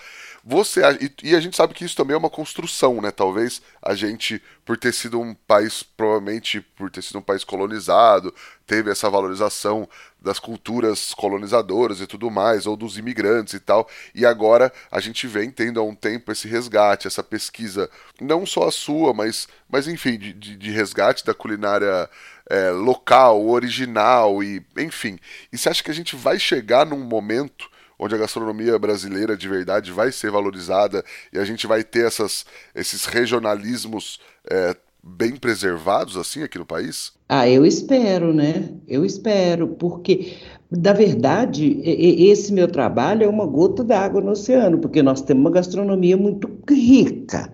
Você 0.50 0.80
e, 0.98 1.28
e, 1.28 1.36
a 1.36 1.40
gente 1.40 1.54
sabe 1.54 1.74
que 1.74 1.84
isso 1.84 1.94
também 1.94 2.14
é 2.14 2.16
uma 2.16 2.30
construção, 2.30 3.02
né? 3.02 3.10
Talvez 3.10 3.60
a 3.82 3.94
gente, 3.94 4.42
por 4.64 4.78
ter 4.78 4.94
sido 4.94 5.20
um 5.20 5.34
país, 5.34 5.82
provavelmente 5.82 6.62
por 6.62 6.90
ter 6.90 7.02
sido 7.02 7.18
um 7.18 7.22
país 7.22 7.44
colonizado, 7.44 8.34
teve 8.66 8.90
essa 8.90 9.10
valorização 9.10 9.86
das 10.18 10.38
culturas 10.38 11.12
colonizadoras 11.12 12.00
e 12.00 12.06
tudo 12.06 12.30
mais, 12.30 12.66
ou 12.66 12.78
dos 12.78 12.96
imigrantes 12.96 13.52
e 13.52 13.60
tal. 13.60 13.86
E 14.14 14.24
agora 14.24 14.72
a 14.90 15.00
gente 15.00 15.26
vem 15.26 15.50
tendo 15.50 15.80
há 15.80 15.82
um 15.82 15.94
tempo 15.94 16.32
esse 16.32 16.48
resgate, 16.48 17.06
essa 17.06 17.22
pesquisa, 17.22 17.90
não 18.18 18.46
só 18.46 18.68
a 18.68 18.72
sua, 18.72 19.12
mas, 19.12 19.48
mas 19.68 19.86
enfim, 19.86 20.16
de, 20.16 20.32
de, 20.32 20.70
resgate 20.70 21.26
da 21.26 21.34
culinária 21.34 22.08
é, 22.48 22.70
local, 22.70 23.46
original 23.46 24.42
e 24.42 24.64
enfim. 24.78 25.18
E 25.52 25.58
você 25.58 25.68
acha 25.68 25.84
que 25.84 25.90
a 25.90 25.94
gente 25.94 26.16
vai 26.16 26.38
chegar 26.38 26.86
num 26.86 27.04
momento 27.04 27.68
onde 27.98 28.14
a 28.14 28.18
gastronomia 28.18 28.78
brasileira 28.78 29.36
de 29.36 29.48
verdade 29.48 29.90
vai 29.92 30.12
ser 30.12 30.30
valorizada 30.30 31.04
e 31.32 31.38
a 31.38 31.44
gente 31.44 31.66
vai 31.66 31.82
ter 31.82 32.06
essas, 32.06 32.46
esses 32.74 33.04
regionalismos 33.06 34.20
é, 34.50 34.76
bem 35.02 35.36
preservados 35.36 36.16
assim 36.16 36.42
aqui 36.42 36.58
no 36.58 36.66
país? 36.66 37.12
Ah, 37.28 37.48
eu 37.48 37.64
espero, 37.64 38.32
né? 38.32 38.68
Eu 38.86 39.04
espero, 39.04 39.68
porque, 39.68 40.36
na 40.70 40.92
verdade, 40.92 41.80
esse 41.84 42.52
meu 42.52 42.68
trabalho 42.68 43.24
é 43.24 43.28
uma 43.28 43.46
gota 43.46 43.82
d'água 43.84 44.20
no 44.20 44.32
oceano, 44.32 44.78
porque 44.78 45.02
nós 45.02 45.20
temos 45.20 45.42
uma 45.42 45.50
gastronomia 45.50 46.16
muito 46.16 46.50
rica. 46.68 47.52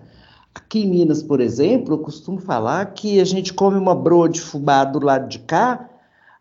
Aqui 0.53 0.83
em 0.83 0.89
Minas, 0.89 1.21
por 1.21 1.41
exemplo, 1.41 1.95
eu 1.95 1.99
costumo 1.99 2.39
falar 2.39 2.85
que 2.93 3.19
a 3.19 3.25
gente 3.25 3.53
come 3.53 3.77
uma 3.77 3.93
broa 3.93 4.29
de 4.29 4.39
fubá 4.39 4.85
do 4.85 5.03
lado 5.03 5.27
de 5.27 5.39
cá, 5.39 5.89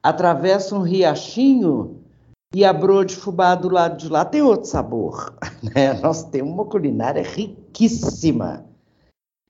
atravessa 0.02 0.76
um 0.76 0.82
riachinho 0.82 2.03
e 2.54 2.64
a 2.64 2.72
broa 2.72 3.04
de 3.04 3.16
fubá 3.16 3.54
do 3.54 3.68
lado 3.68 3.98
de 3.98 4.08
lá 4.08 4.24
tem 4.24 4.40
outro 4.40 4.68
sabor. 4.68 5.34
Né? 5.74 5.94
Nós 5.94 6.24
temos 6.24 6.52
uma 6.52 6.66
culinária 6.66 7.22
riquíssima, 7.22 8.66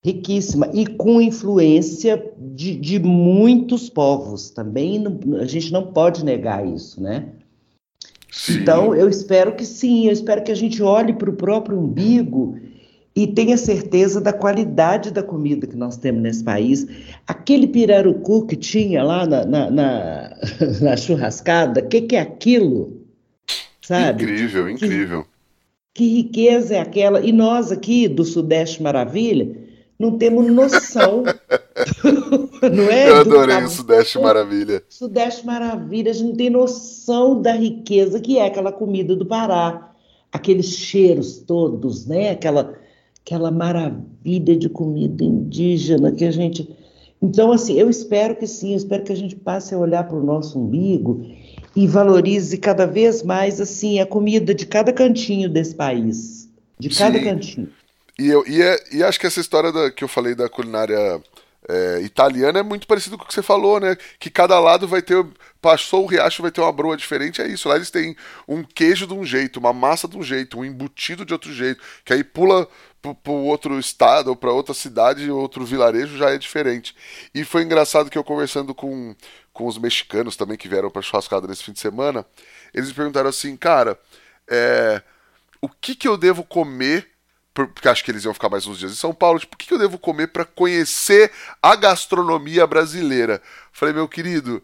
riquíssima, 0.00 0.70
e 0.72 0.86
com 0.86 1.20
influência 1.20 2.32
de, 2.38 2.76
de 2.76 3.00
muitos 3.00 3.90
povos. 3.90 4.48
Também 4.50 5.00
não, 5.00 5.40
a 5.40 5.44
gente 5.44 5.72
não 5.72 5.88
pode 5.88 6.24
negar 6.24 6.64
isso, 6.64 7.02
né? 7.02 7.30
Sim. 8.30 8.60
Então, 8.60 8.94
eu 8.94 9.08
espero 9.08 9.56
que 9.56 9.64
sim, 9.64 10.06
eu 10.06 10.12
espero 10.12 10.44
que 10.44 10.52
a 10.52 10.54
gente 10.54 10.80
olhe 10.82 11.12
para 11.12 11.30
o 11.30 11.36
próprio 11.36 11.80
umbigo 11.80 12.56
e 13.16 13.28
tenha 13.28 13.56
certeza 13.56 14.20
da 14.20 14.32
qualidade 14.32 15.12
da 15.12 15.22
comida 15.22 15.66
que 15.66 15.76
nós 15.76 15.96
temos 15.96 16.20
nesse 16.20 16.42
país. 16.42 16.86
Aquele 17.26 17.68
pirarucu 17.68 18.44
que 18.46 18.56
tinha 18.56 19.04
lá 19.04 19.24
na, 19.24 19.44
na, 19.44 19.70
na, 19.70 20.36
na 20.82 20.96
churrascada, 20.96 21.80
o 21.80 21.88
que, 21.88 22.02
que 22.02 22.16
é 22.16 22.20
aquilo? 22.20 23.00
Sabe? 23.80 24.24
Incrível, 24.24 24.68
incrível. 24.68 25.26
Que, 25.92 26.08
que 26.08 26.22
riqueza 26.22 26.74
é 26.74 26.80
aquela? 26.80 27.20
E 27.20 27.30
nós 27.30 27.70
aqui 27.70 28.08
do 28.08 28.24
Sudeste 28.24 28.82
Maravilha 28.82 29.62
não 29.96 30.18
temos 30.18 30.50
noção. 30.50 31.22
não 32.62 32.84
é? 32.90 33.10
Eu 33.10 33.16
adorei 33.18 33.62
o 33.62 33.68
Sudeste 33.68 34.18
Maravilha. 34.18 34.82
Sudeste 34.88 35.46
Maravilha, 35.46 36.10
a 36.10 36.14
gente 36.14 36.28
não 36.30 36.36
tem 36.36 36.50
noção 36.50 37.40
da 37.40 37.52
riqueza 37.52 38.18
que 38.18 38.38
é 38.38 38.46
aquela 38.46 38.72
comida 38.72 39.14
do 39.14 39.24
Pará. 39.24 39.92
Aqueles 40.32 40.70
cheiros 40.70 41.38
todos, 41.38 42.06
né? 42.06 42.30
Aquela 42.30 42.74
aquela 43.24 43.50
maravilha 43.50 44.56
de 44.56 44.68
comida 44.68 45.24
indígena 45.24 46.12
que 46.12 46.24
a 46.24 46.30
gente. 46.30 46.68
Então, 47.22 47.50
assim, 47.52 47.78
eu 47.78 47.88
espero 47.88 48.36
que 48.36 48.46
sim, 48.46 48.72
eu 48.72 48.76
espero 48.76 49.02
que 49.02 49.12
a 49.12 49.16
gente 49.16 49.34
passe 49.34 49.74
a 49.74 49.78
olhar 49.78 50.04
para 50.04 50.16
o 50.16 50.22
nosso 50.22 50.58
umbigo 50.58 51.24
e 51.74 51.86
valorize 51.86 52.58
cada 52.58 52.86
vez 52.86 53.22
mais 53.22 53.60
assim 53.60 53.98
a 53.98 54.06
comida 54.06 54.54
de 54.54 54.66
cada 54.66 54.92
cantinho 54.92 55.48
desse 55.48 55.74
país, 55.74 56.48
de 56.78 56.90
cada 56.90 57.18
sim. 57.18 57.24
cantinho. 57.24 57.68
E, 58.18 58.28
eu, 58.28 58.44
e, 58.46 58.60
é, 58.60 58.78
e 58.92 59.02
acho 59.02 59.18
que 59.18 59.26
essa 59.26 59.40
história 59.40 59.72
da, 59.72 59.90
que 59.90 60.04
eu 60.04 60.08
falei 60.08 60.34
da 60.34 60.48
culinária 60.48 61.20
É, 61.66 62.02
italiana 62.02 62.58
é 62.58 62.62
muito 62.62 62.86
parecido 62.86 63.16
com 63.16 63.24
o 63.24 63.26
que 63.26 63.32
você 63.32 63.42
falou, 63.42 63.80
né? 63.80 63.96
Que 64.20 64.28
cada 64.28 64.60
lado 64.60 64.86
vai 64.86 65.00
ter. 65.00 65.16
Passou 65.62 66.04
o 66.04 66.06
riacho, 66.06 66.42
vai 66.42 66.50
ter 66.50 66.60
uma 66.60 66.70
broa 66.70 66.94
diferente. 66.94 67.40
É 67.40 67.46
isso. 67.48 67.70
Lá 67.70 67.76
eles 67.76 67.90
têm 67.90 68.14
um 68.46 68.62
queijo 68.62 69.06
de 69.06 69.14
um 69.14 69.24
jeito, 69.24 69.58
uma 69.58 69.72
massa 69.72 70.06
de 70.06 70.18
um 70.18 70.22
jeito, 70.22 70.58
um 70.58 70.64
embutido 70.64 71.24
de 71.24 71.32
outro 71.32 71.50
jeito. 71.50 71.80
Que 72.04 72.12
aí 72.12 72.22
pula 72.22 72.68
para 73.12 73.32
outro 73.32 73.78
estado 73.78 74.28
ou 74.28 74.36
para 74.36 74.52
outra 74.52 74.72
cidade, 74.72 75.28
outro 75.30 75.64
vilarejo 75.64 76.16
já 76.16 76.30
é 76.30 76.38
diferente. 76.38 76.94
E 77.34 77.44
foi 77.44 77.64
engraçado 77.64 78.08
que 78.08 78.16
eu 78.16 78.22
conversando 78.22 78.72
com, 78.72 79.14
com 79.52 79.66
os 79.66 79.76
mexicanos 79.76 80.36
também 80.36 80.56
que 80.56 80.68
vieram 80.68 80.90
para 80.90 81.02
churrascada 81.02 81.48
nesse 81.48 81.64
fim 81.64 81.72
de 81.72 81.80
semana, 81.80 82.24
eles 82.72 82.88
me 82.88 82.94
perguntaram 82.94 83.28
assim, 83.28 83.56
cara, 83.56 83.98
é, 84.48 85.02
o 85.60 85.68
que 85.68 85.96
que 85.96 86.06
eu 86.06 86.16
devo 86.16 86.44
comer 86.44 87.12
porque 87.54 87.88
acho 87.88 88.04
que 88.04 88.10
eles 88.10 88.24
iam 88.24 88.34
ficar 88.34 88.48
mais 88.48 88.66
uns 88.66 88.80
dias 88.80 88.90
em 88.90 88.96
São 88.96 89.14
Paulo. 89.14 89.38
Tipo, 89.38 89.54
o 89.54 89.58
que 89.58 89.72
eu 89.72 89.78
devo 89.78 89.96
comer 89.96 90.26
para 90.26 90.44
conhecer 90.44 91.30
a 91.62 91.76
gastronomia 91.76 92.66
brasileira? 92.66 93.40
Falei, 93.70 93.94
meu 93.94 94.08
querido, 94.08 94.60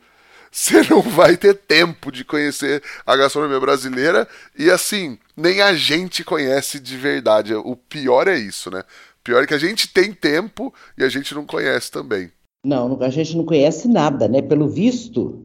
você 0.51 0.82
não 0.90 1.01
vai 1.01 1.36
ter 1.36 1.55
tempo 1.55 2.11
de 2.11 2.24
conhecer 2.24 2.82
a 3.07 3.16
gastronomia 3.16 3.61
brasileira 3.61 4.26
e 4.59 4.70
assim, 4.70 5.16
nem 5.36 5.61
a 5.61 5.74
gente 5.74 6.24
conhece 6.24 6.80
de 6.80 6.96
verdade. 6.96 7.55
O 7.55 7.76
pior 7.76 8.26
é 8.26 8.36
isso, 8.36 8.70
né? 8.70 8.80
O 8.80 9.22
pior 9.22 9.44
é 9.44 9.46
que 9.46 9.55
a 9.55 9.59
gente 9.59 9.92
tem 9.92 10.12
tempo 10.12 10.74
e 10.98 11.05
a 11.05 11.09
gente 11.09 11.34
não 11.34 11.46
conhece 11.46 11.90
também. 11.90 12.30
Não, 12.64 13.01
a 13.01 13.11
gente 13.11 13.36
não 13.36 13.44
conhece 13.44 13.88
nada, 13.88 14.28
né? 14.28 14.42
Pelo 14.42 14.68
visto, 14.68 15.44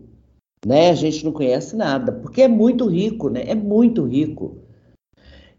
né? 0.66 0.90
A 0.90 0.96
gente 0.96 1.24
não 1.24 1.32
conhece 1.32 1.76
nada, 1.76 2.12
porque 2.12 2.42
é 2.42 2.48
muito 2.48 2.88
rico, 2.88 3.30
né? 3.30 3.44
É 3.48 3.56
muito 3.56 4.06
rico. 4.06 4.58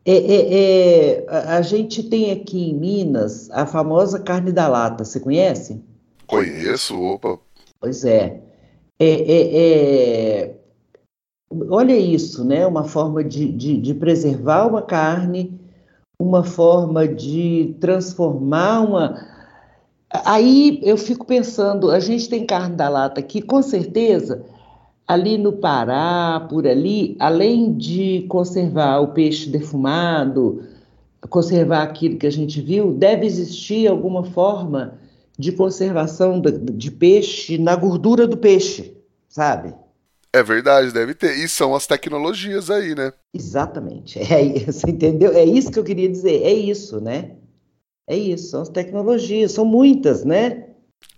É, 0.05 0.12
é, 0.12 1.24
é, 1.24 1.26
a 1.28 1.62
gente 1.62 2.03
tem 2.03 2.30
aqui 2.30 2.70
em 2.70 2.74
Minas 2.74 3.51
a 3.51 3.66
famosa 3.66 4.20
carne 4.20 4.53
da 4.53 4.68
lata, 4.68 5.05
você 5.05 5.18
conhece? 5.18 5.82
Conheço, 6.26 7.01
opa. 7.01 7.38
Pois 7.80 8.05
é. 8.05 8.40
É, 8.99 9.07
é, 9.07 10.42
é 10.42 10.57
olha 11.68 11.97
isso, 11.97 12.44
né? 12.44 12.66
Uma 12.66 12.84
forma 12.84 13.22
de, 13.22 13.51
de, 13.53 13.76
de, 13.76 13.94
preservar 13.94 14.66
uma 14.66 14.82
carne, 14.82 15.59
uma 16.18 16.42
forma 16.42 17.07
de 17.07 17.76
transformar 17.80 18.80
uma. 18.80 19.26
Aí 20.24 20.80
eu 20.82 20.97
fico 20.97 21.26
pensando, 21.26 21.90
a 21.90 22.01
gente 22.01 22.28
tem 22.28 22.47
carne 22.47 22.76
da 22.76 22.88
lata 22.88 23.20
aqui, 23.20 23.42
com 23.42 23.62
certeza 23.62 24.44
ali 25.07 25.38
no 25.38 25.53
Pará, 25.53 26.47
por 26.49 26.66
ali, 26.66 27.16
além 27.20 27.72
de 27.72 28.26
conservar 28.28 29.01
o 29.01 29.09
peixe 29.09 29.49
defumado, 29.49 30.64
conservar 31.30 31.82
aquilo 31.82 32.18
que 32.18 32.26
a 32.26 32.30
gente 32.30 32.61
viu, 32.61 32.92
deve 32.92 33.24
existir 33.24 33.86
alguma 33.86 34.24
forma 34.24 34.99
de 35.39 35.53
conservação 35.53 36.41
de, 36.41 36.53
de 36.53 36.91
peixe 36.91 37.59
na 37.59 37.76
gordura 37.76 38.26
do 38.26 38.37
peixe, 38.37 38.97
sabe? 39.28 39.74
É 40.32 40.43
verdade, 40.43 40.93
deve 40.93 41.14
ter. 41.14 41.37
E 41.39 41.49
são 41.49 41.74
as 41.74 41.87
tecnologias 41.87 42.70
aí, 42.70 42.95
né? 42.95 43.12
Exatamente. 43.34 44.18
É 44.30 44.43
isso, 44.43 44.89
entendeu? 44.89 45.32
É 45.32 45.45
isso 45.45 45.70
que 45.70 45.78
eu 45.78 45.84
queria 45.84 46.09
dizer. 46.09 46.43
É 46.43 46.53
isso, 46.53 47.01
né? 47.01 47.37
É 48.09 48.16
isso, 48.16 48.51
são 48.51 48.62
as 48.62 48.68
tecnologias, 48.68 49.53
são 49.53 49.64
muitas, 49.64 50.24
né? 50.24 50.66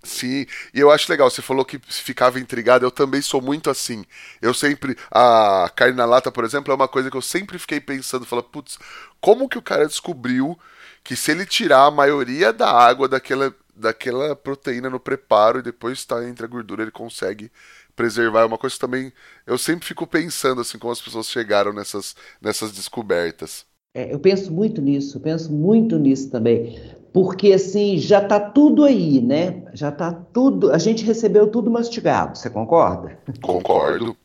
Sim, 0.03 0.47
e 0.73 0.81
eu 0.81 0.91
acho 0.91 1.11
legal, 1.11 1.29
você 1.29 1.43
falou 1.43 1.65
que 1.65 1.79
ficava 1.87 2.39
intrigado, 2.41 2.85
eu 2.85 2.91
também 2.91 3.21
sou 3.21 3.43
muito 3.43 3.69
assim. 3.69 4.05
Eu 4.41 4.55
sempre. 4.55 4.97
A 5.11 5.71
carne 5.75 5.97
na 5.97 6.05
lata, 6.07 6.33
por 6.33 6.45
exemplo, 6.45 6.73
é 6.73 6.77
uma 6.77 6.89
coisa 6.89 7.11
que 7.11 7.17
eu 7.17 7.23
sempre 7.23 7.59
fiquei 7.59 7.81
pensando, 7.81 8.25
fala, 8.25 8.43
putz, 8.43 8.79
como 9.21 9.49
que 9.49 9.59
o 9.59 9.63
cara 9.63 9.87
descobriu 9.87 10.59
que 11.05 11.17
se 11.17 11.31
ele 11.33 11.45
tirar 11.45 11.87
a 11.87 11.91
maioria 11.91 12.53
da 12.53 12.71
água 12.71 13.09
daquela, 13.09 13.55
daquela 13.79 14.35
proteína 14.35 14.91
no 14.91 15.01
preparo 15.01 15.59
e 15.59 15.63
depois 15.63 15.99
está 15.99 16.27
entre 16.29 16.45
a 16.45 16.49
gordura, 16.49 16.83
ele 16.83 16.91
consegue 16.91 17.51
preservar? 17.95 18.43
É 18.43 18.47
uma 18.47 18.59
coisa 18.59 18.75
que 18.75 18.81
também 18.81 19.13
eu 19.47 19.57
sempre 19.57 19.87
fico 19.87 20.07
pensando 20.07 20.61
assim 20.61 20.79
como 20.79 20.93
as 20.93 21.01
pessoas 21.01 21.27
chegaram 21.29 21.73
nessas, 21.73 22.15
nessas 22.41 22.73
descobertas. 22.73 23.67
É, 23.95 24.13
eu 24.13 24.19
penso 24.19 24.53
muito 24.53 24.81
nisso, 24.81 25.19
penso 25.21 25.53
muito 25.53 25.99
nisso 25.99 26.31
também, 26.31 26.79
porque 27.13 27.53
assim 27.53 27.97
já 27.97 28.23
está 28.23 28.39
tudo 28.39 28.85
aí, 28.85 29.21
né? 29.21 29.65
Já 29.73 29.89
está 29.89 30.13
tudo, 30.13 30.73
a 30.73 30.79
gente 30.79 31.05
recebeu 31.05 31.49
tudo 31.49 31.71
mastigado, 31.71 32.37
você 32.37 32.51
concorda? 32.51 33.19
Concordo. 33.41 34.17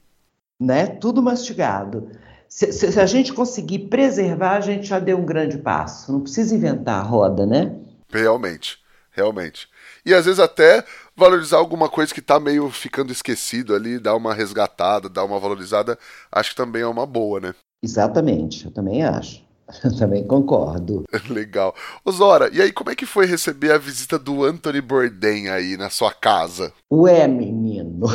Né? 0.60 0.86
Tudo 0.86 1.22
mastigado. 1.22 2.10
Se, 2.48 2.72
se, 2.72 2.92
se, 2.92 3.00
a 3.00 3.06
gente 3.08 3.34
conseguir 3.34 3.88
preservar, 3.88 4.58
a 4.58 4.62
gente 4.62 4.86
já 4.86 5.00
deu 5.00 5.18
um 5.18 5.26
grande 5.26 5.58
passo. 5.58 6.12
Não 6.12 6.22
precisa 6.22 6.56
inventar 6.56 7.00
a 7.00 7.04
roda, 7.04 7.48
né? 7.48 7.76
Realmente, 8.12 8.78
realmente. 9.14 9.68
E 10.06 10.14
às 10.14 10.26
vezes 10.26 10.40
até 10.40 10.84
valorizar 11.16 11.58
alguma 11.58 11.88
coisa 11.88 12.14
que 12.14 12.20
está 12.20 12.40
meio 12.40 12.70
ficando 12.70 13.12
esquecido 13.12 13.74
ali, 13.74 14.00
dar 14.00 14.16
uma 14.16 14.34
resgatada, 14.34 15.08
dar 15.08 15.24
uma 15.24 15.40
valorizada, 15.40 15.98
acho 16.32 16.52
que 16.52 16.56
também 16.56 16.82
é 16.82 16.88
uma 16.88 17.06
boa, 17.06 17.40
né? 17.40 17.56
Exatamente, 17.84 18.66
eu 18.66 18.72
também 18.72 19.04
acho. 19.04 19.44
Eu 19.84 19.96
também 19.98 20.26
concordo. 20.26 21.04
Legal. 21.30 21.74
Osora, 22.04 22.50
e 22.54 22.62
aí 22.62 22.72
como 22.72 22.90
é 22.90 22.96
que 22.96 23.06
foi 23.06 23.26
receber 23.26 23.72
a 23.72 23.78
visita 23.78 24.20
do 24.20 24.44
Anthony 24.44 24.82
Bourdain 24.82 25.48
aí 25.48 25.78
na 25.78 25.90
sua 25.90 26.12
casa? 26.12 26.74
Ué, 26.92 27.28
menino. 27.28 28.08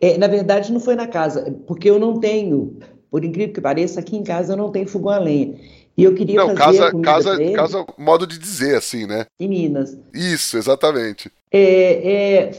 É, 0.00 0.16
na 0.16 0.28
verdade, 0.28 0.72
não 0.72 0.78
foi 0.78 0.94
na 0.94 1.08
casa, 1.08 1.52
porque 1.66 1.90
eu 1.90 1.98
não 1.98 2.20
tenho, 2.20 2.78
por 3.10 3.24
incrível 3.24 3.52
que 3.52 3.60
pareça, 3.60 3.98
aqui 3.98 4.16
em 4.16 4.22
casa 4.22 4.52
eu 4.52 4.56
não 4.56 4.70
tenho 4.70 4.86
fogão 4.86 5.12
a 5.12 5.18
lenha. 5.18 5.58
E 5.98 6.04
eu 6.04 6.14
queria 6.14 6.36
não, 6.36 6.56
fazer 6.56 6.92
casa, 6.92 7.02
casa, 7.02 7.52
casa, 7.52 7.86
modo 7.98 8.24
de 8.24 8.38
dizer, 8.38 8.76
assim, 8.76 9.04
né? 9.04 9.26
Em 9.40 9.48
Minas. 9.48 9.98
Isso, 10.14 10.56
exatamente. 10.56 11.28
É, 11.50 12.12
é, 12.12 12.50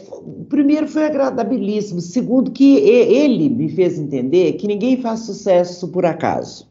primeiro 0.50 0.90
foi 0.90 1.06
agradabilíssimo. 1.06 2.02
Segundo, 2.02 2.52
que 2.52 2.76
ele 2.76 3.48
me 3.48 3.70
fez 3.70 3.98
entender 3.98 4.54
que 4.54 4.68
ninguém 4.68 5.02
faz 5.02 5.22
sucesso 5.22 5.88
por 5.88 6.06
acaso. 6.06 6.68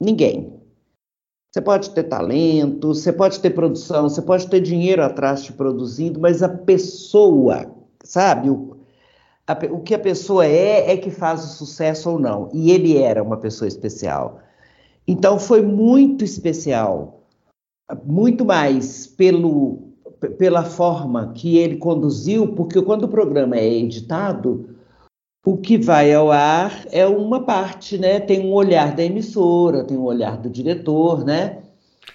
Ninguém. 0.00 0.52
Você 1.52 1.60
pode 1.60 1.90
ter 1.90 2.04
talento, 2.04 2.88
você 2.88 3.12
pode 3.12 3.38
ter 3.38 3.50
produção, 3.50 4.08
você 4.08 4.20
pode 4.20 4.48
ter 4.48 4.58
dinheiro 4.58 5.04
atrás 5.04 5.44
te 5.44 5.52
produzindo, 5.52 6.18
mas 6.18 6.42
a 6.42 6.48
pessoa, 6.48 7.70
sabe? 8.02 8.50
O, 8.50 8.78
a, 9.46 9.52
o 9.70 9.80
que 9.80 9.94
a 9.94 9.98
pessoa 9.98 10.44
é, 10.44 10.90
é 10.90 10.96
que 10.96 11.10
faz 11.10 11.44
o 11.44 11.48
sucesso 11.56 12.10
ou 12.10 12.18
não. 12.18 12.50
E 12.52 12.72
ele 12.72 12.98
era 12.98 13.22
uma 13.22 13.36
pessoa 13.36 13.68
especial. 13.68 14.41
Então 15.06 15.38
foi 15.38 15.62
muito 15.62 16.24
especial, 16.24 17.26
muito 18.04 18.44
mais 18.44 19.06
pelo, 19.06 19.92
pela 20.38 20.64
forma 20.64 21.32
que 21.32 21.58
ele 21.58 21.76
conduziu, 21.76 22.54
porque 22.54 22.80
quando 22.80 23.04
o 23.04 23.08
programa 23.08 23.56
é 23.56 23.68
editado, 23.68 24.76
o 25.44 25.56
que 25.56 25.76
vai 25.76 26.14
ao 26.14 26.30
ar 26.30 26.86
é 26.92 27.04
uma 27.06 27.44
parte, 27.44 27.98
né? 27.98 28.20
Tem 28.20 28.46
um 28.46 28.52
olhar 28.52 28.94
da 28.94 29.02
emissora, 29.02 29.84
tem 29.84 29.96
um 29.96 30.04
olhar 30.04 30.36
do 30.36 30.48
diretor, 30.48 31.24
né? 31.24 31.62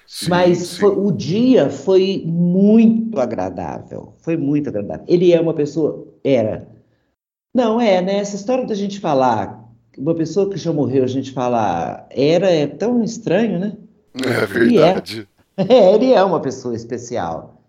Sim, 0.06 0.30
Mas 0.30 0.60
sim. 0.60 0.80
Foi, 0.80 0.96
o 0.98 1.12
dia 1.12 1.70
foi 1.70 2.24
muito 2.26 3.20
agradável, 3.20 4.14
foi 4.20 4.38
muito 4.38 4.70
agradável. 4.70 5.04
Ele 5.08 5.34
é 5.34 5.42
uma 5.42 5.54
pessoa, 5.54 6.08
era. 6.24 6.68
Não, 7.54 7.82
é, 7.82 8.02
né? 8.02 8.18
Essa 8.18 8.38
história 8.38 8.66
da 8.66 8.76
gente 8.76 9.00
falar, 9.00 9.57
uma 9.98 10.14
pessoa 10.14 10.50
que 10.50 10.58
já 10.58 10.72
morreu, 10.72 11.04
a 11.04 11.08
gente 11.08 11.32
falar 11.32 12.08
era, 12.12 12.50
é 12.50 12.68
tão 12.68 13.04
estranho, 13.04 13.60
né? 13.60 13.78
É 14.14 14.46
verdade. 14.46 15.28
Ele 15.58 15.70
é, 15.70 15.74
é 15.74 15.94
ele 15.96 16.14
é 16.14 16.24
uma 16.24 16.40
pessoa 16.40 16.76
especial. 16.76 17.62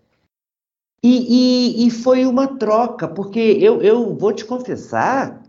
E, 1.01 1.83
e, 1.83 1.87
e, 1.87 1.91
foi 1.91 2.25
uma 2.25 2.57
troca, 2.57 3.07
porque 3.07 3.39
eu, 3.39 3.81
eu 3.81 4.15
vou 4.17 4.33
te 4.33 4.43
confessar 4.43 5.41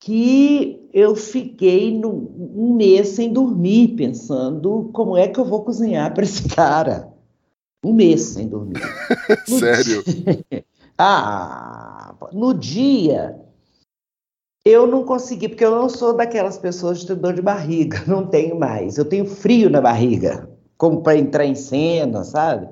que 0.00 0.88
eu 0.92 1.14
fiquei 1.14 1.96
no, 1.96 2.10
um 2.54 2.74
mês 2.74 3.08
sem 3.10 3.32
dormir, 3.32 3.94
pensando 3.96 4.90
como 4.92 5.16
é 5.16 5.28
que 5.28 5.38
eu 5.38 5.44
vou 5.44 5.62
cozinhar 5.62 6.12
para 6.12 6.24
esse 6.24 6.48
cara. 6.48 7.12
Um 7.84 7.92
mês 7.92 8.22
sem 8.22 8.48
dormir. 8.48 8.82
Sério? 9.46 10.02
Dia... 10.02 10.64
ah, 10.98 12.14
no 12.32 12.52
dia 12.52 13.40
eu 14.64 14.86
não 14.86 15.04
consegui, 15.04 15.48
porque 15.48 15.64
eu 15.64 15.74
não 15.74 15.88
sou 15.88 16.16
daquelas 16.16 16.56
pessoas 16.56 17.04
de 17.04 17.14
dor 17.14 17.34
de 17.34 17.42
barriga, 17.42 18.02
não 18.08 18.26
tenho 18.26 18.58
mais. 18.58 18.96
Eu 18.96 19.04
tenho 19.04 19.26
frio 19.26 19.68
na 19.68 19.80
barriga, 19.80 20.48
como 20.78 21.02
para 21.02 21.18
entrar 21.18 21.44
em 21.44 21.54
cena, 21.54 22.24
sabe? 22.24 22.66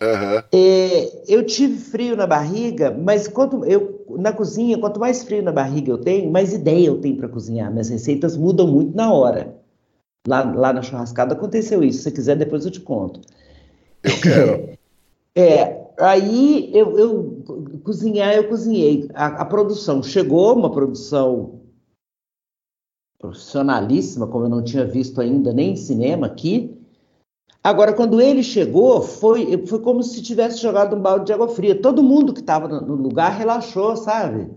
Uhum. 0.00 0.42
É, 0.52 1.22
eu 1.26 1.44
tive 1.44 1.76
frio 1.78 2.16
na 2.16 2.26
barriga, 2.26 2.90
mas 2.90 3.28
quanto 3.28 3.64
eu 3.64 4.04
na 4.10 4.32
cozinha, 4.32 4.78
quanto 4.78 4.98
mais 4.98 5.22
frio 5.22 5.42
na 5.42 5.52
barriga 5.52 5.90
eu 5.90 5.98
tenho, 5.98 6.30
mais 6.30 6.52
ideia 6.52 6.86
eu 6.86 7.00
tenho 7.00 7.16
para 7.16 7.28
cozinhar. 7.28 7.70
Minhas 7.70 7.88
receitas 7.88 8.36
mudam 8.36 8.66
muito 8.66 8.96
na 8.96 9.12
hora. 9.12 9.54
Lá, 10.26 10.42
lá 10.42 10.72
na 10.72 10.82
churrascada 10.82 11.34
aconteceu 11.34 11.82
isso. 11.82 11.98
Se 11.98 12.04
você 12.04 12.10
quiser, 12.12 12.36
depois 12.36 12.64
eu 12.64 12.70
te 12.70 12.80
conto. 12.80 13.20
Eu 14.02 14.20
quero. 14.20 14.78
É, 15.36 15.87
aí 15.98 16.70
eu, 16.74 16.98
eu 16.98 17.80
cozinhar, 17.84 18.34
eu 18.34 18.48
cozinhei. 18.48 19.08
A, 19.14 19.42
a 19.42 19.44
produção 19.44 20.02
chegou, 20.02 20.54
uma 20.54 20.70
produção 20.70 21.60
profissionalíssima, 23.18 24.26
como 24.26 24.44
eu 24.44 24.48
não 24.48 24.62
tinha 24.62 24.84
visto 24.84 25.20
ainda 25.20 25.52
nem 25.52 25.72
em 25.72 25.76
cinema 25.76 26.26
aqui. 26.26 26.78
Agora, 27.62 27.92
quando 27.92 28.20
ele 28.20 28.42
chegou, 28.42 29.02
foi, 29.02 29.66
foi 29.66 29.80
como 29.80 30.02
se 30.02 30.22
tivesse 30.22 30.58
jogado 30.62 30.94
um 30.96 31.02
balde 31.02 31.26
de 31.26 31.32
água 31.32 31.48
fria. 31.48 31.80
Todo 31.80 32.02
mundo 32.02 32.32
que 32.32 32.40
estava 32.40 32.68
no 32.68 32.94
lugar 32.94 33.32
relaxou, 33.36 33.96
sabe? 33.96 34.48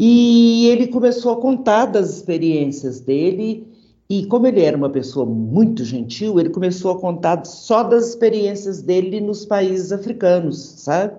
E 0.00 0.66
ele 0.68 0.88
começou 0.88 1.32
a 1.32 1.40
contar 1.40 1.86
das 1.86 2.10
experiências 2.10 3.00
dele. 3.00 3.73
E 4.08 4.26
como 4.26 4.46
ele 4.46 4.60
era 4.60 4.76
uma 4.76 4.90
pessoa 4.90 5.24
muito 5.24 5.84
gentil, 5.84 6.38
ele 6.38 6.50
começou 6.50 6.92
a 6.92 7.00
contar 7.00 7.44
só 7.46 7.82
das 7.82 8.10
experiências 8.10 8.82
dele 8.82 9.20
nos 9.20 9.46
países 9.46 9.92
africanos, 9.92 10.58
sabe? 10.58 11.14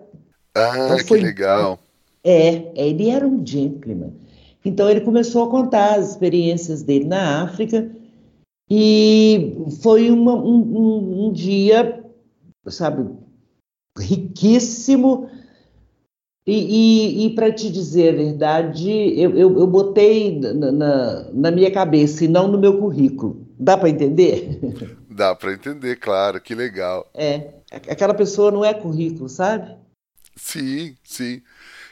Ah, 0.56 0.74
então, 0.76 1.08
foi... 1.08 1.20
que 1.20 1.26
legal. 1.26 1.80
É, 2.24 2.72
ele 2.76 3.10
era 3.10 3.28
um 3.28 3.46
gentleman. 3.46 4.14
Então 4.64 4.90
ele 4.90 5.02
começou 5.02 5.44
a 5.44 5.50
contar 5.50 5.96
as 5.96 6.12
experiências 6.12 6.82
dele 6.82 7.06
na 7.06 7.44
África 7.44 7.92
e 8.70 9.56
foi 9.82 10.10
uma, 10.10 10.34
um, 10.34 11.28
um, 11.28 11.32
dia, 11.32 12.04
sabe, 12.68 13.08
riquíssimo. 13.98 15.30
E, 16.48 16.54
e, 16.54 17.26
e 17.26 17.30
para 17.32 17.52
te 17.52 17.72
dizer 17.72 18.14
a 18.14 18.18
verdade, 18.18 18.91
eu, 19.20 19.32
eu, 19.32 19.60
eu 19.60 19.66
botei 19.66 20.39
na, 20.39 20.72
na, 20.72 21.24
na, 21.34 21.52
minha 21.52 21.72
cabeça 21.72 22.24
e 22.24 22.28
não 22.28 22.48
no 22.48 22.60
meu 22.60 22.78
currículo. 22.78 23.48
Dá 23.60 23.76
para 23.76 23.89
entender? 23.89 24.60
Dá 25.10 25.34
para 25.34 25.54
entender, 25.54 25.96
claro, 25.96 26.39
que 26.39 26.54
legal. 26.54 27.10
É, 27.16 27.56
aquela 27.72 28.14
pessoa 28.14 28.52
não 28.52 28.64
é 28.64 28.76
currículo, 28.76 29.28
sabe? 29.28 29.76
Sim, 30.36 30.96
sim. 31.04 31.41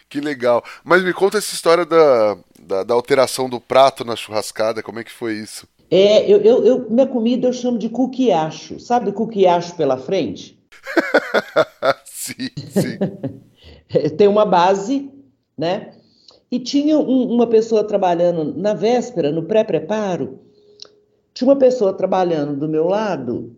Que 0.08 0.22
legal. 0.22 0.64
Mas 0.84 1.04
me 1.04 1.14
conta 1.14 1.39
essa 1.39 1.56
história 1.56 1.86
da, 1.86 2.38
da, 2.60 2.84
da 2.84 2.93
alteração 2.93 3.49
do 3.49 3.60
prato 3.60 4.06
na 4.06 4.16
churrascada, 4.16 4.84
como 4.84 4.99
é 4.99 5.04
que 5.04 5.12
foi 5.12 5.34
isso? 5.34 5.68
É, 5.89 6.32
eu, 6.32 6.41
eu, 6.41 6.66
eu, 6.66 6.89
minha 6.91 7.08
comida 7.08 7.47
eu 7.47 7.54
chamo 7.54 7.80
de 7.80 7.89
cuquiacho. 7.89 8.80
Sabe 8.80 9.12
cuquiacho 9.12 9.76
pela 9.76 9.97
frente? 9.97 10.60
sim, 12.06 12.49
sim. 12.70 12.99
Tem 14.18 14.28
uma 14.28 14.46
base, 14.46 15.12
né? 15.58 15.94
E 16.52 16.60
tinha 16.60 16.98
um, 17.00 17.34
uma 17.34 17.48
pessoa 17.48 17.84
trabalhando 17.84 18.54
na 18.60 18.74
véspera, 18.74 19.32
no 19.32 19.44
pré-preparo, 19.44 20.39
tinha 21.34 21.50
uma 21.50 21.58
pessoa 21.58 21.94
trabalhando 21.94 22.56
do 22.56 22.70
meu 22.70 22.88
lado 22.88 23.56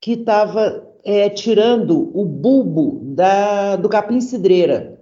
que 0.00 0.12
estava 0.12 0.86
é, 1.04 1.30
tirando 1.30 2.10
o 2.14 2.24
bulbo 2.24 3.00
da, 3.14 3.76
do 3.76 3.88
capim-cidreira. 3.88 5.00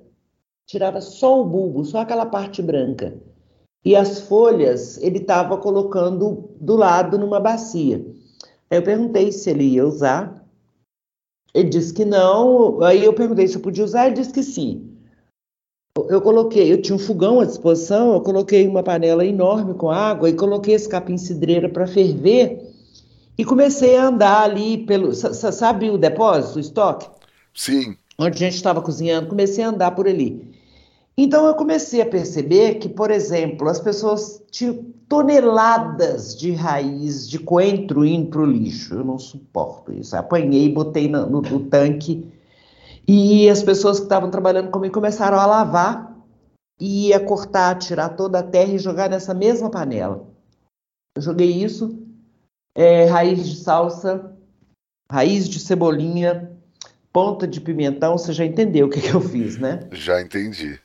Tirava 0.67 1.01
só 1.01 1.41
o 1.41 1.45
bulbo, 1.45 1.85
só 1.85 2.01
aquela 2.01 2.27
parte 2.27 2.63
branca 2.63 3.21
e 3.85 3.97
as 3.97 4.21
folhas 4.21 4.99
ele 4.99 5.19
estava 5.19 5.57
colocando 5.57 6.51
do 6.61 6.77
lado 6.77 7.19
numa 7.19 7.41
bacia. 7.41 8.05
Aí 8.71 8.79
eu 8.79 8.83
perguntei 8.83 9.33
se 9.33 9.51
ele 9.51 9.65
ia 9.65 9.87
usar. 9.87 10.40
Ele 11.55 11.69
disse 11.69 11.93
que 11.93 12.05
não. 12.05 12.83
Aí 12.83 13.05
eu 13.05 13.13
perguntei 13.13 13.47
se 13.47 13.57
eu 13.57 13.61
podia 13.61 13.85
usar. 13.85 14.07
Ele 14.07 14.17
disse 14.17 14.33
que 14.33 14.43
sim. 14.43 14.91
Eu 16.09 16.21
coloquei, 16.21 16.73
eu 16.73 16.81
tinha 16.81 16.95
um 16.95 17.01
fogão 17.01 17.41
à 17.41 17.45
disposição, 17.45 18.15
eu 18.15 18.21
coloquei 18.21 18.67
uma 18.67 18.83
panela 18.83 19.25
enorme 19.25 19.75
com 19.75 19.91
água 19.91 20.31
e 20.31 20.35
coloquei 20.35 20.75
esse 20.75 20.89
capim 20.89 21.19
cidreira 21.19 21.69
para 21.69 21.87
ferver 21.87 22.71
e 23.37 23.45
comecei 23.45 23.97
a 23.97 24.07
andar 24.07 24.43
ali 24.43 24.79
pelo. 24.87 25.13
Sabe 25.13 25.91
o 25.91 25.99
depósito, 25.99 26.59
o 26.59 26.61
estoque? 26.61 27.09
Sim. 27.53 27.97
Onde 28.17 28.37
a 28.37 28.47
gente 28.47 28.55
estava 28.55 28.81
cozinhando, 28.81 29.29
comecei 29.29 29.65
a 29.65 29.69
andar 29.69 29.91
por 29.93 30.07
ali. 30.07 30.50
Então 31.17 31.47
eu 31.47 31.55
comecei 31.55 32.01
a 32.01 32.07
perceber 32.07 32.77
que, 32.77 32.89
por 32.89 33.11
exemplo, 33.11 33.69
as 33.69 33.81
pessoas 33.81 34.43
tinham 34.51 34.85
toneladas 35.09 36.37
de 36.37 36.53
raiz 36.53 37.29
de 37.29 37.39
coentro 37.39 38.05
indo 38.05 38.31
para 38.31 38.41
o 38.41 38.47
lixo. 38.47 38.95
Eu 38.95 39.05
não 39.05 39.19
suporto 39.19 39.93
isso. 39.93 40.17
Apanhei, 40.17 40.73
botei 40.73 41.09
no, 41.09 41.29
no, 41.29 41.43
no 41.43 41.61
tanque 41.67 42.33
e 43.07 43.49
as 43.51 43.63
pessoas 43.63 43.99
que 43.99 44.05
estavam 44.05 44.31
trabalhando 44.31 44.71
comigo 44.71 44.95
começaram 44.95 45.39
a 45.39 45.47
lavar 45.47 46.17
e 46.81 47.09
ia 47.09 47.21
cortar, 47.21 47.77
tirar 47.77 48.11
toda 48.11 48.39
a 48.39 48.43
terra 48.43 48.73
e 48.73 48.79
jogar 48.79 49.11
nessa 49.11 49.35
mesma 49.35 49.69
panela. 49.69 50.27
Eu 51.17 51.23
joguei 51.23 51.51
isso, 51.51 51.99
é, 52.75 53.07
raiz 53.07 53.47
de 53.49 53.57
salsa, 53.57 54.33
raiz 55.11 55.49
de 55.49 55.59
cebolinha, 55.59 56.57
ponta 57.13 57.47
de 57.47 57.61
pimentão. 57.61 58.17
Você 58.17 58.33
já 58.33 58.45
entendeu 58.45 58.87
o 58.87 58.91
que, 58.91 59.01
que 59.01 59.11
eu 59.13 59.21
fiz, 59.21 59.59
né? 59.59 59.89
Já 59.91 60.23
entendi. 60.23 60.79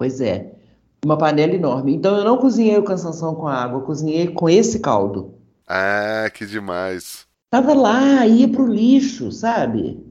Pois 0.00 0.18
é, 0.18 0.54
uma 1.04 1.18
panela 1.18 1.52
enorme. 1.52 1.94
Então 1.94 2.16
eu 2.16 2.24
não 2.24 2.38
cozinhei 2.38 2.78
o 2.78 2.82
cansanção 2.82 3.34
com 3.34 3.46
água, 3.46 3.80
eu 3.80 3.84
cozinhei 3.84 4.28
com 4.28 4.48
esse 4.48 4.80
caldo. 4.80 5.34
Ah, 5.68 6.30
que 6.32 6.46
demais. 6.46 7.26
Tava 7.50 7.74
lá, 7.74 8.26
ia 8.26 8.48
pro 8.48 8.66
lixo, 8.66 9.30
sabe? 9.30 10.02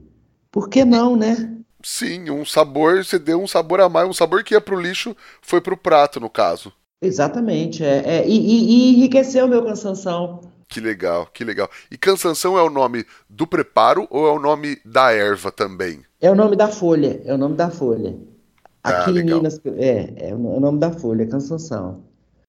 Por 0.48 0.68
que 0.68 0.84
não, 0.84 1.16
né? 1.16 1.56
Sim, 1.82 2.30
um 2.30 2.44
sabor, 2.44 3.04
você 3.04 3.18
deu 3.18 3.42
um 3.42 3.48
sabor 3.48 3.80
a 3.80 3.88
mais, 3.88 4.08
um 4.08 4.12
sabor 4.12 4.44
que 4.44 4.54
ia 4.54 4.60
pro 4.60 4.80
lixo 4.80 5.16
foi 5.42 5.60
pro 5.60 5.76
prato, 5.76 6.20
no 6.20 6.30
caso. 6.30 6.72
Exatamente, 7.02 7.82
é, 7.82 8.20
é 8.20 8.28
e, 8.28 8.38
e, 8.38 8.70
e 8.70 8.94
enriqueceu 8.94 9.46
o 9.46 9.48
meu 9.48 9.64
cansanção. 9.64 10.40
Que 10.68 10.78
legal, 10.78 11.26
que 11.34 11.42
legal. 11.42 11.68
E 11.90 11.98
cansanção 11.98 12.56
é 12.56 12.62
o 12.62 12.70
nome 12.70 13.04
do 13.28 13.44
preparo 13.44 14.06
ou 14.08 14.28
é 14.28 14.30
o 14.30 14.38
nome 14.38 14.78
da 14.84 15.10
erva 15.10 15.50
também? 15.50 16.04
É 16.20 16.30
o 16.30 16.36
nome 16.36 16.54
da 16.54 16.68
folha, 16.68 17.20
é 17.24 17.34
o 17.34 17.38
nome 17.38 17.56
da 17.56 17.70
folha. 17.70 18.14
Aqui 18.82 19.18
ah, 19.18 19.20
em 19.20 19.24
Minas, 19.24 19.60
é, 19.76 20.30
é 20.30 20.34
o 20.34 20.60
nome 20.60 20.78
da 20.78 20.90
folha, 20.90 21.26
cansanção. 21.26 22.04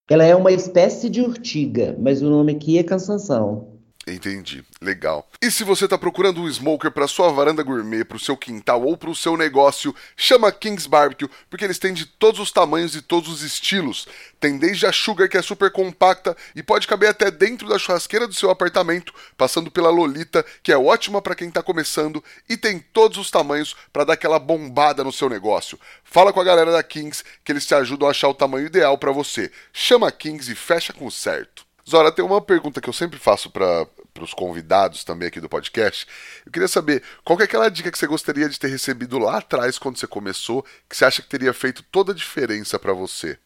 Ela 0.09 0.23
é 0.23 0.36
uma 0.36 0.51
espécie 0.51 1.09
de 1.09 1.21
urtiga, 1.21 1.95
mas 1.99 2.21
o 2.21 2.29
nome 2.29 2.53
aqui 2.53 2.77
é 2.77 2.84
cansanção. 2.84 3.70
Entendi, 4.07 4.63
legal. 4.81 5.29
E 5.39 5.51
se 5.51 5.63
você 5.63 5.85
está 5.85 5.95
procurando 5.95 6.41
um 6.41 6.49
smoker 6.49 6.89
para 6.89 7.07
sua 7.07 7.31
varanda 7.31 7.61
gourmet, 7.61 8.03
para 8.03 8.17
o 8.17 8.19
seu 8.19 8.35
quintal 8.35 8.83
ou 8.83 8.97
para 8.97 9.11
o 9.11 9.15
seu 9.15 9.37
negócio, 9.37 9.95
chama 10.17 10.51
Kings 10.51 10.89
Barbecue, 10.89 11.29
porque 11.49 11.63
eles 11.63 11.77
têm 11.77 11.93
de 11.93 12.07
todos 12.07 12.39
os 12.39 12.51
tamanhos 12.51 12.95
e 12.95 13.01
todos 13.01 13.29
os 13.29 13.43
estilos. 13.43 14.07
Tem 14.39 14.57
desde 14.57 14.87
a 14.87 14.91
Sugar, 14.91 15.29
que 15.29 15.37
é 15.37 15.41
super 15.41 15.71
compacta 15.71 16.35
e 16.55 16.63
pode 16.63 16.87
caber 16.87 17.09
até 17.09 17.29
dentro 17.29 17.69
da 17.69 17.77
churrasqueira 17.77 18.27
do 18.27 18.33
seu 18.33 18.49
apartamento, 18.49 19.13
passando 19.37 19.69
pela 19.69 19.91
Lolita, 19.91 20.43
que 20.63 20.71
é 20.71 20.77
ótima 20.77 21.21
para 21.21 21.35
quem 21.35 21.49
está 21.49 21.61
começando, 21.61 22.23
e 22.49 22.57
tem 22.57 22.79
todos 22.79 23.19
os 23.19 23.29
tamanhos 23.29 23.75
para 23.93 24.03
dar 24.03 24.13
aquela 24.13 24.39
bombada 24.39 25.03
no 25.03 25.11
seu 25.11 25.29
negócio. 25.29 25.79
Fala 26.03 26.33
com 26.33 26.41
a 26.41 26.43
galera 26.43 26.71
da 26.71 26.81
Kings 26.81 27.23
que 27.43 27.51
eles 27.51 27.67
te 27.67 27.75
ajudam 27.75 28.07
a 28.07 28.11
achar 28.11 28.29
o 28.29 28.33
tamanho 28.33 28.65
ideal 28.65 28.97
para 28.97 29.11
você. 29.11 29.51
Chama 29.71 30.11
Kings 30.11 30.51
e 30.51 30.55
fecha 30.55 30.91
com 30.91 31.05
o 31.05 31.11
certo. 31.11 31.70
Zora, 31.91 32.09
tem 32.09 32.23
uma 32.23 32.39
pergunta 32.39 32.79
que 32.79 32.87
eu 32.87 32.93
sempre 32.93 33.19
faço 33.19 33.49
para 33.49 33.85
os 34.21 34.33
convidados 34.33 35.03
também 35.03 35.27
aqui 35.27 35.41
do 35.41 35.49
podcast. 35.49 36.07
Eu 36.45 36.51
queria 36.51 36.69
saber 36.69 37.03
qual 37.21 37.37
é 37.41 37.43
aquela 37.43 37.69
dica 37.69 37.91
que 37.91 37.97
você 37.97 38.07
gostaria 38.07 38.47
de 38.47 38.57
ter 38.57 38.69
recebido 38.69 39.19
lá 39.19 39.39
atrás 39.39 39.77
quando 39.77 39.97
você 39.97 40.07
começou, 40.07 40.63
que 40.87 40.95
você 40.95 41.03
acha 41.03 41.21
que 41.21 41.27
teria 41.27 41.53
feito 41.53 41.83
toda 41.91 42.13
a 42.13 42.15
diferença 42.15 42.79
para 42.79 42.93
você. 42.93 43.37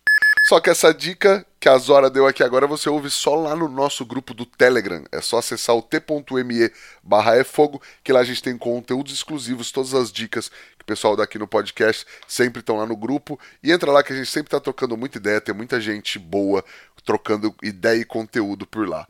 Só 0.47 0.59
que 0.59 0.69
essa 0.69 0.93
dica 0.93 1.43
que 1.59 1.67
a 1.67 1.75
Zora 1.75 2.07
deu 2.07 2.27
aqui 2.27 2.43
agora 2.43 2.67
você 2.67 2.87
ouve 2.87 3.09
só 3.09 3.33
lá 3.33 3.55
no 3.55 3.67
nosso 3.67 4.05
grupo 4.05 4.31
do 4.31 4.45
Telegram. 4.45 5.03
É 5.11 5.19
só 5.19 5.39
acessar 5.39 5.75
o 5.75 5.81
t.me 5.81 6.71
barra 7.01 7.43
fogo, 7.43 7.81
que 8.03 8.13
lá 8.13 8.19
a 8.19 8.23
gente 8.23 8.43
tem 8.43 8.55
conteúdos 8.55 9.11
exclusivos, 9.11 9.71
todas 9.71 9.95
as 9.95 10.11
dicas 10.11 10.49
que 10.49 10.83
o 10.83 10.85
pessoal 10.85 11.15
daqui 11.15 11.39
no 11.39 11.47
podcast 11.47 12.05
sempre 12.27 12.59
estão 12.59 12.77
lá 12.77 12.85
no 12.85 12.95
grupo. 12.95 13.39
E 13.63 13.71
entra 13.71 13.91
lá 13.91 14.03
que 14.03 14.13
a 14.13 14.15
gente 14.15 14.29
sempre 14.29 14.49
está 14.49 14.59
trocando 14.59 14.95
muita 14.95 15.17
ideia, 15.17 15.41
tem 15.41 15.55
muita 15.55 15.81
gente 15.81 16.19
boa 16.19 16.63
trocando 17.03 17.55
ideia 17.63 18.01
e 18.01 18.05
conteúdo 18.05 18.67
por 18.67 18.87
lá. 18.87 19.07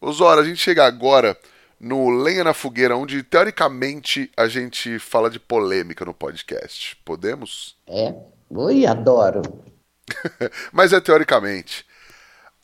Ô 0.00 0.10
Zora, 0.10 0.40
a 0.40 0.44
gente 0.44 0.56
chega 0.56 0.86
agora 0.86 1.38
no 1.78 2.08
Lenha 2.08 2.44
na 2.44 2.54
Fogueira, 2.54 2.96
onde 2.96 3.22
teoricamente 3.22 4.30
a 4.34 4.48
gente 4.48 4.98
fala 4.98 5.28
de 5.28 5.38
polêmica 5.38 6.06
no 6.06 6.14
podcast. 6.14 6.96
Podemos? 7.04 7.76
É. 7.86 8.14
Oi, 8.48 8.86
adoro. 8.86 9.42
Mas 10.72 10.92
é 10.92 11.00
teoricamente. 11.00 11.84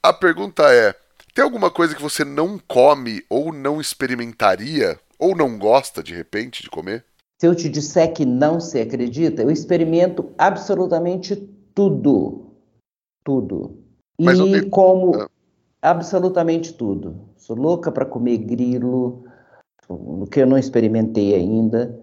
A 0.02 0.12
pergunta 0.12 0.62
é: 0.72 0.94
tem 1.34 1.42
alguma 1.42 1.70
coisa 1.70 1.94
que 1.94 2.02
você 2.02 2.24
não 2.24 2.58
come 2.58 3.24
ou 3.28 3.52
não 3.52 3.80
experimentaria 3.80 4.98
ou 5.18 5.34
não 5.34 5.58
gosta 5.58 6.02
de 6.02 6.14
repente 6.14 6.62
de 6.62 6.70
comer? 6.70 7.04
Se 7.40 7.46
eu 7.46 7.54
te 7.54 7.68
disser 7.68 8.12
que 8.12 8.24
não 8.24 8.60
se 8.60 8.80
acredita, 8.80 9.42
eu 9.42 9.50
experimento 9.50 10.32
absolutamente 10.38 11.36
tudo. 11.74 12.52
Tudo. 13.24 13.78
Mas 14.20 14.38
e 14.38 14.42
tenho... 14.42 14.70
como 14.70 15.16
ah. 15.16 15.28
absolutamente 15.82 16.72
tudo. 16.72 17.28
Sou 17.36 17.56
louca 17.56 17.90
para 17.90 18.06
comer 18.06 18.38
grilo, 18.38 19.24
o 19.88 20.26
que 20.26 20.40
eu 20.40 20.46
não 20.46 20.56
experimentei 20.56 21.34
ainda, 21.34 22.00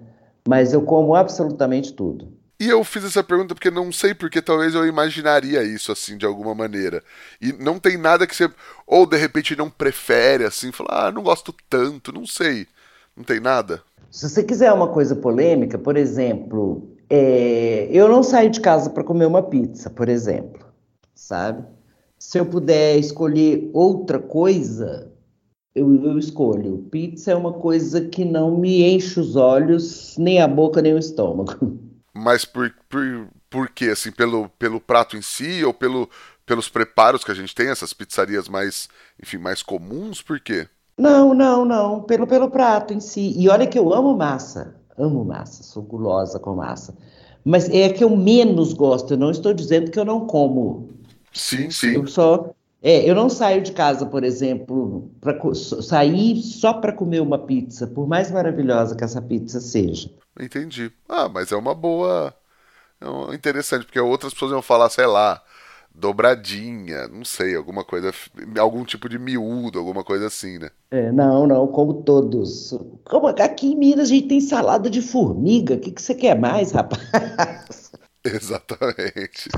mas 0.48 0.74
eu 0.74 0.82
como 0.84 1.16
absolutamente 1.16 1.94
tudo. 1.94 2.34
E 2.62 2.70
eu 2.70 2.84
fiz 2.84 3.04
essa 3.04 3.24
pergunta 3.24 3.56
porque 3.56 3.72
não 3.72 3.92
sei 3.92 4.14
porque 4.14 4.40
talvez 4.40 4.76
eu 4.76 4.86
imaginaria 4.86 5.64
isso 5.64 5.92
assim 5.92 6.16
de 6.16 6.28
alguma 6.28 6.54
maneira. 6.54 7.04
E 7.42 7.52
não 7.52 7.80
tem 7.80 7.98
nada 7.98 8.28
que 8.28 8.36
você 8.36 8.48
ou 8.86 9.08
de 9.08 9.18
repente 9.18 9.56
não 9.56 9.68
prefere 9.68 10.44
assim, 10.44 10.72
falar, 10.72 11.08
ah, 11.08 11.12
não 11.12 11.24
gosto 11.24 11.52
tanto, 11.68 12.14
não 12.14 12.28
sei. 12.28 12.68
Não 13.18 13.24
tem 13.24 13.40
nada. 13.40 13.82
Se 14.12 14.30
você 14.30 14.44
quiser 14.44 14.72
uma 14.72 14.88
coisa 14.90 15.16
polêmica, 15.16 15.80
por 15.80 15.98
exemplo, 15.98 16.88
é... 17.10 17.88
eu 17.90 18.08
não 18.08 18.22
saio 18.22 18.52
de 18.52 18.62
casa 18.62 18.92
para 18.92 19.04
comer 19.04 19.26
uma 19.26 19.42
pizza, 19.42 19.90
por 19.90 20.08
exemplo, 20.08 20.64
sabe? 21.16 21.66
Se 22.20 22.38
eu 22.38 22.46
puder 22.46 22.96
escolher 23.00 23.72
outra 23.74 24.20
coisa, 24.20 25.12
eu, 25.74 26.06
eu, 26.06 26.20
escolho. 26.20 26.86
Pizza 26.92 27.32
é 27.32 27.36
uma 27.36 27.54
coisa 27.54 28.02
que 28.02 28.24
não 28.24 28.56
me 28.56 28.84
enche 28.84 29.20
os 29.20 29.36
olhos, 29.36 30.16
nem 30.20 30.40
a 30.40 30.48
boca, 30.48 30.80
nem 30.80 30.94
o 30.94 31.00
estômago. 31.00 31.80
Mas 32.14 32.44
por, 32.46 32.74
por, 32.90 33.28
por 33.50 33.70
quê? 33.70 33.86
Assim, 33.86 34.12
pelo, 34.12 34.50
pelo 34.60 34.80
prato 34.82 35.16
em 35.16 35.22
si 35.22 35.64
ou 35.64 35.74
pelo, 35.74 36.10
pelos 36.46 36.68
preparos 36.68 37.24
que 37.24 37.32
a 37.32 37.36
gente 37.36 37.56
tem, 37.56 37.70
essas 37.70 37.94
pizzarias 37.94 38.50
mais, 38.50 38.90
enfim, 39.22 39.38
mais 39.38 39.64
comuns? 39.64 40.22
Por 40.22 40.40
quê? 40.40 40.68
Não, 40.98 41.34
não, 41.34 41.66
não. 41.66 42.02
Pelo, 42.04 42.28
pelo 42.28 42.50
prato 42.50 42.94
em 42.94 43.00
si. 43.00 43.34
E 43.38 43.50
olha 43.50 43.66
que 43.66 43.80
eu 43.80 43.94
amo 43.94 44.16
massa. 44.16 44.76
Amo 44.98 45.24
massa, 45.24 45.64
sou 45.64 45.82
gulosa 45.82 46.40
com 46.40 46.56
massa. 46.56 46.96
Mas 47.44 47.70
é 47.70 47.86
a 47.86 47.94
que 47.94 48.04
eu 48.04 48.16
menos 48.16 48.74
gosto. 48.74 49.14
Eu 49.14 49.18
não 49.18 49.32
estou 49.32 49.54
dizendo 49.54 49.90
que 49.90 49.98
eu 49.98 50.06
não 50.06 50.28
como. 50.28 50.90
Sim, 51.34 51.72
sim. 51.72 51.96
Eu 51.96 52.06
só 52.06 52.54
é, 52.82 53.08
eu 53.08 53.14
não 53.14 53.30
saio 53.30 53.62
de 53.62 53.72
casa, 53.72 54.06
por 54.06 54.24
exemplo, 54.24 55.12
para 55.22 55.38
sair 55.54 56.42
só 56.42 56.74
para 56.74 56.92
comer 56.92 57.22
uma 57.22 57.38
pizza, 57.38 57.86
por 57.86 58.08
mais 58.08 58.32
maravilhosa 58.32 58.96
que 58.96 59.04
essa 59.04 59.22
pizza 59.22 59.62
seja. 59.62 60.10
Entendi. 60.40 60.92
Ah, 61.08 61.30
mas 61.30 61.52
é 61.52 61.56
uma 61.56 61.76
boa. 61.76 62.34
É 63.00 63.36
interessante, 63.36 63.86
porque 63.86 64.00
outras 64.00 64.34
pessoas 64.34 64.52
iam 64.52 64.62
falar, 64.62 64.90
sei 64.90 65.06
lá, 65.06 65.42
dobradinha, 65.94 67.08
não 67.08 67.26
sei, 67.26 67.56
alguma 67.56 67.84
coisa, 67.84 68.12
algum 68.58 68.84
tipo 68.84 69.10
de 69.10 69.20
miúdo, 69.20 69.78
alguma 69.78 70.04
coisa 70.04 70.28
assim, 70.28 70.58
né? 70.58 70.70
É, 70.90 71.12
não, 71.12 71.46
não, 71.46 71.68
como 71.68 72.02
todos. 72.02 72.74
Como 73.04 73.28
aqui 73.28 73.74
em 73.74 73.76
Minas 73.76 74.10
a 74.10 74.14
gente 74.14 74.28
tem 74.28 74.42
salada 74.42 74.90
de 74.90 75.02
formiga, 75.02 75.76
o 75.76 75.80
que, 75.80 75.92
que 75.92 76.02
você 76.02 76.16
quer 76.16 76.38
mais, 76.40 76.72
rapaz? 76.72 77.02
Exatamente. 78.24 79.50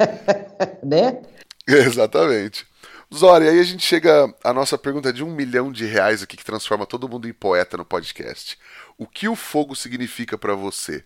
né? 0.82 1.22
Exatamente. 1.68 2.66
Zória, 3.12 3.50
aí 3.50 3.58
a 3.58 3.64
gente 3.64 3.84
chega 3.84 4.34
à 4.42 4.52
nossa 4.52 4.76
pergunta 4.76 5.12
de 5.12 5.22
um 5.22 5.34
milhão 5.34 5.70
de 5.70 5.84
reais 5.84 6.22
aqui 6.22 6.36
que 6.36 6.44
transforma 6.44 6.86
todo 6.86 7.08
mundo 7.08 7.28
em 7.28 7.32
poeta 7.32 7.76
no 7.76 7.84
podcast. 7.84 8.58
O 8.98 9.06
que 9.06 9.28
o 9.28 9.36
fogo 9.36 9.74
significa 9.74 10.36
para 10.36 10.54
você? 10.54 11.04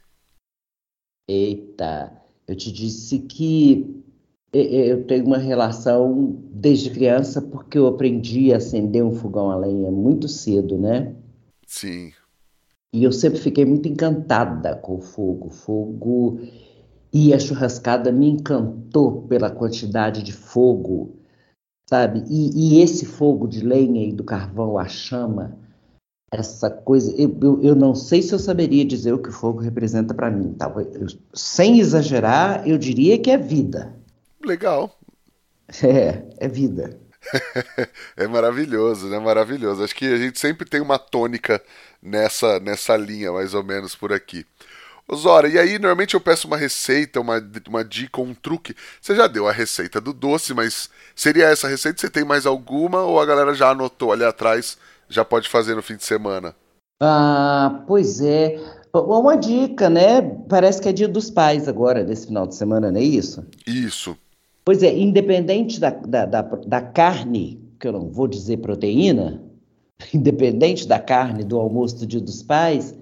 Eita, 1.28 2.10
eu 2.46 2.56
te 2.56 2.72
disse 2.72 3.18
que 3.20 4.02
eu 4.52 5.04
tenho 5.04 5.26
uma 5.26 5.36
relação 5.36 6.40
desde 6.50 6.90
criança 6.90 7.42
porque 7.42 7.76
eu 7.76 7.86
aprendi 7.86 8.52
a 8.52 8.56
acender 8.56 9.04
um 9.04 9.14
fogão 9.14 9.50
a 9.50 9.56
lenha 9.56 9.90
muito 9.90 10.26
cedo, 10.26 10.78
né? 10.78 11.14
Sim. 11.66 12.12
E 12.94 13.04
eu 13.04 13.12
sempre 13.12 13.38
fiquei 13.38 13.66
muito 13.66 13.86
encantada 13.86 14.74
com 14.76 14.96
o 14.96 15.02
fogo. 15.02 15.50
Fogo 15.50 16.40
e 17.12 17.32
a 17.32 17.38
churrascada 17.38 18.12
me 18.12 18.28
encantou 18.28 19.22
pela 19.22 19.50
quantidade 19.50 20.22
de 20.22 20.32
fogo, 20.32 21.16
sabe? 21.88 22.24
E, 22.28 22.76
e 22.78 22.82
esse 22.82 23.06
fogo 23.06 23.46
de 23.46 23.60
lenha 23.64 24.06
e 24.06 24.12
do 24.12 24.24
carvão, 24.24 24.78
a 24.78 24.86
chama, 24.86 25.56
essa 26.30 26.70
coisa. 26.70 27.10
Eu, 27.16 27.36
eu, 27.40 27.62
eu, 27.62 27.74
não 27.74 27.94
sei 27.94 28.22
se 28.22 28.34
eu 28.34 28.38
saberia 28.38 28.84
dizer 28.84 29.12
o 29.12 29.18
que 29.18 29.30
o 29.30 29.32
fogo 29.32 29.60
representa 29.60 30.12
para 30.12 30.30
mim. 30.30 30.52
Tá? 30.54 30.72
Eu, 30.76 31.06
sem 31.32 31.80
exagerar, 31.80 32.66
eu 32.68 32.76
diria 32.76 33.18
que 33.18 33.30
é 33.30 33.38
vida. 33.38 33.94
Legal. 34.44 34.98
É, 35.82 36.22
é 36.38 36.48
vida. 36.48 36.98
é 38.16 38.26
maravilhoso, 38.26 39.08
né? 39.08 39.18
Maravilhoso. 39.18 39.82
Acho 39.82 39.94
que 39.94 40.06
a 40.06 40.16
gente 40.16 40.38
sempre 40.38 40.68
tem 40.68 40.80
uma 40.80 40.98
tônica 40.98 41.62
nessa, 42.02 42.60
nessa 42.60 42.96
linha, 42.96 43.32
mais 43.32 43.54
ou 43.54 43.62
menos 43.62 43.94
por 43.94 44.12
aqui. 44.12 44.46
Zora, 45.14 45.48
e 45.48 45.58
aí 45.58 45.78
normalmente 45.78 46.14
eu 46.14 46.20
peço 46.20 46.46
uma 46.46 46.56
receita, 46.56 47.20
uma, 47.20 47.42
uma 47.66 47.84
dica, 47.84 48.20
um 48.20 48.34
truque. 48.34 48.74
Você 49.00 49.14
já 49.14 49.26
deu 49.26 49.48
a 49.48 49.52
receita 49.52 50.00
do 50.00 50.12
doce, 50.12 50.52
mas 50.52 50.90
seria 51.14 51.46
essa 51.46 51.66
receita? 51.66 52.00
Você 52.00 52.10
tem 52.10 52.24
mais 52.24 52.44
alguma 52.44 53.02
ou 53.02 53.18
a 53.18 53.24
galera 53.24 53.54
já 53.54 53.70
anotou 53.70 54.12
ali 54.12 54.24
atrás, 54.24 54.76
já 55.08 55.24
pode 55.24 55.48
fazer 55.48 55.74
no 55.74 55.82
fim 55.82 55.96
de 55.96 56.04
semana? 56.04 56.54
Ah, 57.00 57.84
pois 57.86 58.20
é. 58.20 58.60
Uma 58.92 59.36
dica, 59.36 59.88
né? 59.88 60.20
Parece 60.48 60.80
que 60.80 60.88
é 60.88 60.92
dia 60.92 61.08
dos 61.08 61.30
pais 61.30 61.68
agora, 61.68 62.02
nesse 62.02 62.26
final 62.26 62.46
de 62.46 62.54
semana, 62.54 62.90
não 62.90 63.00
é 63.00 63.04
isso? 63.04 63.46
Isso. 63.66 64.16
Pois 64.64 64.82
é, 64.82 64.94
independente 64.94 65.80
da, 65.80 65.90
da, 65.90 66.26
da, 66.26 66.42
da 66.42 66.80
carne, 66.82 67.58
que 67.78 67.88
eu 67.88 67.92
não 67.92 68.10
vou 68.10 68.26
dizer 68.26 68.58
proteína, 68.58 69.42
independente 70.12 70.86
da 70.86 70.98
carne 70.98 71.44
do 71.44 71.58
almoço 71.58 71.98
do 71.98 72.06
dia 72.06 72.20
dos 72.20 72.42
pais, 72.42 72.94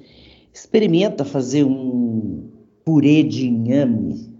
Experimenta 0.56 1.22
fazer 1.22 1.64
um 1.64 2.50
purê 2.82 3.22
de 3.22 3.46
inhame, 3.46 4.34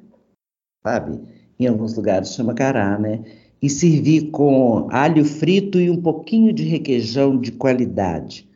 sabe? 0.83 1.21
Em 1.61 1.67
alguns 1.67 1.95
lugares 1.95 2.33
chama 2.33 2.55
cará, 2.55 2.99
né? 2.99 3.23
E 3.61 3.69
servir 3.69 4.31
com 4.31 4.89
alho 4.91 5.27
frito 5.27 5.79
e 5.79 5.91
um 5.91 6.01
pouquinho 6.01 6.55
de 6.55 6.65
requeijão 6.65 7.39
de 7.39 7.53
qualidade. 7.53 8.49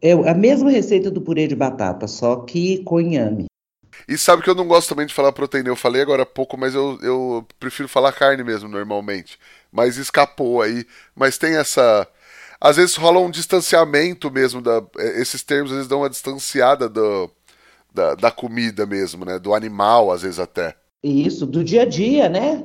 É 0.00 0.12
a 0.12 0.32
mesma 0.32 0.70
receita 0.70 1.10
do 1.10 1.20
purê 1.20 1.46
de 1.46 1.54
batata, 1.54 2.08
só 2.08 2.36
que 2.36 2.78
com 2.78 2.98
inhame. 2.98 3.44
E 4.08 4.16
sabe 4.16 4.42
que 4.42 4.48
eu 4.48 4.54
não 4.54 4.66
gosto 4.66 4.88
também 4.88 5.06
de 5.06 5.12
falar 5.12 5.32
proteína. 5.32 5.68
Eu 5.68 5.76
falei 5.76 6.00
agora 6.00 6.22
há 6.22 6.26
pouco, 6.26 6.56
mas 6.56 6.74
eu, 6.74 6.98
eu 7.02 7.46
prefiro 7.60 7.90
falar 7.90 8.12
carne 8.12 8.42
mesmo, 8.42 8.70
normalmente. 8.70 9.38
Mas 9.70 9.98
escapou 9.98 10.62
aí. 10.62 10.86
Mas 11.14 11.36
tem 11.36 11.56
essa 11.56 12.08
às 12.62 12.76
vezes 12.76 12.94
rola 12.94 13.18
um 13.18 13.30
distanciamento 13.30 14.30
mesmo 14.30 14.62
da 14.62 14.80
é, 14.96 15.20
esses 15.20 15.42
termos 15.42 15.72
às 15.72 15.76
vezes 15.78 15.88
dão 15.88 15.98
uma 15.98 16.08
distanciada 16.08 16.88
do, 16.88 17.28
da, 17.92 18.14
da 18.14 18.30
comida 18.30 18.86
mesmo, 18.86 19.24
né, 19.24 19.38
do 19.38 19.52
animal 19.52 20.12
às 20.12 20.22
vezes 20.22 20.38
até. 20.38 20.76
Isso, 21.02 21.44
do 21.44 21.64
dia 21.64 21.82
a 21.82 21.84
dia, 21.84 22.28
né? 22.28 22.64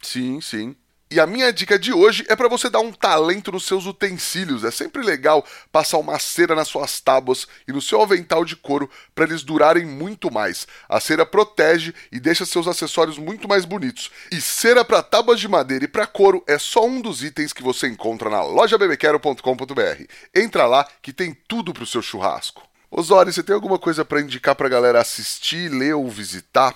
Sim, 0.00 0.40
sim. 0.40 0.76
E 1.12 1.20
a 1.20 1.26
minha 1.26 1.52
dica 1.52 1.78
de 1.78 1.92
hoje 1.92 2.24
é 2.26 2.34
para 2.34 2.48
você 2.48 2.70
dar 2.70 2.80
um 2.80 2.90
talento 2.90 3.52
nos 3.52 3.66
seus 3.66 3.84
utensílios. 3.84 4.64
É 4.64 4.70
sempre 4.70 5.02
legal 5.02 5.44
passar 5.70 5.98
uma 5.98 6.18
cera 6.18 6.54
nas 6.54 6.68
suas 6.68 7.02
tábuas 7.02 7.46
e 7.68 7.72
no 7.72 7.82
seu 7.82 8.00
avental 8.00 8.46
de 8.46 8.56
couro 8.56 8.88
para 9.14 9.26
eles 9.26 9.42
durarem 9.42 9.84
muito 9.84 10.32
mais. 10.32 10.66
A 10.88 10.98
cera 11.00 11.26
protege 11.26 11.92
e 12.10 12.18
deixa 12.18 12.46
seus 12.46 12.66
acessórios 12.66 13.18
muito 13.18 13.46
mais 13.46 13.66
bonitos. 13.66 14.10
E 14.30 14.40
cera 14.40 14.86
para 14.86 15.02
tábuas 15.02 15.38
de 15.38 15.46
madeira 15.48 15.84
e 15.84 15.88
para 15.88 16.06
couro 16.06 16.42
é 16.46 16.58
só 16.58 16.86
um 16.86 16.98
dos 16.98 17.22
itens 17.22 17.52
que 17.52 17.62
você 17.62 17.88
encontra 17.88 18.30
na 18.30 18.42
lojabebequero.com.br. 18.42 20.04
Entra 20.34 20.66
lá 20.66 20.88
que 21.02 21.12
tem 21.12 21.36
tudo 21.46 21.74
para 21.74 21.82
o 21.82 21.86
seu 21.86 22.00
churrasco. 22.00 22.62
Osório, 22.90 23.30
você 23.30 23.42
tem 23.42 23.54
alguma 23.54 23.78
coisa 23.78 24.02
para 24.02 24.22
indicar 24.22 24.54
para 24.54 24.66
a 24.66 24.70
galera 24.70 24.98
assistir, 24.98 25.68
ler 25.68 25.92
ou 25.94 26.08
visitar? 26.08 26.74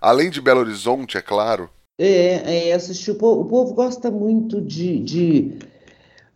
Além 0.00 0.30
de 0.30 0.40
Belo 0.40 0.60
Horizonte, 0.60 1.18
é 1.18 1.20
claro. 1.20 1.68
É, 2.04 2.68
é 2.68 2.72
assistir. 2.72 3.12
O 3.12 3.14
povo, 3.14 3.42
o 3.42 3.44
povo 3.44 3.74
gosta 3.74 4.10
muito 4.10 4.60
de. 4.60 4.98
de... 4.98 5.58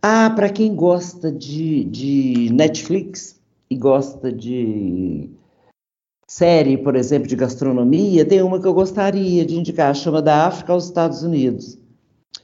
Ah, 0.01 0.29
para 0.29 0.49
quem 0.49 0.73
gosta 0.73 1.29
de, 1.29 1.83
de 1.83 2.49
Netflix 2.53 3.37
e 3.69 3.75
gosta 3.75 4.31
de 4.31 5.29
série, 6.29 6.77
por 6.77 6.95
exemplo, 6.95 7.27
de 7.27 7.35
gastronomia, 7.35 8.23
tem 8.23 8.41
uma 8.41 8.61
que 8.61 8.67
eu 8.67 8.73
gostaria 8.73 9.45
de 9.45 9.55
indicar, 9.55 9.93
chama 9.93 10.21
Da 10.21 10.45
África 10.45 10.71
aos 10.71 10.85
Estados 10.85 11.21
Unidos. 11.21 11.77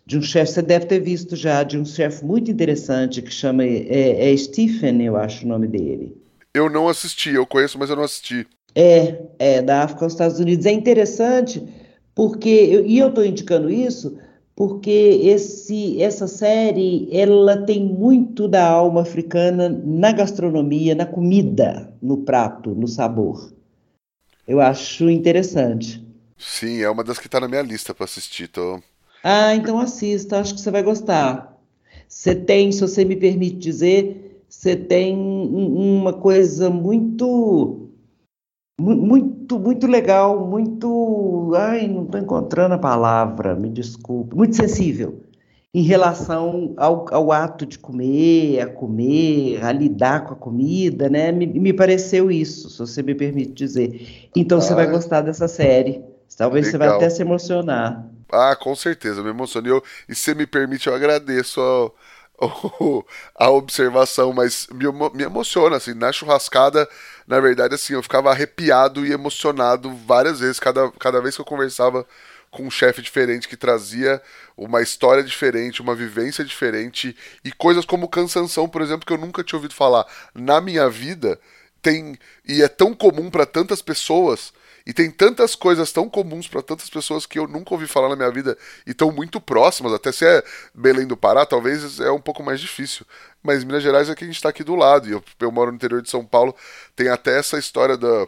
De 0.05 0.17
um 0.17 0.21
chefe, 0.21 0.51
você 0.51 0.61
deve 0.61 0.85
ter 0.85 0.99
visto 0.99 1.33
já, 1.35 1.63
de 1.63 1.77
um 1.77 1.85
chefe 1.85 2.25
muito 2.25 2.51
interessante 2.51 3.21
que 3.21 3.31
chama. 3.31 3.63
É, 3.63 4.33
é 4.33 4.35
Stephen, 4.35 5.01
eu 5.01 5.15
acho 5.15 5.45
o 5.45 5.47
nome 5.47 5.67
dele. 5.67 6.17
Eu 6.53 6.69
não 6.69 6.89
assisti, 6.89 7.29
eu 7.29 7.47
conheço, 7.47 7.79
mas 7.79 7.89
eu 7.89 7.95
não 7.95 8.03
assisti. 8.03 8.45
É, 8.75 9.21
é, 9.39 9.61
da 9.61 9.83
África 9.83 10.03
aos 10.03 10.11
Estados 10.11 10.39
Unidos. 10.39 10.65
É 10.65 10.71
interessante 10.71 11.63
porque, 12.15 12.83
e 12.85 12.99
eu 12.99 13.09
estou 13.09 13.25
indicando 13.25 13.69
isso 13.69 14.17
porque 14.55 15.19
esse, 15.23 16.01
essa 16.01 16.27
série 16.27 17.07
ela 17.11 17.65
tem 17.65 17.83
muito 17.83 18.47
da 18.47 18.67
alma 18.67 19.01
africana 19.01 19.67
na 19.83 20.11
gastronomia, 20.11 20.93
na 20.93 21.05
comida, 21.05 21.91
no 22.01 22.17
prato, 22.17 22.69
no 22.71 22.87
sabor. 22.87 23.51
Eu 24.47 24.61
acho 24.61 25.09
interessante. 25.09 26.05
Sim, 26.37 26.81
é 26.81 26.89
uma 26.89 27.03
das 27.03 27.17
que 27.17 27.27
está 27.27 27.39
na 27.39 27.47
minha 27.47 27.61
lista 27.61 27.93
para 27.95 28.05
assistir. 28.05 28.47
Tô... 28.47 28.79
Ah, 29.23 29.55
então 29.55 29.79
assista, 29.79 30.39
acho 30.39 30.53
que 30.53 30.61
você 30.61 30.69
vai 30.69 30.83
gostar. 30.83 31.57
Você 32.07 32.35
tem, 32.35 32.71
se 32.71 32.81
você 32.81 33.03
me 33.03 33.15
permite 33.15 33.57
dizer, 33.57 34.43
você 34.47 34.75
tem 34.75 35.17
uma 35.17 36.13
coisa 36.13 36.69
muito 36.69 37.89
muito, 38.79 39.59
muito 39.59 39.87
legal, 39.87 40.47
muito. 40.47 41.51
Ai, 41.55 41.87
não 41.87 42.03
estou 42.03 42.19
encontrando 42.19 42.75
a 42.75 42.79
palavra, 42.79 43.55
me 43.55 43.69
desculpe. 43.69 44.35
Muito 44.35 44.55
sensível 44.55 45.21
em 45.73 45.81
relação 45.81 46.73
ao, 46.77 47.11
ao, 47.11 47.31
ato 47.31 47.65
de 47.65 47.79
comer, 47.79 48.61
a 48.61 48.67
comer, 48.67 49.63
a 49.63 49.71
lidar 49.71 50.23
com 50.25 50.33
a 50.33 50.37
comida, 50.37 51.09
né? 51.09 51.31
Me, 51.31 51.47
me 51.47 51.73
pareceu 51.73 52.29
isso, 52.29 52.69
se 52.69 52.77
você 52.77 53.01
me 53.01 53.15
permite 53.15 53.53
dizer. 53.53 54.29
Então 54.35 54.59
ah, 54.59 54.61
você 54.61 54.75
vai 54.75 54.85
gostar 54.87 55.21
dessa 55.21 55.47
série. 55.47 56.03
Talvez 56.37 56.67
legal. 56.67 56.71
você 56.71 56.77
vai 56.77 56.95
até 56.97 57.09
se 57.09 57.21
emocionar. 57.21 58.07
Ah, 58.31 58.55
com 58.55 58.75
certeza, 58.75 59.23
me 59.23 59.29
emocionei. 59.29 59.71
Eu, 59.71 59.83
e 60.07 60.13
se 60.15 60.33
me 60.35 60.45
permite, 60.45 60.87
eu 60.87 60.95
agradeço 60.95 61.59
ao, 61.59 61.95
a 63.35 63.49
observação, 63.49 64.33
mas 64.33 64.67
me, 64.71 64.85
me 65.13 65.23
emociona, 65.23 65.77
assim, 65.77 65.93
na 65.93 66.11
churrascada, 66.11 66.87
na 67.27 67.39
verdade, 67.39 67.75
assim, 67.75 67.93
eu 67.93 68.03
ficava 68.03 68.31
arrepiado 68.31 69.05
e 69.05 69.11
emocionado 69.11 69.93
várias 69.95 70.39
vezes, 70.39 70.59
cada, 70.59 70.91
cada 70.93 71.21
vez 71.21 71.35
que 71.35 71.41
eu 71.41 71.45
conversava 71.45 72.05
com 72.53 72.63
um 72.63 72.71
chefe 72.71 73.01
diferente 73.01 73.47
que 73.47 73.57
trazia 73.57 74.21
uma 74.55 74.81
história 74.81 75.23
diferente, 75.23 75.81
uma 75.81 75.95
vivência 75.95 76.45
diferente 76.45 77.15
e 77.43 77.51
coisas 77.51 77.83
como 77.83 78.07
cansanção, 78.07 78.69
por 78.69 78.81
exemplo, 78.81 79.05
que 79.05 79.11
eu 79.11 79.17
nunca 79.17 79.43
tinha 79.43 79.57
ouvido 79.57 79.73
falar. 79.73 80.05
Na 80.35 80.61
minha 80.61 80.87
vida, 80.87 81.39
tem 81.81 82.17
e 82.47 82.61
é 82.61 82.67
tão 82.67 82.93
comum 82.93 83.29
para 83.29 83.45
tantas 83.45 83.81
pessoas 83.81 84.53
e 84.85 84.93
tem 84.93 85.09
tantas 85.09 85.55
coisas 85.55 85.91
tão 85.91 86.09
comuns 86.09 86.47
para 86.47 86.61
tantas 86.61 86.89
pessoas 86.89 87.25
que 87.25 87.39
eu 87.39 87.47
nunca 87.47 87.73
ouvi 87.73 87.87
falar 87.87 88.09
na 88.09 88.15
minha 88.15 88.31
vida 88.31 88.57
e 88.85 88.91
estão 88.91 89.11
muito 89.11 89.39
próximas, 89.39 89.93
até 89.93 90.11
se 90.11 90.25
é 90.25 90.43
Belém 90.73 91.07
do 91.07 91.15
Pará, 91.15 91.45
talvez 91.45 91.99
é 91.99 92.11
um 92.11 92.19
pouco 92.19 92.43
mais 92.43 92.59
difícil. 92.59 93.05
Mas 93.41 93.63
Minas 93.63 93.83
Gerais 93.83 94.09
é 94.09 94.15
que 94.15 94.23
a 94.23 94.27
gente 94.27 94.35
está 94.35 94.49
aqui 94.49 94.63
do 94.63 94.75
lado, 94.75 95.07
e 95.07 95.11
eu, 95.11 95.23
eu 95.39 95.51
moro 95.51 95.71
no 95.71 95.75
interior 95.75 96.01
de 96.01 96.09
São 96.09 96.25
Paulo, 96.25 96.55
tem 96.95 97.09
até 97.09 97.37
essa 97.37 97.57
história 97.57 97.97
da 97.97 98.27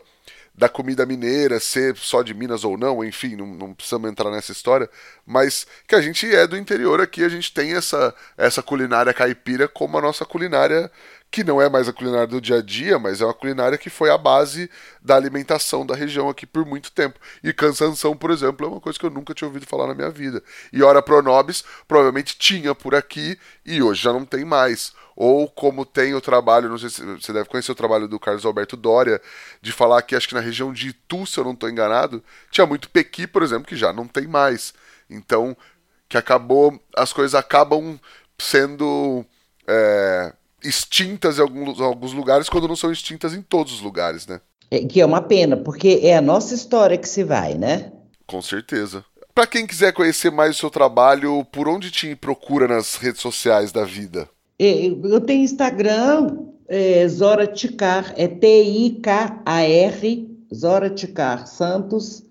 da 0.57 0.69
comida 0.69 1.05
mineira, 1.05 1.59
ser 1.59 1.97
só 1.97 2.21
de 2.21 2.33
Minas 2.33 2.63
ou 2.63 2.77
não, 2.77 3.03
enfim, 3.03 3.35
não, 3.35 3.45
não, 3.45 3.73
precisamos 3.73 4.09
entrar 4.09 4.31
nessa 4.31 4.53
história, 4.53 4.89
mas 5.25 5.67
que 5.85 5.95
a 5.95 6.01
gente 6.01 6.33
é 6.33 6.47
do 6.47 6.57
interior 6.57 7.01
aqui, 7.01 7.23
a 7.23 7.29
gente 7.29 7.53
tem 7.53 7.73
essa, 7.73 8.15
essa 8.37 8.63
culinária 8.63 9.13
caipira 9.13 9.67
como 9.67 9.97
a 9.97 10.01
nossa 10.01 10.25
culinária, 10.25 10.89
que 11.36 11.43
não 11.43 11.61
é 11.61 11.67
mais 11.67 11.89
a 11.89 11.91
culinária 11.91 12.27
do 12.27 12.39
dia 12.39 12.59
a 12.59 12.61
dia, 12.61 12.97
mas 12.97 13.19
é 13.19 13.25
uma 13.25 13.33
culinária 13.33 13.77
que 13.77 13.89
foi 13.89 14.09
a 14.09 14.17
base 14.17 14.71
da 15.01 15.17
alimentação 15.17 15.86
da 15.86 15.93
região 15.93 16.29
aqui 16.29 16.45
por 16.45 16.65
muito 16.65 16.93
tempo. 16.93 17.19
E 17.43 17.51
cansanção, 17.51 18.15
por 18.15 18.31
exemplo, 18.31 18.65
é 18.65 18.69
uma 18.69 18.79
coisa 18.79 18.97
que 18.97 19.05
eu 19.05 19.09
nunca 19.09 19.33
tinha 19.33 19.45
ouvido 19.45 19.65
falar 19.65 19.86
na 19.88 19.93
minha 19.93 20.09
vida. 20.09 20.41
E 20.71 20.81
Ora 20.81 21.01
Pronobis 21.01 21.65
provavelmente 21.89 22.38
tinha 22.38 22.73
por 22.73 22.95
aqui 22.95 23.38
e 23.65 23.83
hoje 23.83 24.01
já 24.01 24.13
não 24.13 24.23
tem 24.23 24.45
mais 24.45 24.93
ou 25.13 25.49
como 25.49 25.86
tem 25.86 26.13
o 26.13 26.21
trabalho, 26.21 26.69
não 26.69 26.77
sei 26.77 26.89
se 26.89 27.03
você 27.03 27.33
deve 27.33 27.49
conhecer 27.49 27.73
o 27.73 27.75
trabalho 27.75 28.07
do 28.07 28.17
Carlos 28.17 28.45
Alberto 28.45 28.77
Doria, 28.77 29.21
de 29.61 29.73
falar 29.73 30.01
que 30.03 30.15
acho 30.15 30.29
que 30.29 30.36
na 30.36 30.39
região 30.39 30.71
de 30.71 30.88
Itu, 30.88 31.25
se 31.25 31.38
eu 31.38 31.43
não 31.43 31.51
estou 31.51 31.69
enganado, 31.69 32.23
tinha 32.49 32.65
muito 32.65 32.89
pequi, 32.89 33.27
por 33.27 33.43
exemplo, 33.43 33.67
que 33.67 33.75
já 33.75 33.91
não 33.91 34.07
tem 34.07 34.25
mais. 34.25 34.73
Então, 35.09 35.55
que 36.07 36.17
acabou, 36.17 36.81
as 36.95 37.11
coisas 37.11 37.36
acabam 37.36 37.99
sendo 38.38 39.25
é, 39.67 40.33
extintas 40.66 41.38
em 41.38 41.41
alguns, 41.41 41.80
alguns 41.80 42.13
lugares 42.13 42.49
quando 42.49 42.68
não 42.68 42.76
são 42.76 42.91
extintas 42.91 43.34
em 43.34 43.41
todos 43.41 43.74
os 43.74 43.82
lugares, 43.82 44.28
né? 44.28 44.41
É, 44.72 44.80
que 44.80 44.99
é 44.99 45.05
uma 45.05 45.22
pena, 45.22 45.55
porque 45.55 45.99
é 46.03 46.18
a 46.18 46.22
nossa 46.22 46.53
história 46.55 46.97
que 46.97 47.07
se 47.07 47.24
vai, 47.24 47.53
né? 47.53 47.91
Com 48.26 48.41
certeza. 48.41 49.05
Para 49.34 49.47
quem 49.47 49.68
quiser 49.68 49.91
conhecer 49.93 50.32
mais 50.32 50.55
o 50.55 50.59
seu 50.59 50.70
trabalho, 50.70 51.45
por 51.51 51.68
onde 51.68 51.91
te 51.91 52.16
procura 52.16 52.68
nas 52.68 52.95
redes 52.95 53.22
sociais 53.22 53.72
da 53.72 53.84
vida? 53.84 54.30
É, 54.57 54.86
eu 54.86 55.20
tenho 55.22 55.43
Instagram, 55.43 56.38
é, 56.68 57.07
Zora 57.07 57.45
Ticar, 57.45 58.13
é 58.18 58.28
T-I-K-A-R, 58.28 59.76
Zora 60.53 60.89
Ticar 60.89 61.45
Santos. 61.47 62.24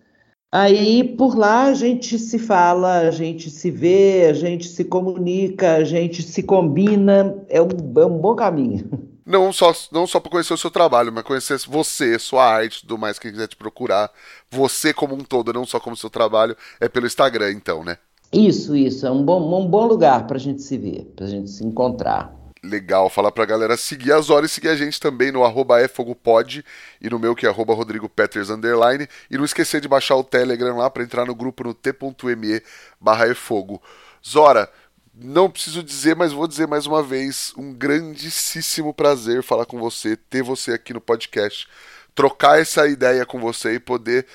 Aí 0.54 1.02
por 1.02 1.36
lá 1.36 1.64
a 1.64 1.74
gente 1.74 2.16
se 2.16 2.38
fala, 2.38 2.98
a 2.98 3.10
gente 3.10 3.50
se 3.50 3.72
vê, 3.72 4.26
a 4.30 4.32
gente 4.32 4.68
se 4.68 4.84
comunica, 4.84 5.74
a 5.74 5.82
gente 5.82 6.22
se 6.22 6.44
combina. 6.44 7.36
É 7.48 7.60
um, 7.60 7.66
é 7.96 8.06
um 8.06 8.16
bom 8.16 8.36
caminho. 8.36 8.88
Não 9.26 9.52
só, 9.52 9.72
não 9.90 10.06
só 10.06 10.20
para 10.20 10.30
conhecer 10.30 10.52
o 10.52 10.58
seu 10.58 10.70
trabalho, 10.70 11.10
mas 11.10 11.24
conhecer 11.24 11.58
você, 11.66 12.18
sua 12.18 12.44
arte, 12.44 12.82
tudo 12.82 12.98
mais, 12.98 13.18
quem 13.18 13.32
quiser 13.32 13.48
te 13.48 13.56
procurar. 13.56 14.12
Você 14.50 14.92
como 14.92 15.14
um 15.14 15.24
todo, 15.24 15.50
não 15.50 15.64
só 15.64 15.80
como 15.80 15.96
seu 15.96 16.10
trabalho, 16.10 16.54
é 16.78 16.88
pelo 16.88 17.06
Instagram, 17.06 17.50
então, 17.50 17.82
né? 17.82 17.96
Isso, 18.30 18.76
isso. 18.76 19.06
É 19.06 19.10
um 19.10 19.24
bom, 19.24 19.60
um 19.60 19.66
bom 19.66 19.86
lugar 19.86 20.26
para 20.26 20.36
a 20.36 20.40
gente 20.40 20.62
se 20.62 20.76
ver, 20.76 21.10
para 21.16 21.24
a 21.24 21.28
gente 21.28 21.50
se 21.50 21.64
encontrar. 21.64 22.32
Legal, 22.64 23.10
falar 23.10 23.30
pra 23.30 23.44
galera 23.44 23.76
seguir 23.76 24.12
as 24.12 24.30
horas 24.30 24.50
e 24.50 24.54
seguir 24.54 24.68
a 24.68 24.76
gente 24.76 24.98
também 24.98 25.30
no 25.30 25.44
arroba 25.44 25.82
efogopod 25.82 26.64
e 27.00 27.10
no 27.10 27.18
meu 27.18 27.34
que 27.36 27.46
é 27.46 27.48
arroba 27.48 27.74
Rodrigo 27.74 28.08
Peters 28.08 28.48
underline. 28.48 29.06
E 29.30 29.36
não 29.36 29.44
esquecer 29.44 29.80
de 29.80 29.88
baixar 29.88 30.16
o 30.16 30.24
Telegram 30.24 30.78
lá 30.78 30.88
para 30.88 31.02
entrar 31.02 31.26
no 31.26 31.34
grupo 31.34 31.62
no 31.62 31.74
t.me 31.74 32.62
barra 32.98 33.28
efogo. 33.28 33.82
Zora, 34.26 34.70
não 35.14 35.50
preciso 35.50 35.82
dizer, 35.82 36.16
mas 36.16 36.32
vou 36.32 36.48
dizer 36.48 36.66
mais 36.66 36.86
uma 36.86 37.02
vez, 37.02 37.52
um 37.56 37.72
grandíssimo 37.72 38.94
prazer 38.94 39.42
falar 39.42 39.66
com 39.66 39.78
você, 39.78 40.16
ter 40.16 40.42
você 40.42 40.72
aqui 40.72 40.94
no 40.94 41.00
podcast, 41.00 41.68
trocar 42.14 42.58
essa 42.58 42.88
ideia 42.88 43.26
com 43.26 43.38
você 43.38 43.74
e 43.74 43.80
poder 43.80 44.26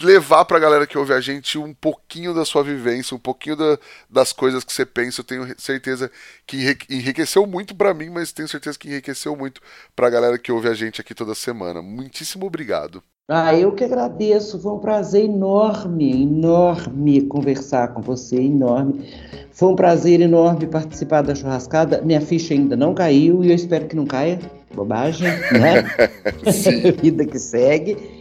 levar 0.00 0.44
pra 0.44 0.58
galera 0.58 0.86
que 0.86 0.98
ouve 0.98 1.12
a 1.12 1.20
gente 1.20 1.58
um 1.58 1.74
pouquinho 1.74 2.34
da 2.34 2.44
sua 2.44 2.62
vivência, 2.62 3.14
um 3.14 3.20
pouquinho 3.20 3.56
da, 3.56 3.78
das 4.08 4.32
coisas 4.32 4.64
que 4.64 4.72
você 4.72 4.86
pensa. 4.86 5.20
Eu 5.20 5.24
tenho 5.24 5.60
certeza 5.60 6.10
que 6.46 6.76
enriqueceu 6.90 7.46
muito 7.46 7.74
para 7.74 7.94
mim, 7.94 8.10
mas 8.10 8.32
tenho 8.32 8.48
certeza 8.48 8.78
que 8.78 8.88
enriqueceu 8.88 9.36
muito 9.36 9.60
pra 9.94 10.10
galera 10.10 10.38
que 10.38 10.52
ouve 10.52 10.68
a 10.68 10.74
gente 10.74 11.00
aqui 11.00 11.14
toda 11.14 11.34
semana. 11.34 11.82
Muitíssimo 11.82 12.46
obrigado. 12.46 13.02
Ah, 13.30 13.54
eu 13.54 13.72
que 13.72 13.84
agradeço. 13.84 14.58
Foi 14.58 14.72
um 14.72 14.78
prazer 14.78 15.26
enorme, 15.26 16.22
enorme 16.22 17.20
conversar 17.22 17.88
com 17.88 18.00
você, 18.00 18.36
enorme. 18.36 19.04
Foi 19.52 19.68
um 19.68 19.76
prazer 19.76 20.20
enorme 20.22 20.66
participar 20.66 21.20
da 21.20 21.34
churrascada. 21.34 22.00
Minha 22.00 22.22
ficha 22.22 22.54
ainda 22.54 22.74
não 22.74 22.94
caiu 22.94 23.44
e 23.44 23.50
eu 23.50 23.54
espero 23.54 23.86
que 23.86 23.94
não 23.94 24.06
caia. 24.06 24.38
Bobagem, 24.74 25.28
né? 25.28 25.84
Vida 27.02 27.26
que 27.26 27.38
segue. 27.38 28.17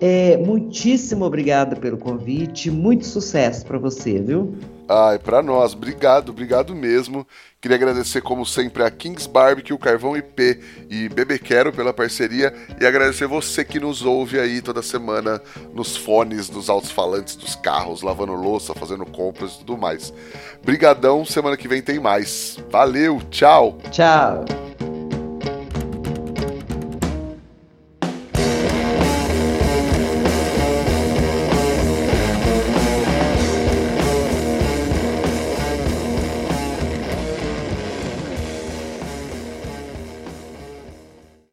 É, 0.00 0.36
muitíssimo 0.36 1.24
obrigada 1.24 1.76
pelo 1.76 1.96
convite, 1.96 2.70
muito 2.70 3.06
sucesso 3.06 3.64
para 3.64 3.78
você, 3.78 4.18
viu? 4.20 4.54
Ai, 4.88 5.18
para 5.18 5.42
nós, 5.42 5.74
obrigado, 5.74 6.28
obrigado 6.28 6.74
mesmo. 6.74 7.26
Queria 7.60 7.76
agradecer, 7.76 8.20
como 8.20 8.46
sempre, 8.46 8.84
a 8.84 8.90
Kings 8.90 9.28
Barbecue, 9.28 9.76
Carvão 9.78 10.16
IP 10.16 10.60
e 10.88 11.08
Bebê 11.08 11.38
Quero 11.38 11.72
pela 11.72 11.92
parceria 11.92 12.54
e 12.80 12.86
agradecer 12.86 13.26
você 13.26 13.64
que 13.64 13.80
nos 13.80 14.02
ouve 14.02 14.38
aí 14.38 14.62
toda 14.62 14.82
semana 14.82 15.42
nos 15.74 15.96
fones, 15.96 16.48
nos 16.48 16.70
altos-falantes 16.70 17.34
dos 17.34 17.56
carros, 17.56 18.02
lavando 18.02 18.34
louça, 18.34 18.74
fazendo 18.74 19.04
compras 19.04 19.54
e 19.54 19.58
tudo 19.58 19.76
mais. 19.76 20.12
Brigadão, 20.64 21.24
semana 21.24 21.56
que 21.56 21.66
vem 21.66 21.82
tem 21.82 21.98
mais. 21.98 22.58
Valeu, 22.70 23.20
tchau! 23.30 23.78
Tchau! 23.90 24.44